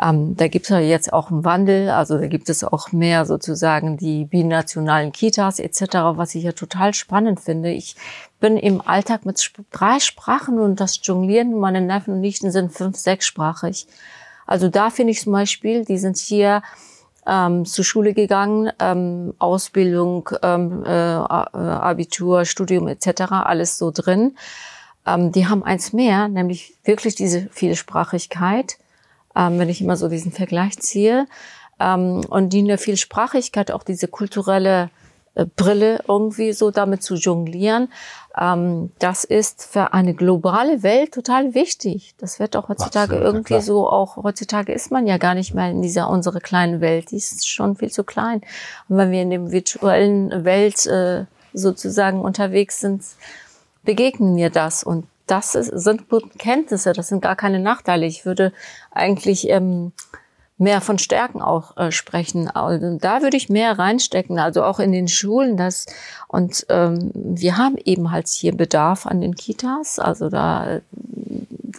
Ähm, 0.00 0.36
da 0.36 0.48
gibt 0.48 0.66
es 0.66 0.70
ja 0.70 0.78
jetzt 0.78 1.12
auch 1.12 1.30
einen 1.30 1.44
Wandel, 1.44 1.90
also 1.90 2.18
da 2.18 2.26
gibt 2.26 2.48
es 2.48 2.64
auch 2.64 2.92
mehr 2.92 3.26
sozusagen 3.26 3.96
die 3.96 4.24
binationalen 4.24 5.12
Kitas 5.12 5.58
etc., 5.58 5.82
was 6.14 6.34
ich 6.34 6.44
ja 6.44 6.52
total 6.52 6.94
spannend 6.94 7.40
finde. 7.40 7.70
Ich 7.70 7.96
bin 8.38 8.56
im 8.56 8.80
Alltag 8.80 9.26
mit 9.26 9.52
drei 9.70 10.00
Sprachen 10.00 10.58
und 10.58 10.80
das 10.80 11.00
Jonglieren, 11.02 11.58
meine 11.58 11.80
Neffen 11.80 12.14
und 12.14 12.20
Nichten 12.20 12.50
sind 12.50 12.72
fünf, 12.72 12.96
sechssprachig. 12.96 13.86
Also 14.50 14.68
da 14.68 14.90
finde 14.90 15.12
ich 15.12 15.20
zum 15.20 15.32
Beispiel, 15.32 15.84
die 15.84 15.98
sind 15.98 16.18
hier 16.18 16.62
ähm, 17.26 17.64
zur 17.64 17.84
Schule 17.84 18.12
gegangen, 18.12 18.70
ähm, 18.78 19.34
Ausbildung, 19.38 20.28
ähm, 20.42 20.84
äh, 20.84 20.90
Abitur, 20.90 22.44
Studium 22.44 22.88
etc., 22.88 23.32
alles 23.32 23.78
so 23.78 23.90
drin. 23.90 24.36
Ähm, 25.06 25.32
die 25.32 25.46
haben 25.46 25.62
eins 25.62 25.92
mehr, 25.92 26.28
nämlich 26.28 26.74
wirklich 26.84 27.14
diese 27.14 27.48
Vielsprachigkeit 27.50 28.76
ähm, 29.36 29.58
wenn 29.58 29.68
ich 29.68 29.80
immer 29.80 29.96
so 29.96 30.08
diesen 30.08 30.32
Vergleich 30.32 30.78
ziehe. 30.78 31.26
Ähm, 31.78 32.22
und 32.28 32.52
die 32.52 32.60
in 32.60 32.68
der 32.68 32.78
Vielsprachigkeit 32.78 33.70
auch 33.70 33.82
diese 33.82 34.08
kulturelle 34.08 34.90
äh, 35.34 35.46
Brille 35.56 36.02
irgendwie 36.08 36.52
so 36.52 36.70
damit 36.70 37.02
zu 37.02 37.14
jonglieren, 37.14 37.88
ähm, 38.38 38.92
das 38.98 39.24
ist 39.24 39.64
für 39.64 39.92
eine 39.92 40.14
globale 40.14 40.82
Welt 40.82 41.12
total 41.12 41.54
wichtig. 41.54 42.14
Das 42.18 42.38
wird 42.38 42.56
auch 42.56 42.68
heutzutage 42.68 43.16
Absolut, 43.16 43.24
irgendwie 43.24 43.54
ja 43.54 43.60
so, 43.60 43.88
auch 43.88 44.16
heutzutage 44.16 44.72
ist 44.72 44.90
man 44.90 45.06
ja 45.06 45.18
gar 45.18 45.34
nicht 45.34 45.54
mehr 45.54 45.70
in 45.70 45.82
dieser 45.82 46.08
unsere 46.08 46.40
kleinen 46.40 46.80
Welt, 46.80 47.10
die 47.10 47.16
ist 47.16 47.48
schon 47.48 47.76
viel 47.76 47.90
zu 47.90 48.04
klein. 48.04 48.42
Und 48.88 48.96
wenn 48.96 49.10
wir 49.10 49.22
in 49.22 49.30
dem 49.30 49.50
virtuellen 49.50 50.44
Welt 50.44 50.86
äh, 50.86 51.24
sozusagen 51.52 52.20
unterwegs 52.20 52.80
sind, 52.80 53.02
begegnen 53.82 54.36
wir 54.36 54.50
das 54.50 54.84
und 54.84 55.06
das 55.26 55.54
ist, 55.54 55.68
sind 55.68 56.08
gute 56.08 56.28
Kenntnisse, 56.38 56.92
das 56.92 57.08
sind 57.08 57.22
gar 57.22 57.36
keine 57.36 57.60
Nachteile. 57.60 58.04
Ich 58.06 58.26
würde 58.26 58.52
eigentlich 58.90 59.48
ähm, 59.48 59.92
mehr 60.60 60.80
von 60.80 60.98
Stärken 60.98 61.42
auch 61.42 61.76
äh, 61.76 61.90
sprechen. 61.90 62.48
Also 62.48 62.98
da 62.98 63.22
würde 63.22 63.36
ich 63.36 63.48
mehr 63.48 63.78
reinstecken, 63.78 64.38
also 64.38 64.62
auch 64.62 64.78
in 64.78 64.92
den 64.92 65.08
Schulen. 65.08 65.56
Das 65.56 65.86
und 66.28 66.66
ähm, 66.68 67.10
wir 67.14 67.56
haben 67.56 67.76
eben 67.84 68.10
halt 68.10 68.28
hier 68.28 68.54
Bedarf 68.54 69.06
an 69.06 69.20
den 69.20 69.34
Kitas. 69.34 69.98
Also 69.98 70.28
da 70.28 70.80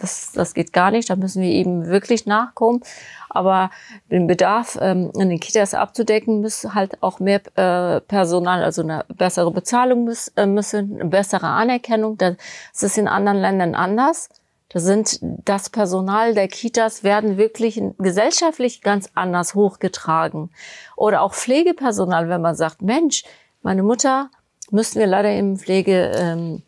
das, 0.02 0.32
das 0.32 0.54
geht 0.54 0.72
gar 0.72 0.90
nicht. 0.90 1.10
Da 1.10 1.16
müssen 1.16 1.42
wir 1.42 1.50
eben 1.50 1.86
wirklich 1.86 2.26
nachkommen. 2.26 2.80
Aber 3.28 3.70
den 4.10 4.26
Bedarf 4.26 4.78
ähm, 4.80 5.10
in 5.14 5.30
den 5.30 5.40
Kitas 5.40 5.74
abzudecken, 5.74 6.40
müssen 6.40 6.74
halt 6.74 7.02
auch 7.02 7.18
mehr 7.18 7.40
äh, 7.56 8.00
Personal, 8.00 8.62
also 8.62 8.82
eine 8.82 9.04
bessere 9.08 9.50
Bezahlung 9.50 10.04
muss, 10.04 10.28
äh, 10.36 10.46
müssen, 10.46 11.00
eine 11.00 11.08
bessere 11.08 11.46
Anerkennung. 11.46 12.18
Das 12.18 12.36
ist 12.82 12.98
in 12.98 13.08
anderen 13.08 13.38
Ländern 13.38 13.74
anders. 13.74 14.28
Da 14.72 14.80
sind 14.80 15.18
das 15.20 15.68
Personal 15.68 16.34
der 16.34 16.48
Kitas 16.48 17.04
werden 17.04 17.36
wirklich 17.36 17.80
gesellschaftlich 17.98 18.80
ganz 18.80 19.10
anders 19.14 19.54
hochgetragen. 19.54 20.50
Oder 20.96 21.22
auch 21.22 21.34
Pflegepersonal, 21.34 22.28
wenn 22.28 22.40
man 22.40 22.54
sagt, 22.54 22.80
Mensch, 22.80 23.24
meine 23.62 23.82
Mutter 23.82 24.30
müssten 24.70 24.98
wir 24.98 25.06
leider 25.06 25.34
im 25.36 25.58
Pflege 25.58 26.12
ähm, 26.14 26.62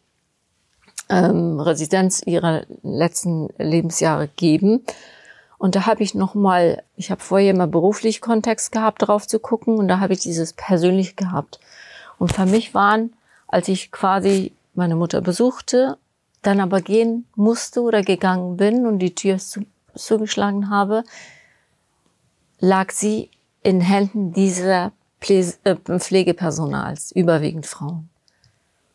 ähm, 1.09 1.59
Residenz 1.61 2.23
ihrer 2.25 2.65
letzten 2.83 3.49
Lebensjahre 3.59 4.29
geben. 4.29 4.85
Und 5.57 5.77
da 5.77 5.87
habe 5.87 6.03
ich 6.03 6.15
noch 6.15 6.35
mal, 6.35 6.83
ich 6.97 7.11
habe 7.11 7.23
vorher 7.23 7.51
immer 7.51 7.67
beruflich 7.67 8.21
Kontext 8.21 8.73
gehabt, 8.73 9.01
drauf 9.01 9.27
zu 9.27 9.39
gucken, 9.39 9.79
und 9.79 9.89
da 9.89 10.01
habe 10.01 10.13
ich 10.13 10.21
dieses 10.21 10.53
persönlich 10.53 11.17
gehabt. 11.17 11.59
Und 12.19 12.33
für 12.33 12.45
mich 12.45 12.75
waren, 12.75 13.15
als 13.49 13.69
ich 13.69 13.91
quasi 13.91 14.53
meine 14.75 14.97
Mutter 14.97 15.23
besuchte, 15.23 15.97
dann 16.47 16.61
aber 16.61 16.81
gehen 16.81 17.27
musste 17.35 17.81
oder 17.83 18.03
gegangen 18.03 18.57
bin 18.57 18.87
und 18.87 18.99
die 18.99 19.15
Tür 19.15 19.39
zu, 19.39 19.67
zugeschlagen 19.95 20.71
habe, 20.71 21.05
lag 22.61 22.91
sie 22.91 23.31
in 23.63 23.81
Händen 23.81 24.33
dieser 24.33 24.93
äh, 25.29 25.77
Pflegepersonals, 25.99 27.13
überwiegend 27.13 27.67
Frauen. 27.67 28.09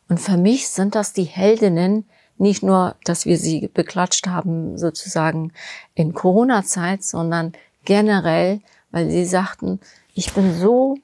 Und 0.08 0.20
für 0.20 0.36
mich 0.36 0.68
sind 0.68 0.94
das 0.94 1.12
die 1.12 1.24
Heldinnen, 1.24 2.08
nicht 2.38 2.62
nur, 2.62 2.96
dass 3.04 3.26
wir 3.26 3.36
sie 3.36 3.68
beklatscht 3.68 4.26
haben, 4.26 4.78
sozusagen 4.78 5.52
in 5.94 6.14
Corona-Zeit, 6.14 7.04
sondern 7.04 7.52
generell, 7.84 8.60
weil 8.90 9.10
sie 9.10 9.26
sagten, 9.26 9.78
ich 10.14 10.32
bin 10.32 10.58
so 10.58 10.96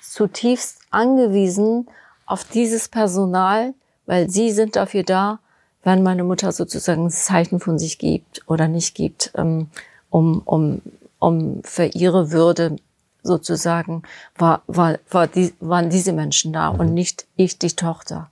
zutiefst 0.00 0.78
angewiesen 0.90 1.88
auf 2.26 2.44
dieses 2.44 2.88
Personal, 2.88 3.74
weil 4.06 4.30
sie 4.30 4.50
sind 4.50 4.76
dafür 4.76 5.02
da, 5.02 5.40
wenn 5.82 6.02
meine 6.02 6.24
Mutter 6.24 6.52
sozusagen 6.52 7.06
ein 7.06 7.10
Zeichen 7.10 7.60
von 7.60 7.78
sich 7.78 7.98
gibt 7.98 8.42
oder 8.46 8.68
nicht 8.68 8.94
gibt, 8.94 9.32
ähm, 9.36 9.68
um, 10.10 10.42
um, 10.44 10.82
um 11.18 11.62
für 11.64 11.86
ihre 11.86 12.30
Würde 12.30 12.76
sozusagen 13.22 14.02
war, 14.36 14.62
war, 14.66 14.98
war 15.10 15.26
die, 15.26 15.54
waren 15.60 15.90
diese 15.90 16.12
Menschen 16.12 16.52
da 16.52 16.68
und 16.68 16.88
mhm. 16.88 16.94
nicht 16.94 17.26
ich, 17.36 17.58
die 17.58 17.70
Tochter. 17.70 18.30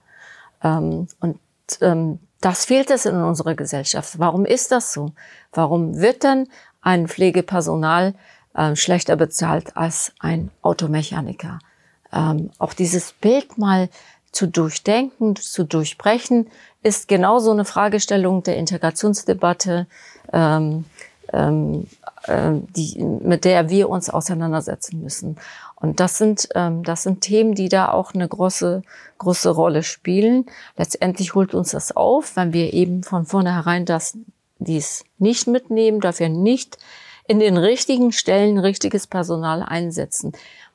Ähm, 0.62 1.09
und 1.20 1.38
ähm, 1.80 2.18
das 2.40 2.64
fehlt 2.64 2.90
es 2.90 3.07
in 3.07 3.16
unserer 3.16 3.55
Gesellschaft. 3.55 4.18
Warum 4.18 4.44
ist 4.44 4.72
das 4.72 4.92
so? 4.92 5.12
Warum 5.53 6.01
wird 6.01 6.24
dann 6.24 6.48
ein 6.80 7.09
Pflegepersonal 7.09 8.14
äh, 8.55 8.74
schlechter 8.76 9.16
bezahlt 9.16 9.76
als 9.76 10.12
ein 10.18 10.51
Automechaniker? 10.62 11.59
Ähm, 12.12 12.51
auch 12.59 12.72
dieses 12.72 13.12
Bild 13.12 13.59
mal 13.59 13.88
zu 14.33 14.47
durchdenken, 14.47 15.37
zu 15.37 15.64
durchbrechen, 15.64 16.49
ist 16.83 17.09
genauso 17.09 17.51
eine 17.51 17.64
Fragestellung 17.64 18.43
der 18.43 18.57
Integrationsdebatte, 18.57 19.87
ähm, 20.33 20.85
ähm, 21.33 21.87
äh, 22.24 22.53
die, 22.76 23.03
mit 23.03 23.45
der 23.45 23.68
wir 23.68 23.89
uns 23.89 24.11
auseinandersetzen 24.11 25.03
müssen. 25.03 25.37
Und 25.76 26.01
das 26.01 26.18
sind, 26.18 26.49
ähm, 26.55 26.83
das 26.83 27.03
sind 27.03 27.22
Themen, 27.22 27.55
die 27.55 27.68
da 27.68 27.91
auch 27.91 28.14
eine 28.14 28.28
große, 28.28 28.83
große 29.18 29.51
Rolle 29.51 29.83
spielen. 29.83 30.47
Letztendlich 30.76 31.35
holt 31.35 31.55
uns 31.55 31.70
das 31.70 31.97
auf, 31.97 32.37
wenn 32.37 32.53
wir 32.53 32.72
eben 32.72 33.03
von 33.03 33.26
vornherein 33.26 33.85
das, 33.85 34.16
dies 34.59 35.05
nicht 35.18 35.47
mitnehmen, 35.47 36.01
dafür 36.01 36.28
nicht 36.28 36.78
in 37.26 37.39
den 37.39 37.57
richtigen 37.57 38.12
Stellen 38.12 38.59
richtiges 38.59 39.07
Personal 39.07 39.62
einsetzen. 39.62 40.33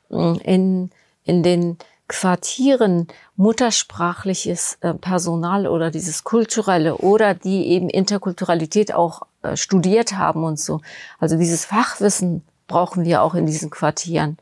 In, 0.09 0.89
in 1.23 1.43
den 1.43 1.77
Quartieren 2.07 3.07
muttersprachliches 3.35 4.77
äh, 4.81 4.93
Personal 4.93 5.67
oder 5.67 5.89
dieses 5.89 6.23
kulturelle 6.23 6.97
oder 6.97 7.33
die 7.33 7.67
eben 7.67 7.89
Interkulturalität 7.89 8.93
auch 8.93 9.23
äh, 9.41 9.57
studiert 9.57 10.17
haben 10.17 10.43
und 10.43 10.59
so. 10.59 10.81
Also 11.19 11.37
dieses 11.37 11.65
Fachwissen 11.65 12.43
brauchen 12.67 13.05
wir 13.05 13.23
auch 13.23 13.33
in 13.33 13.47
diesen 13.47 13.71
Quartieren. 13.71 14.37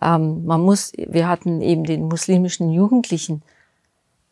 Ähm, 0.00 0.46
man 0.46 0.62
muss, 0.62 0.92
wir 0.96 1.28
hatten 1.28 1.60
eben 1.60 1.84
den 1.84 2.08
muslimischen 2.08 2.70
Jugendlichen. 2.70 3.42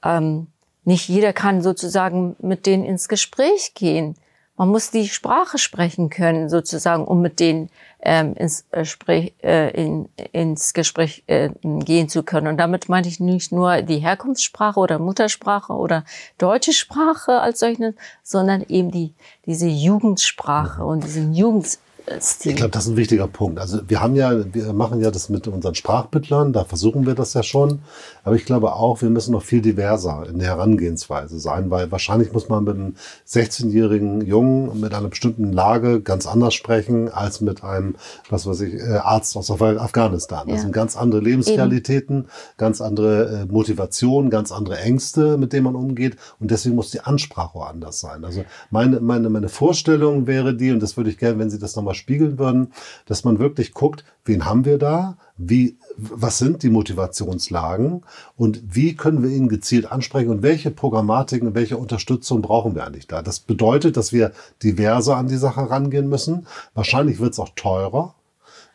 Ähm, 0.02 0.46
nicht 0.84 1.08
jeder 1.08 1.32
kann 1.32 1.62
sozusagen 1.62 2.36
mit 2.40 2.66
denen 2.66 2.84
ins 2.84 3.08
Gespräch 3.08 3.74
gehen. 3.74 4.16
Man 4.56 4.68
muss 4.68 4.92
die 4.92 5.08
Sprache 5.08 5.58
sprechen 5.58 6.10
können, 6.10 6.48
sozusagen, 6.48 7.04
um 7.04 7.20
mit 7.20 7.40
denen 7.40 7.70
ähm, 8.00 8.34
ins, 8.34 8.64
äh, 8.70 8.84
Sprech, 8.84 9.34
äh, 9.42 9.70
in, 9.70 10.08
ins 10.32 10.74
Gespräch 10.74 11.24
äh, 11.26 11.50
gehen 11.62 12.08
zu 12.08 12.22
können. 12.22 12.46
Und 12.46 12.58
damit 12.58 12.88
meine 12.88 13.08
ich 13.08 13.18
nicht 13.18 13.50
nur 13.50 13.82
die 13.82 13.98
Herkunftssprache 13.98 14.78
oder 14.78 15.00
Muttersprache 15.00 15.72
oder 15.72 16.04
deutsche 16.38 16.72
Sprache 16.72 17.40
als 17.40 17.58
solche, 17.58 17.94
sondern 18.22 18.62
eben 18.68 18.92
die, 18.92 19.12
diese 19.44 19.66
Jugendsprache 19.66 20.84
und 20.84 21.02
diesen 21.02 21.34
Jugend, 21.34 21.78
Stil. 22.20 22.52
Ich 22.52 22.56
glaube, 22.56 22.70
das 22.70 22.84
ist 22.84 22.90
ein 22.90 22.96
wichtiger 22.96 23.26
Punkt. 23.26 23.58
Also 23.58 23.80
wir 23.88 24.02
haben 24.02 24.14
ja, 24.14 24.32
wir 24.52 24.72
machen 24.74 25.00
ja 25.00 25.10
das 25.10 25.30
mit 25.30 25.48
unseren 25.48 25.74
Sprachbittlern, 25.74 26.52
da 26.52 26.64
versuchen 26.64 27.06
wir 27.06 27.14
das 27.14 27.32
ja 27.32 27.42
schon. 27.42 27.80
Aber 28.24 28.36
ich 28.36 28.44
glaube 28.44 28.74
auch, 28.74 29.00
wir 29.00 29.08
müssen 29.08 29.32
noch 29.32 29.42
viel 29.42 29.62
diverser 29.62 30.26
in 30.28 30.38
der 30.38 30.48
Herangehensweise 30.48 31.38
sein, 31.38 31.70
weil 31.70 31.90
wahrscheinlich 31.90 32.32
muss 32.32 32.48
man 32.48 32.64
mit 32.64 32.74
einem 32.74 32.96
16-jährigen 33.26 34.20
Jungen 34.26 34.80
mit 34.80 34.92
einer 34.92 35.08
bestimmten 35.08 35.52
Lage 35.52 36.02
ganz 36.02 36.26
anders 36.26 36.54
sprechen 36.54 37.08
als 37.08 37.40
mit 37.40 37.64
einem, 37.64 37.96
was 38.28 38.46
weiß 38.46 38.60
ich, 38.60 38.74
äh, 38.74 38.96
Arzt 38.96 39.36
aus 39.36 39.50
Afghanistan. 39.50 40.46
Das 40.48 40.56
ja. 40.56 40.62
sind 40.62 40.72
ganz 40.72 40.96
andere 40.96 41.20
Lebensrealitäten, 41.20 42.18
Eben. 42.18 42.28
ganz 42.58 42.80
andere 42.80 43.42
äh, 43.42 43.52
Motivationen, 43.52 44.30
ganz 44.30 44.52
andere 44.52 44.78
Ängste, 44.78 45.38
mit 45.38 45.52
denen 45.52 45.64
man 45.64 45.74
umgeht. 45.74 46.16
Und 46.38 46.50
deswegen 46.50 46.74
muss 46.74 46.90
die 46.90 47.00
Ansprache 47.00 47.56
auch 47.56 47.66
anders 47.66 48.00
sein. 48.00 48.24
Also 48.24 48.44
meine, 48.70 49.00
meine, 49.00 49.30
meine 49.30 49.48
Vorstellung 49.48 50.26
wäre 50.26 50.54
die, 50.54 50.70
und 50.70 50.82
das 50.82 50.96
würde 50.96 51.10
ich 51.10 51.18
gerne, 51.18 51.38
wenn 51.38 51.50
Sie 51.50 51.58
das 51.58 51.76
nochmal 51.76 51.93
spiegeln 51.94 52.38
würden, 52.38 52.72
dass 53.06 53.24
man 53.24 53.38
wirklich 53.38 53.72
guckt, 53.72 54.04
wen 54.24 54.44
haben 54.44 54.64
wir 54.64 54.78
da? 54.78 55.16
Wie, 55.36 55.78
was 55.96 56.38
sind 56.38 56.62
die 56.62 56.70
Motivationslagen 56.70 58.02
und 58.36 58.62
wie 58.74 58.94
können 58.94 59.22
wir 59.22 59.30
ihn 59.30 59.48
gezielt 59.48 59.90
ansprechen 59.90 60.30
und 60.30 60.42
welche 60.42 60.70
Programmatiken 60.70 61.54
welche 61.54 61.76
Unterstützung 61.76 62.42
brauchen 62.42 62.74
wir 62.74 62.86
eigentlich 62.86 63.06
da? 63.06 63.22
Das 63.22 63.40
bedeutet, 63.40 63.96
dass 63.96 64.12
wir 64.12 64.32
diverser 64.62 65.16
an 65.16 65.28
die 65.28 65.36
Sache 65.36 65.70
rangehen 65.70 66.08
müssen. 66.08 66.46
Wahrscheinlich 66.74 67.18
wird 67.18 67.32
es 67.32 67.38
auch 67.38 67.50
teurer, 67.56 68.14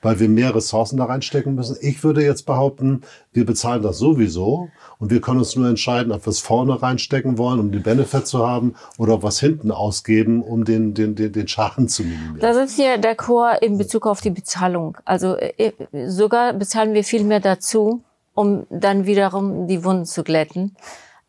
weil 0.02 0.20
wir 0.20 0.30
mehr 0.30 0.56
Ressourcen 0.56 0.98
da 0.98 1.06
reinstecken 1.06 1.56
müssen. 1.56 1.78
Ich 1.82 2.04
würde 2.04 2.24
jetzt 2.24 2.46
behaupten, 2.46 3.02
wir 3.34 3.46
bezahlen 3.46 3.84
das 3.84 3.98
sowieso 3.98 4.70
und 4.98 5.12
wir 5.12 5.22
können 5.22 5.40
uns 5.40 5.56
nur 5.56 5.68
entscheiden, 5.68 6.12
ob 6.12 6.26
wir 6.26 6.32
es 6.32 6.40
vorne 6.40 6.82
reinstecken 6.82 7.38
wollen, 7.38 7.60
um 7.60 7.72
den 7.72 7.84
Benefit 7.84 8.28
zu 8.28 8.48
haben 8.48 8.76
oder 8.98 9.16
ob 9.16 9.24
wir 9.24 9.30
es 9.30 9.40
hinten 9.40 9.72
ausgeben, 9.72 10.42
um 10.42 10.66
den, 10.66 10.94
den, 10.94 11.16
den, 11.16 11.32
den 11.32 11.48
Schaden 11.48 11.88
zu 11.88 12.04
minimieren. 12.04 12.40
Das 12.40 12.58
ist 12.58 12.76
hier 12.76 12.98
der 12.98 13.16
Chor 13.16 13.62
in 13.62 13.78
Bezug 13.78 14.08
auf 14.08 14.22
die 14.22 14.32
Bezahlung. 14.32 14.98
Also 15.06 15.36
äh, 15.36 15.74
sogar 16.08 16.54
bezahlen 16.54 16.94
wir 16.94 17.04
viel 17.04 17.24
mehr 17.24 17.40
dazu, 17.40 18.02
um 18.34 18.66
dann 18.70 19.06
wiederum 19.06 19.68
die 19.68 19.84
Wunden 19.84 20.06
zu 20.06 20.24
glätten. 20.24 20.76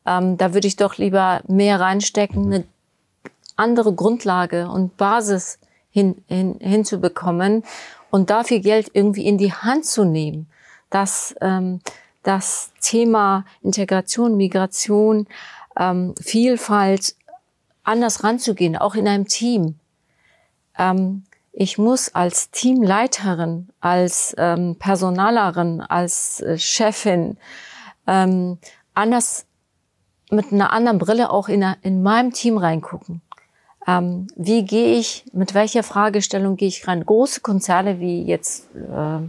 Ähm, 0.07 0.37
da 0.37 0.55
würde 0.55 0.69
ich 0.69 0.77
doch 0.77 0.97
lieber 0.97 1.43
mehr 1.49 1.81
reinstecken, 1.81 2.47
eine 2.47 2.65
andere 3.57 3.93
Grundlage 3.93 4.69
und 4.69 4.97
Basis 4.97 5.59
hin, 5.91 6.23
hin, 6.29 6.57
hinzubekommen 6.61 7.65
und 8.11 8.31
dafür 8.31 8.61
Geld 8.61 8.91
irgendwie 8.93 9.27
in 9.27 9.39
die 9.39 9.53
Hand 9.53 9.85
zu 9.87 10.05
nehmen, 10.05 10.49
dass 10.91 11.35
ähm, 11.41 11.81
das 12.23 12.73
Thema 12.81 13.45
Integration, 13.63 14.37
Migration, 14.37 15.27
ähm, 15.79 16.15
Vielfalt 16.21 17.15
anders 17.85 18.25
ranzugehen, 18.25 18.77
auch 18.77 18.95
in 18.95 19.09
einem 19.09 19.27
Team. 19.27 19.79
Ähm, 20.79 21.25
ich 21.53 21.79
muss 21.79 22.15
als 22.15 22.51
Teamleiterin, 22.51 23.69
als 23.81 24.35
ähm, 24.39 24.77
Personalerin, 24.79 25.81
als 25.81 26.41
äh, 26.41 26.59
Chefin 26.59 27.39
ähm, 28.07 28.59
anders 28.95 29.47
mit 30.31 30.53
einer 30.53 30.73
anderen 30.73 30.99
Brille 30.99 31.31
auch 31.31 31.49
in, 31.49 31.63
in 31.83 32.03
meinem 32.03 32.33
Team 32.33 32.57
reingucken. 32.57 33.21
Ähm, 33.87 34.27
wie 34.37 34.65
gehe 34.65 34.99
ich, 34.99 35.25
mit 35.33 35.55
welcher 35.55 35.83
Fragestellung 35.83 36.57
gehe 36.57 36.69
ich 36.69 36.87
rein? 36.87 37.05
Große 37.05 37.41
Konzerne 37.41 37.99
wie 38.01 38.23
jetzt 38.23 38.67
äh, 38.75 39.21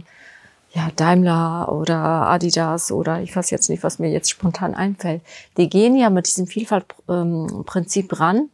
ja, 0.74 0.88
Daimler 0.96 1.70
oder 1.70 1.96
Adidas 1.96 2.92
oder 2.92 3.20
ich 3.20 3.34
weiß 3.34 3.50
jetzt 3.50 3.68
nicht, 3.68 3.82
was 3.82 3.98
mir 3.98 4.10
jetzt 4.10 4.30
spontan 4.30 4.74
einfällt, 4.74 5.22
die 5.56 5.68
gehen 5.68 5.96
ja 5.96 6.10
mit 6.10 6.26
diesem 6.26 6.46
Vielfaltprinzip 6.46 8.18
ran 8.18 8.48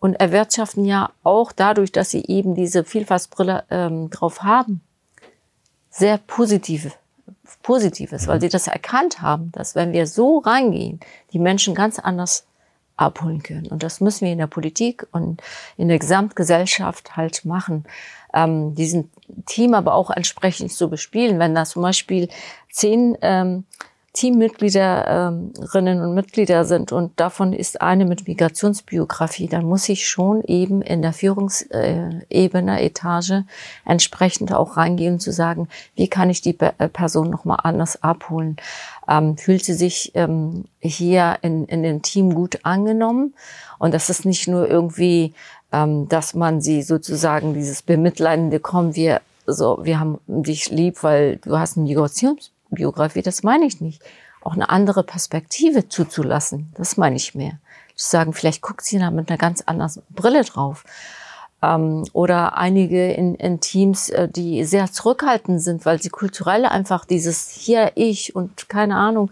und 0.00 0.14
erwirtschaften 0.14 0.84
ja 0.84 1.10
auch 1.22 1.52
dadurch, 1.52 1.92
dass 1.92 2.10
sie 2.10 2.24
eben 2.26 2.54
diese 2.54 2.82
Vielfaltsbrille 2.84 3.64
ähm, 3.70 4.10
drauf 4.10 4.42
haben, 4.42 4.80
sehr 5.90 6.18
positive, 6.18 6.90
Positives, 7.62 8.26
weil 8.26 8.36
mhm. 8.38 8.40
sie 8.40 8.48
das 8.48 8.66
erkannt 8.66 9.22
haben, 9.22 9.52
dass 9.52 9.76
wenn 9.76 9.92
wir 9.92 10.06
so 10.06 10.38
reingehen, 10.38 10.98
die 11.32 11.38
Menschen 11.38 11.74
ganz 11.74 11.98
anders 12.00 12.44
abholen 12.96 13.42
können. 13.42 13.66
Und 13.66 13.82
das 13.82 14.00
müssen 14.00 14.24
wir 14.24 14.32
in 14.32 14.38
der 14.38 14.46
Politik 14.46 15.06
und 15.12 15.42
in 15.76 15.88
der 15.88 15.98
Gesamtgesellschaft 15.98 17.16
halt 17.16 17.44
machen. 17.44 17.84
Ähm, 18.34 18.74
diesen 18.74 19.10
Team 19.46 19.74
aber 19.74 19.94
auch 19.94 20.10
entsprechend 20.10 20.72
zu 20.72 20.88
bespielen. 20.88 21.38
Wenn 21.38 21.54
da 21.54 21.64
zum 21.64 21.82
Beispiel 21.82 22.28
zehn 22.70 23.16
ähm, 23.22 23.64
Teammitgliederinnen 24.14 26.02
und 26.02 26.14
Mitglieder 26.14 26.66
sind 26.66 26.92
und 26.92 27.18
davon 27.18 27.54
ist 27.54 27.80
eine 27.80 28.04
mit 28.04 28.28
Migrationsbiografie, 28.28 29.48
dann 29.48 29.64
muss 29.64 29.88
ich 29.88 30.06
schon 30.06 30.42
eben 30.44 30.82
in 30.82 31.00
der 31.00 31.14
Führungsebene, 31.14 32.82
Etage 32.82 33.44
entsprechend 33.86 34.52
auch 34.52 34.76
reingehen 34.76 35.18
zu 35.18 35.32
sagen, 35.32 35.68
wie 35.94 36.08
kann 36.08 36.28
ich 36.28 36.42
die 36.42 36.58
äh, 36.60 36.88
Person 36.90 37.30
nochmal 37.30 37.60
anders 37.62 38.02
abholen? 38.02 38.56
Ähm, 39.08 39.36
fühlt 39.36 39.64
sie 39.64 39.74
sich 39.74 40.12
ähm, 40.14 40.64
hier 40.80 41.38
in, 41.42 41.66
in 41.66 41.82
dem 41.82 42.02
Team 42.02 42.34
gut 42.34 42.60
angenommen? 42.62 43.34
Und 43.78 43.94
das 43.94 44.10
ist 44.10 44.24
nicht 44.24 44.48
nur 44.48 44.68
irgendwie, 44.68 45.34
ähm, 45.72 46.08
dass 46.08 46.34
man 46.34 46.60
sie 46.60 46.82
sozusagen 46.82 47.54
dieses 47.54 47.82
bemitleidende, 47.82 48.60
komm, 48.60 48.94
wir 48.94 49.20
so, 49.46 49.80
wir 49.82 49.98
haben 49.98 50.20
dich 50.26 50.70
lieb, 50.70 51.02
weil 51.02 51.36
du 51.38 51.58
hast 51.58 51.76
eine 51.76 51.86
Migrations 51.86 52.52
Biografie, 52.70 53.22
das 53.22 53.42
meine 53.42 53.66
ich 53.66 53.80
nicht. 53.80 54.02
Auch 54.40 54.54
eine 54.54 54.70
andere 54.70 55.04
Perspektive 55.04 55.88
zuzulassen, 55.88 56.72
das 56.74 56.96
meine 56.96 57.16
ich 57.16 57.34
mehr. 57.34 57.58
Zu 57.94 58.08
sagen, 58.08 58.32
vielleicht 58.32 58.62
guckt 58.62 58.84
sie 58.84 58.98
da 58.98 59.10
mit 59.10 59.28
einer 59.28 59.38
ganz 59.38 59.62
anderen 59.62 60.02
Brille 60.10 60.42
drauf. 60.42 60.84
Ähm, 61.62 62.04
oder 62.12 62.58
einige 62.58 63.12
in, 63.12 63.34
in 63.34 63.60
Teams, 63.60 64.08
äh, 64.08 64.28
die 64.28 64.64
sehr 64.64 64.90
zurückhaltend 64.90 65.62
sind, 65.62 65.86
weil 65.86 66.02
sie 66.02 66.10
kulturell 66.10 66.66
einfach 66.66 67.04
dieses 67.04 67.48
hier, 67.48 67.92
ich 67.94 68.34
und 68.34 68.68
keine 68.68 68.96
Ahnung 68.96 69.30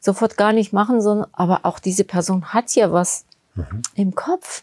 sofort 0.00 0.36
gar 0.36 0.52
nicht 0.52 0.72
machen, 0.72 1.00
sondern 1.00 1.28
aber 1.32 1.60
auch 1.62 1.78
diese 1.78 2.04
Person 2.04 2.52
hat 2.52 2.74
ja 2.74 2.92
was 2.92 3.24
mhm. 3.54 3.82
im 3.94 4.14
Kopf. 4.14 4.62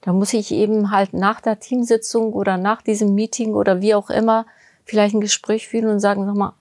Da 0.00 0.12
muss 0.12 0.32
ich 0.32 0.52
eben 0.52 0.90
halt 0.90 1.12
nach 1.12 1.40
der 1.40 1.58
Teamsitzung 1.58 2.32
oder 2.32 2.56
nach 2.56 2.82
diesem 2.82 3.14
Meeting 3.14 3.54
oder 3.54 3.80
wie 3.80 3.94
auch 3.94 4.10
immer 4.10 4.46
vielleicht 4.84 5.14
ein 5.14 5.20
Gespräch 5.20 5.68
führen 5.68 5.88
und 5.88 6.00
sagen, 6.00 6.24
sag 6.24 6.36
mal, 6.36 6.54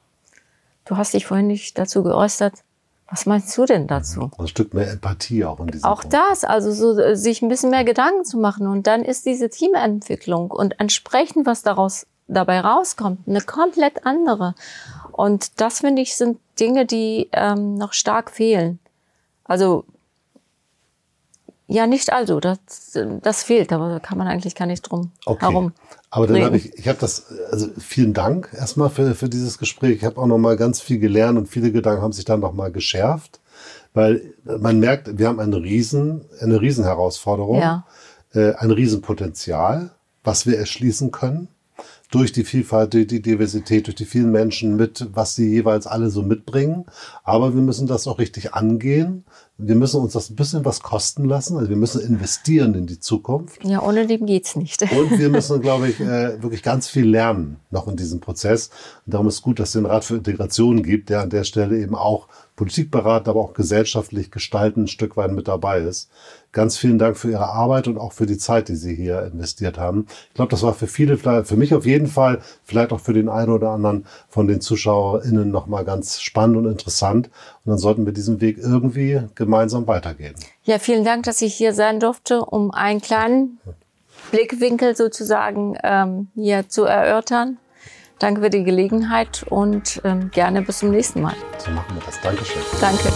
Du 0.85 0.97
hast 0.97 1.15
dich 1.15 1.25
vorhin 1.25 1.47
nicht 1.47 1.77
dazu 1.77 2.03
geäußert. 2.03 2.63
Was 3.09 3.25
meinst 3.27 3.55
du 3.57 3.65
denn 3.65 3.85
dazu? 3.87 4.31
Ein 4.37 4.47
Stück 4.47 4.73
mehr 4.73 4.89
Empathie 4.91 5.45
auch 5.45 5.59
in 5.59 5.67
diesem 5.67 5.85
Auch 5.85 6.01
Punkt. 6.01 6.13
das, 6.13 6.43
also 6.43 6.71
so, 6.71 6.99
äh, 6.99 7.15
sich 7.15 7.41
ein 7.41 7.49
bisschen 7.49 7.69
mehr 7.69 7.83
Gedanken 7.83 8.25
zu 8.25 8.37
machen. 8.37 8.67
Und 8.67 8.87
dann 8.87 9.03
ist 9.03 9.25
diese 9.25 9.49
Teamentwicklung 9.49 10.49
und 10.49 10.79
entsprechend, 10.79 11.45
was 11.45 11.61
daraus 11.61 12.07
dabei 12.27 12.59
rauskommt, 12.61 13.27
eine 13.27 13.41
komplett 13.41 14.05
andere. 14.05 14.55
Und 15.11 15.61
das, 15.61 15.81
finde 15.81 16.01
ich, 16.01 16.15
sind 16.15 16.39
Dinge, 16.59 16.85
die 16.85 17.29
ähm, 17.31 17.75
noch 17.75 17.93
stark 17.93 18.31
fehlen. 18.31 18.79
Also 19.43 19.85
ja, 21.67 21.87
nicht 21.87 22.13
also, 22.13 22.39
das, 22.39 22.59
das 23.21 23.43
fehlt, 23.43 23.73
aber 23.73 23.89
da 23.89 23.99
kann 23.99 24.17
man 24.17 24.27
eigentlich 24.27 24.55
gar 24.55 24.67
nicht 24.67 24.81
drum 24.83 25.11
okay. 25.25 25.45
herum. 25.45 25.73
Aber 26.11 26.27
dann 26.27 26.43
habe 26.43 26.57
ich, 26.57 26.73
ich 26.75 26.87
habe 26.87 26.99
das, 26.99 27.25
also 27.51 27.69
vielen 27.77 28.13
Dank 28.13 28.49
erstmal 28.55 28.89
für, 28.89 29.15
für 29.15 29.29
dieses 29.29 29.57
Gespräch. 29.57 29.97
Ich 29.97 30.03
habe 30.05 30.21
auch 30.21 30.27
nochmal 30.27 30.57
ganz 30.57 30.79
viel 30.79 30.99
gelernt 30.99 31.37
und 31.37 31.47
viele 31.47 31.71
Gedanken 31.71 32.03
haben 32.03 32.13
sich 32.13 32.25
dann 32.25 32.39
nochmal 32.39 32.71
geschärft, 32.71 33.39
weil 33.93 34.33
man 34.43 34.79
merkt, 34.79 35.17
wir 35.17 35.27
haben 35.27 35.39
eine 35.39 35.57
riesen, 35.57 36.25
eine 36.39 36.61
Riesenherausforderung, 36.61 37.59
ja. 37.59 37.85
äh, 38.33 38.53
ein 38.55 38.71
Riesenpotenzial, 38.71 39.89
was 40.23 40.45
wir 40.45 40.57
erschließen 40.57 41.11
können 41.11 41.47
durch 42.11 42.31
die 42.31 42.43
Vielfalt, 42.43 42.93
durch 42.93 43.07
die 43.07 43.21
Diversität, 43.21 43.87
durch 43.87 43.95
die 43.95 44.05
vielen 44.05 44.31
Menschen 44.31 44.75
mit, 44.75 45.07
was 45.13 45.35
sie 45.35 45.49
jeweils 45.49 45.87
alle 45.87 46.09
so 46.09 46.21
mitbringen. 46.21 46.85
Aber 47.23 47.55
wir 47.55 47.61
müssen 47.61 47.87
das 47.87 48.07
auch 48.07 48.19
richtig 48.19 48.53
angehen. 48.53 49.25
Wir 49.57 49.75
müssen 49.75 50.01
uns 50.01 50.13
das 50.13 50.29
ein 50.29 50.35
bisschen 50.35 50.65
was 50.65 50.81
kosten 50.81 51.25
lassen. 51.25 51.57
Also 51.57 51.69
wir 51.69 51.77
müssen 51.77 52.01
investieren 52.01 52.73
in 52.73 52.87
die 52.87 52.99
Zukunft. 52.99 53.63
Ja, 53.63 53.81
ohne 53.81 54.05
dem 54.05 54.25
geht's 54.25 54.55
nicht. 54.55 54.81
Und 54.91 55.17
wir 55.17 55.29
müssen, 55.29 55.61
glaube 55.61 55.89
ich, 55.89 55.99
äh, 55.99 56.41
wirklich 56.41 56.61
ganz 56.61 56.87
viel 56.87 57.07
lernen 57.07 57.57
noch 57.71 57.87
in 57.87 57.95
diesem 57.95 58.19
Prozess. 58.19 58.69
Und 59.05 59.13
darum 59.13 59.27
ist 59.27 59.41
gut, 59.41 59.59
dass 59.59 59.69
es 59.69 59.73
den 59.73 59.85
Rat 59.85 60.03
für 60.03 60.15
Integration 60.15 60.83
gibt, 60.83 61.09
der 61.09 61.21
an 61.21 61.29
der 61.29 61.43
Stelle 61.43 61.79
eben 61.79 61.95
auch 61.95 62.27
Politikberater, 62.55 63.31
aber 63.31 63.41
auch 63.41 63.53
gesellschaftlich 63.53 64.31
gestalten 64.31 64.83
ein 64.83 64.87
Stück 64.87 65.17
weit 65.17 65.31
mit 65.31 65.47
dabei 65.47 65.79
ist. 65.79 66.09
Ganz 66.55 66.77
vielen 66.77 66.97
Dank 66.97 67.17
für 67.17 67.29
Ihre 67.29 67.49
Arbeit 67.49 67.89
und 67.89 67.97
auch 67.97 68.13
für 68.13 68.25
die 68.25 68.37
Zeit, 68.37 68.69
die 68.69 68.77
Sie 68.77 68.95
hier 68.95 69.23
investiert 69.23 69.77
haben. 69.77 70.07
Ich 70.29 70.35
glaube, 70.35 70.51
das 70.51 70.63
war 70.63 70.73
für 70.73 70.87
viele, 70.87 71.17
für 71.17 71.57
mich 71.57 71.75
auf 71.75 71.85
jeden 71.85 72.07
Fall, 72.07 72.39
vielleicht 72.63 72.93
auch 72.93 73.01
für 73.01 73.11
den 73.11 73.27
einen 73.27 73.51
oder 73.51 73.71
anderen 73.71 74.05
von 74.29 74.47
den 74.47 74.61
ZuschauerInnen 74.61 75.51
nochmal 75.51 75.83
ganz 75.83 76.21
spannend 76.21 76.55
und 76.55 76.65
interessant. 76.65 77.29
Und 77.65 77.71
dann 77.71 77.77
sollten 77.77 78.05
wir 78.05 78.13
diesen 78.13 78.39
Weg 78.39 78.57
irgendwie 78.57 79.19
gemeinsam 79.35 79.85
weitergehen. 79.85 80.33
Ja, 80.63 80.79
vielen 80.79 81.03
Dank, 81.03 81.23
dass 81.23 81.41
ich 81.41 81.53
hier 81.53 81.73
sein 81.73 81.99
durfte, 81.99 82.45
um 82.45 82.71
einen 82.71 83.01
kleinen 83.01 83.59
Blickwinkel 84.31 84.95
sozusagen 84.95 85.75
ähm, 85.83 86.29
hier 86.35 86.69
zu 86.69 86.85
erörtern. 86.85 87.57
Danke 88.19 88.39
für 88.39 88.49
die 88.49 88.63
Gelegenheit 88.63 89.45
und 89.49 90.01
ähm, 90.05 90.31
gerne 90.31 90.61
bis 90.61 90.79
zum 90.79 90.91
nächsten 90.91 91.21
Mal. 91.21 91.35
So 91.57 91.69
machen 91.71 91.95
wir 91.95 92.01
das. 92.05 92.21
Dankeschön. 92.21 92.61
Danke. 92.79 93.09